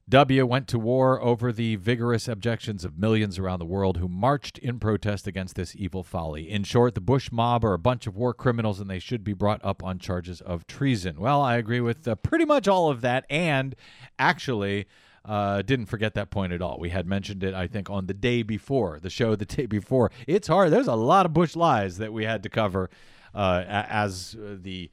W 0.08 0.46
went 0.46 0.68
to 0.68 0.78
war 0.78 1.20
over 1.20 1.50
the 1.50 1.74
vigorous 1.74 2.28
objections 2.28 2.84
of 2.84 2.96
millions 2.96 3.40
around 3.40 3.58
the 3.58 3.64
world 3.64 3.96
who 3.96 4.06
marched 4.06 4.56
in 4.58 4.78
protest 4.78 5.26
against 5.26 5.56
this 5.56 5.74
evil 5.74 6.04
folly. 6.04 6.48
In 6.48 6.62
short, 6.62 6.94
the 6.94 7.00
Bush 7.00 7.32
mob 7.32 7.64
are 7.64 7.74
a 7.74 7.78
bunch 7.78 8.06
of 8.06 8.16
war 8.16 8.32
criminals 8.32 8.78
and 8.78 8.88
they 8.88 9.00
should 9.00 9.24
be 9.24 9.32
brought 9.32 9.64
up 9.64 9.82
on 9.82 9.98
charges 9.98 10.40
of 10.40 10.68
treason. 10.68 11.18
Well, 11.18 11.42
I 11.42 11.56
agree 11.56 11.80
with 11.80 12.06
uh, 12.06 12.14
pretty 12.14 12.44
much 12.44 12.68
all 12.68 12.88
of 12.88 13.00
that. 13.00 13.26
And 13.28 13.74
actually, 14.16 14.86
uh, 15.26 15.62
didn't 15.62 15.86
forget 15.86 16.14
that 16.14 16.30
point 16.30 16.52
at 16.52 16.62
all. 16.62 16.78
We 16.78 16.90
had 16.90 17.06
mentioned 17.06 17.42
it, 17.42 17.52
I 17.52 17.66
think, 17.66 17.90
on 17.90 18.06
the 18.06 18.14
day 18.14 18.42
before, 18.42 19.00
the 19.00 19.10
show 19.10 19.34
the 19.34 19.44
day 19.44 19.66
before. 19.66 20.10
It's 20.26 20.48
hard. 20.48 20.72
There's 20.72 20.86
a 20.86 20.94
lot 20.94 21.26
of 21.26 21.32
Bush 21.32 21.56
lies 21.56 21.98
that 21.98 22.12
we 22.12 22.24
had 22.24 22.42
to 22.44 22.48
cover 22.48 22.90
uh, 23.34 23.64
as 23.66 24.36
the 24.38 24.90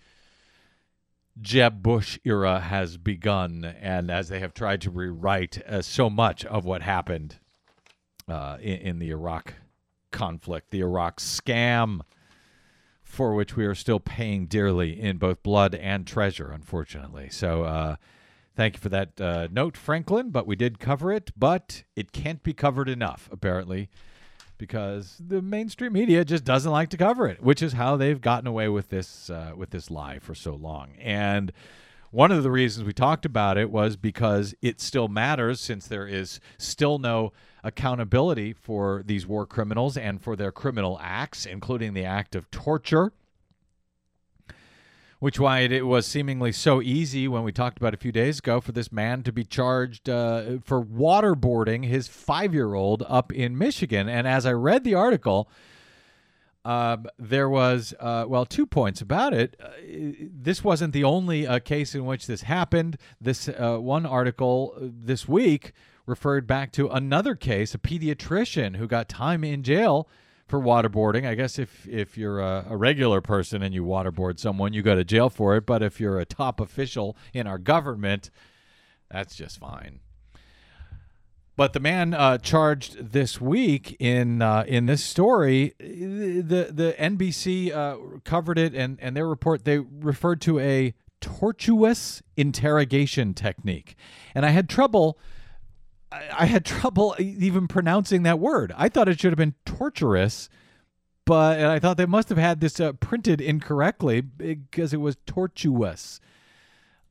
Jeb 1.39 1.81
Bush 1.81 2.19
era 2.23 2.59
has 2.59 2.97
begun, 2.97 3.63
and 3.63 4.11
as 4.11 4.29
they 4.29 4.39
have 4.39 4.53
tried 4.53 4.81
to 4.81 4.91
rewrite 4.91 5.61
uh, 5.67 5.81
so 5.81 6.09
much 6.09 6.45
of 6.45 6.65
what 6.65 6.81
happened 6.81 7.37
uh, 8.27 8.57
in, 8.61 8.77
in 8.79 8.99
the 8.99 9.09
Iraq 9.09 9.53
conflict, 10.11 10.71
the 10.71 10.81
Iraq 10.81 11.19
scam, 11.19 12.01
for 13.03 13.33
which 13.33 13.55
we 13.55 13.65
are 13.65 13.75
still 13.75 13.99
paying 13.99 14.45
dearly 14.47 14.99
in 14.99 15.17
both 15.17 15.43
blood 15.43 15.75
and 15.75 16.05
treasure, 16.07 16.51
unfortunately. 16.51 17.29
So, 17.29 17.63
uh, 17.63 17.95
Thank 18.55 18.75
you 18.75 18.81
for 18.81 18.89
that 18.89 19.19
uh, 19.19 19.47
note, 19.51 19.75
Franklin. 19.75 20.29
But 20.29 20.45
we 20.45 20.55
did 20.55 20.79
cover 20.79 21.11
it, 21.11 21.31
but 21.37 21.83
it 21.95 22.11
can't 22.11 22.43
be 22.43 22.53
covered 22.53 22.87
enough, 22.87 23.27
apparently, 23.31 23.89
because 24.57 25.17
the 25.19 25.41
mainstream 25.41 25.93
media 25.93 26.23
just 26.23 26.43
doesn't 26.43 26.71
like 26.71 26.89
to 26.89 26.97
cover 26.97 27.27
it, 27.27 27.41
which 27.41 27.63
is 27.63 27.73
how 27.73 27.97
they've 27.97 28.21
gotten 28.21 28.47
away 28.47 28.69
with 28.69 28.89
this 28.89 29.29
uh, 29.29 29.53
with 29.55 29.71
this 29.71 29.89
lie 29.89 30.19
for 30.19 30.35
so 30.35 30.53
long. 30.53 30.91
And 30.99 31.51
one 32.11 32.31
of 32.31 32.43
the 32.43 32.51
reasons 32.51 32.85
we 32.85 32.93
talked 32.93 33.25
about 33.25 33.57
it 33.57 33.71
was 33.71 33.95
because 33.95 34.53
it 34.61 34.79
still 34.79 35.07
matters, 35.07 35.59
since 35.59 35.87
there 35.87 36.07
is 36.07 36.39
still 36.59 36.99
no 36.99 37.33
accountability 37.63 38.53
for 38.53 39.01
these 39.03 39.25
war 39.25 39.47
criminals 39.47 39.97
and 39.97 40.21
for 40.21 40.35
their 40.35 40.51
criminal 40.51 40.99
acts, 41.01 41.47
including 41.47 41.95
the 41.95 42.05
act 42.05 42.35
of 42.35 42.51
torture 42.51 43.13
which 45.23 45.39
why 45.39 45.59
it, 45.59 45.87
was 45.87 46.05
seemingly 46.05 46.51
so 46.51 46.81
easy 46.81 47.29
when 47.29 47.43
we 47.43 47.51
talked 47.53 47.77
about 47.77 47.93
a 47.93 47.97
few 47.97 48.11
days 48.11 48.39
ago 48.39 48.59
for 48.59 48.73
this 48.73 48.91
man 48.91 49.23
to 49.23 49.31
be 49.31 49.45
charged 49.45 50.09
uh, 50.09 50.57
for 50.65 50.83
waterboarding 50.83 51.85
his 51.85 52.09
five-year-old 52.09 53.01
up 53.07 53.31
in 53.31 53.57
Michigan. 53.57 54.09
And 54.09 54.27
as 54.27 54.45
I 54.45 54.51
read 54.51 54.83
the 54.83 54.95
article, 54.95 55.49
uh, 56.65 56.97
there 57.17 57.47
was 57.47 57.93
uh, 58.01 58.25
well 58.27 58.45
two 58.45 58.65
points 58.65 58.99
about 58.99 59.33
it. 59.33 59.55
Uh, 59.63 59.69
this 60.19 60.61
wasn't 60.61 60.91
the 60.91 61.05
only 61.05 61.47
uh, 61.47 61.59
case 61.59 61.95
in 61.95 62.03
which 62.03 62.27
this 62.27 62.41
happened. 62.41 62.97
This 63.21 63.47
uh, 63.47 63.77
one 63.77 64.05
article 64.05 64.75
this 64.77 65.25
week 65.25 65.71
referred 66.05 66.45
back 66.45 66.73
to 66.73 66.89
another 66.89 67.33
case, 67.33 67.73
a 67.73 67.77
pediatrician 67.77 68.75
who 68.75 68.87
got 68.87 69.07
time 69.07 69.45
in 69.45 69.63
jail 69.63 70.09
for 70.47 70.59
waterboarding. 70.59 71.27
I 71.27 71.35
guess 71.35 71.57
if 71.57 71.87
if 71.87 72.17
you're 72.17 72.39
a, 72.39 72.65
a, 72.69 72.77
regular 72.77 73.21
person 73.21 73.63
and 73.63 73.73
you 73.73 73.83
waterboard 73.83 74.39
someone, 74.39 74.73
you 74.73 74.81
go 74.81 74.95
to 74.95 75.03
jail 75.03 75.29
for 75.29 75.55
it. 75.55 75.65
But 75.65 75.81
if 75.81 75.99
you're 75.99 76.19
a 76.19 76.25
top 76.25 76.59
official 76.59 77.17
in 77.33 77.47
our 77.47 77.57
government, 77.57 78.29
that's 79.09 79.35
just 79.35 79.59
fine. 79.59 79.99
But 81.55 81.73
the 81.73 81.79
man 81.79 82.15
uh, 82.15 82.39
charged 82.39 83.11
this 83.11 83.39
week 83.39 83.95
in 83.99 84.41
uh, 84.41 84.65
in 84.67 84.87
this 84.87 85.03
story, 85.03 85.75
the 85.79 86.69
the 86.71 86.95
NBC 86.99 87.71
uh, 87.71 88.19
covered 88.23 88.57
it, 88.57 88.73
and 88.73 88.97
and 88.99 89.15
their 89.15 89.27
report 89.27 89.63
they 89.63 89.77
referred 89.77 90.41
to 90.41 90.59
a 90.59 90.95
tortuous 91.21 92.23
interrogation 92.35 93.35
technique, 93.35 93.95
and 94.33 94.45
I 94.45 94.49
had 94.49 94.67
trouble 94.67 95.19
I, 96.37 96.45
had 96.45 96.65
trouble 96.65 97.15
even 97.19 97.67
pronouncing 97.67 98.23
that 98.23 98.39
word. 98.39 98.73
I 98.77 98.89
thought 98.89 99.09
it 99.09 99.19
should 99.19 99.31
have 99.31 99.37
been 99.37 99.55
torturous, 99.65 100.49
but 101.25 101.59
I 101.59 101.79
thought 101.79 101.97
they 101.97 102.05
must 102.05 102.29
have 102.29 102.37
had 102.37 102.59
this 102.59 102.79
uh, 102.79 102.93
printed 102.93 103.41
incorrectly 103.41 104.21
because 104.21 104.93
it 104.93 105.01
was 105.01 105.17
tortuous. 105.25 106.19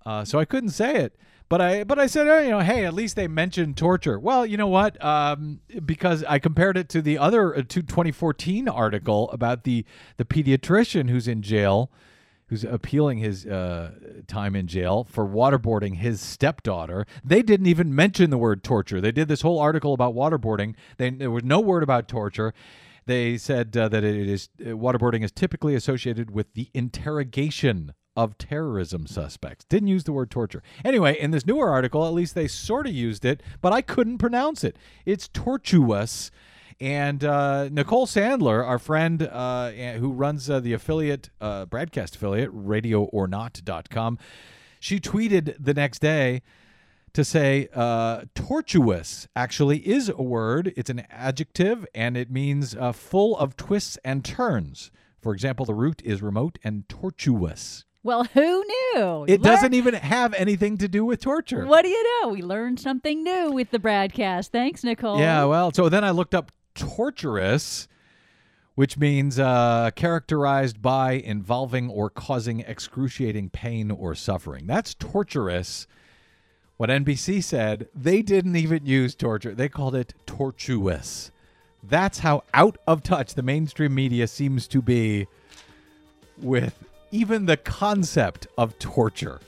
Uh, 0.04 0.24
so 0.24 0.38
I 0.38 0.44
couldn't 0.44 0.70
say 0.70 0.96
it. 0.96 1.16
But 1.48 1.60
I 1.60 1.84
but 1.84 1.98
I 1.98 2.06
said, 2.06 2.28
oh, 2.28 2.38
you 2.38 2.48
know, 2.48 2.60
hey, 2.60 2.86
at 2.86 2.94
least 2.94 3.14
they 3.14 3.28
mentioned 3.28 3.76
torture. 3.76 4.18
Well, 4.18 4.46
you 4.46 4.56
know 4.56 4.68
what? 4.68 5.02
Um, 5.04 5.60
because 5.84 6.24
I 6.24 6.38
compared 6.38 6.78
it 6.78 6.88
to 6.90 7.02
the 7.02 7.18
other 7.18 7.54
uh, 7.54 7.58
to 7.58 7.82
2014 7.82 8.68
article 8.68 9.30
about 9.32 9.64
the 9.64 9.84
the 10.16 10.24
pediatrician 10.24 11.10
who's 11.10 11.28
in 11.28 11.42
jail 11.42 11.90
who's 12.52 12.64
appealing 12.64 13.16
his 13.16 13.46
uh, 13.46 13.92
time 14.26 14.54
in 14.54 14.66
jail 14.66 15.04
for 15.10 15.26
waterboarding 15.26 15.96
his 15.96 16.20
stepdaughter. 16.20 17.06
They 17.24 17.40
didn't 17.40 17.64
even 17.64 17.94
mention 17.94 18.28
the 18.28 18.36
word 18.36 18.62
torture. 18.62 19.00
They 19.00 19.10
did 19.10 19.26
this 19.26 19.40
whole 19.40 19.58
article 19.58 19.94
about 19.94 20.14
waterboarding. 20.14 20.74
They, 20.98 21.08
there 21.08 21.30
was 21.30 21.44
no 21.44 21.60
word 21.60 21.82
about 21.82 22.08
torture. 22.08 22.52
They 23.06 23.38
said 23.38 23.74
uh, 23.74 23.88
that 23.88 24.04
it 24.04 24.28
is 24.28 24.50
uh, 24.60 24.64
waterboarding 24.64 25.24
is 25.24 25.32
typically 25.32 25.74
associated 25.74 26.30
with 26.30 26.52
the 26.52 26.68
interrogation 26.74 27.94
of 28.14 28.36
terrorism 28.36 29.06
suspects. 29.06 29.64
Didn't 29.64 29.88
use 29.88 30.04
the 30.04 30.12
word 30.12 30.30
torture. 30.30 30.62
Anyway, 30.84 31.18
in 31.18 31.30
this 31.30 31.46
newer 31.46 31.70
article, 31.70 32.06
at 32.06 32.12
least 32.12 32.34
they 32.34 32.48
sort 32.48 32.86
of 32.86 32.92
used 32.92 33.24
it, 33.24 33.42
but 33.62 33.72
I 33.72 33.80
couldn't 33.80 34.18
pronounce 34.18 34.62
it. 34.62 34.76
It's 35.06 35.26
tortuous 35.26 36.30
and 36.80 37.24
uh, 37.24 37.68
Nicole 37.70 38.06
Sandler, 38.06 38.66
our 38.66 38.78
friend 38.78 39.22
uh, 39.22 39.70
who 39.70 40.12
runs 40.12 40.48
uh, 40.50 40.60
the 40.60 40.72
affiliate, 40.72 41.30
uh, 41.40 41.66
BradCast 41.66 42.16
affiliate, 42.16 42.50
radioornot.com, 42.54 44.18
she 44.80 44.98
tweeted 44.98 45.56
the 45.58 45.74
next 45.74 46.00
day 46.00 46.42
to 47.14 47.24
say 47.24 47.68
uh, 47.74 48.22
tortuous 48.34 49.28
actually 49.36 49.78
is 49.86 50.08
a 50.08 50.22
word. 50.22 50.72
It's 50.76 50.90
an 50.90 51.04
adjective 51.10 51.86
and 51.94 52.16
it 52.16 52.30
means 52.30 52.74
uh, 52.74 52.92
full 52.92 53.36
of 53.36 53.56
twists 53.56 53.98
and 54.04 54.24
turns. 54.24 54.90
For 55.20 55.32
example, 55.32 55.64
the 55.66 55.74
route 55.74 56.02
is 56.04 56.22
remote 56.22 56.58
and 56.64 56.88
tortuous. 56.88 57.84
Well, 58.04 58.24
who 58.24 58.64
knew? 58.64 59.24
It 59.28 59.40
Learn- 59.40 59.52
doesn't 59.54 59.74
even 59.74 59.94
have 59.94 60.34
anything 60.34 60.78
to 60.78 60.88
do 60.88 61.04
with 61.04 61.20
torture. 61.20 61.64
What 61.66 61.82
do 61.82 61.88
you 61.88 62.20
know? 62.22 62.28
We 62.30 62.42
learned 62.42 62.80
something 62.80 63.22
new 63.22 63.52
with 63.52 63.70
the 63.70 63.78
broadcast. 63.78 64.50
Thanks, 64.50 64.82
Nicole. 64.82 65.20
Yeah, 65.20 65.44
well, 65.44 65.72
so 65.72 65.88
then 65.88 66.02
I 66.02 66.10
looked 66.10 66.34
up 66.34 66.50
torturous, 66.74 67.88
which 68.74 68.96
means 68.96 69.38
uh, 69.38 69.90
characterized 69.94 70.80
by 70.80 71.12
involving 71.12 71.90
or 71.90 72.10
causing 72.10 72.60
excruciating 72.60 73.50
pain 73.50 73.90
or 73.90 74.14
suffering. 74.14 74.66
That's 74.66 74.94
torturous. 74.94 75.86
What 76.76 76.90
NBC 76.90 77.44
said, 77.44 77.88
they 77.94 78.22
didn't 78.22 78.56
even 78.56 78.86
use 78.86 79.14
torture, 79.14 79.54
they 79.54 79.68
called 79.68 79.94
it 79.94 80.14
tortuous. 80.26 81.30
That's 81.82 82.20
how 82.20 82.44
out 82.54 82.78
of 82.86 83.02
touch 83.02 83.34
the 83.34 83.42
mainstream 83.42 83.94
media 83.94 84.26
seems 84.26 84.66
to 84.68 84.80
be 84.80 85.26
with 86.38 86.84
even 87.10 87.46
the 87.46 87.56
concept 87.56 88.46
of 88.56 88.78
torture. 88.78 89.40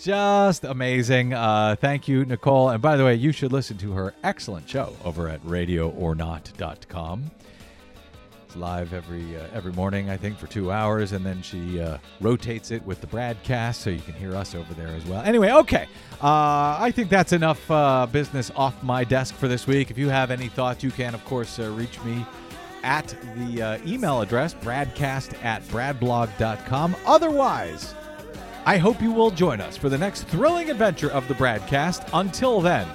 Just 0.00 0.64
amazing. 0.64 1.34
Uh, 1.34 1.76
thank 1.78 2.08
you, 2.08 2.24
Nicole. 2.24 2.70
And 2.70 2.80
by 2.80 2.96
the 2.96 3.04
way, 3.04 3.14
you 3.16 3.32
should 3.32 3.52
listen 3.52 3.76
to 3.78 3.92
her 3.92 4.14
excellent 4.24 4.66
show 4.66 4.96
over 5.04 5.28
at 5.28 5.44
radioornot.com. 5.44 7.30
It's 8.46 8.56
live 8.56 8.94
every 8.94 9.36
uh, 9.36 9.46
every 9.52 9.72
morning, 9.72 10.08
I 10.08 10.16
think, 10.16 10.38
for 10.38 10.46
two 10.46 10.72
hours, 10.72 11.12
and 11.12 11.24
then 11.24 11.42
she 11.42 11.80
uh, 11.80 11.98
rotates 12.20 12.70
it 12.70 12.82
with 12.86 13.02
the 13.02 13.06
BradCast, 13.08 13.74
so 13.74 13.90
you 13.90 14.00
can 14.00 14.14
hear 14.14 14.34
us 14.34 14.54
over 14.54 14.72
there 14.72 14.88
as 14.88 15.04
well. 15.04 15.22
Anyway, 15.22 15.50
okay, 15.52 15.86
uh, 16.22 16.78
I 16.80 16.90
think 16.92 17.10
that's 17.10 17.32
enough 17.32 17.70
uh, 17.70 18.06
business 18.10 18.50
off 18.56 18.82
my 18.82 19.04
desk 19.04 19.34
for 19.34 19.48
this 19.48 19.66
week. 19.66 19.90
If 19.90 19.98
you 19.98 20.08
have 20.08 20.30
any 20.30 20.48
thoughts, 20.48 20.82
you 20.82 20.90
can, 20.90 21.14
of 21.14 21.22
course, 21.26 21.58
uh, 21.58 21.70
reach 21.72 22.02
me 22.02 22.24
at 22.82 23.06
the 23.36 23.78
email 23.86 24.22
address 24.22 24.54
bradcast 24.54 25.34
at 25.44 25.62
bradblog.com. 25.64 26.96
Otherwise, 27.06 27.94
I 28.70 28.78
hope 28.78 29.02
you 29.02 29.10
will 29.10 29.32
join 29.32 29.60
us 29.60 29.76
for 29.76 29.88
the 29.88 29.98
next 29.98 30.28
thrilling 30.28 30.70
adventure 30.70 31.10
of 31.10 31.26
the 31.26 31.34
BradCast. 31.34 32.08
Until 32.12 32.60
then, 32.60 32.86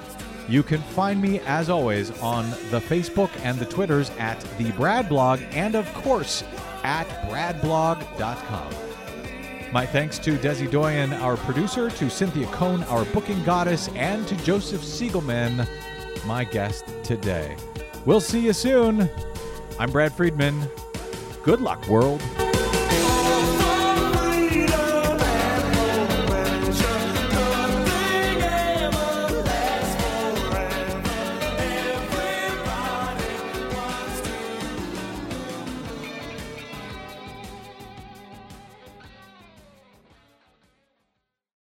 you 0.48 0.64
can 0.64 0.80
find 0.82 1.22
me, 1.22 1.42
as 1.42 1.70
always, 1.70 2.18
on 2.22 2.50
the 2.72 2.80
Facebook 2.80 3.30
and 3.44 3.60
the 3.60 3.66
Twitters 3.66 4.10
at 4.12 4.40
the 4.58 4.72
Brad 4.72 5.10
Blog, 5.10 5.42
and 5.52 5.76
of 5.76 5.94
course, 5.94 6.46
at 6.84 7.10
bradblog.com. 7.30 8.74
My 9.74 9.86
thanks 9.86 10.18
to 10.20 10.38
Desi 10.38 10.72
Doyen, 10.72 11.12
our 11.12 11.36
producer, 11.36 11.90
to 11.90 12.10
Cynthia 12.10 12.48
Cohn, 12.54 12.84
our 12.84 13.04
booking 13.04 13.44
goddess, 13.44 13.90
and 13.96 14.26
to 14.30 14.38
Joseph 14.46 14.80
Siegelman, 14.80 15.68
my 16.26 16.46
guest 16.46 16.86
today. 17.04 17.58
We'll 18.06 18.22
see 18.22 18.40
you 18.40 18.54
soon. 18.54 19.10
I'm 19.78 19.92
Brad 19.92 20.14
Friedman. 20.14 20.70
Good 21.44 21.60
luck, 21.60 21.86
world. 21.90 22.22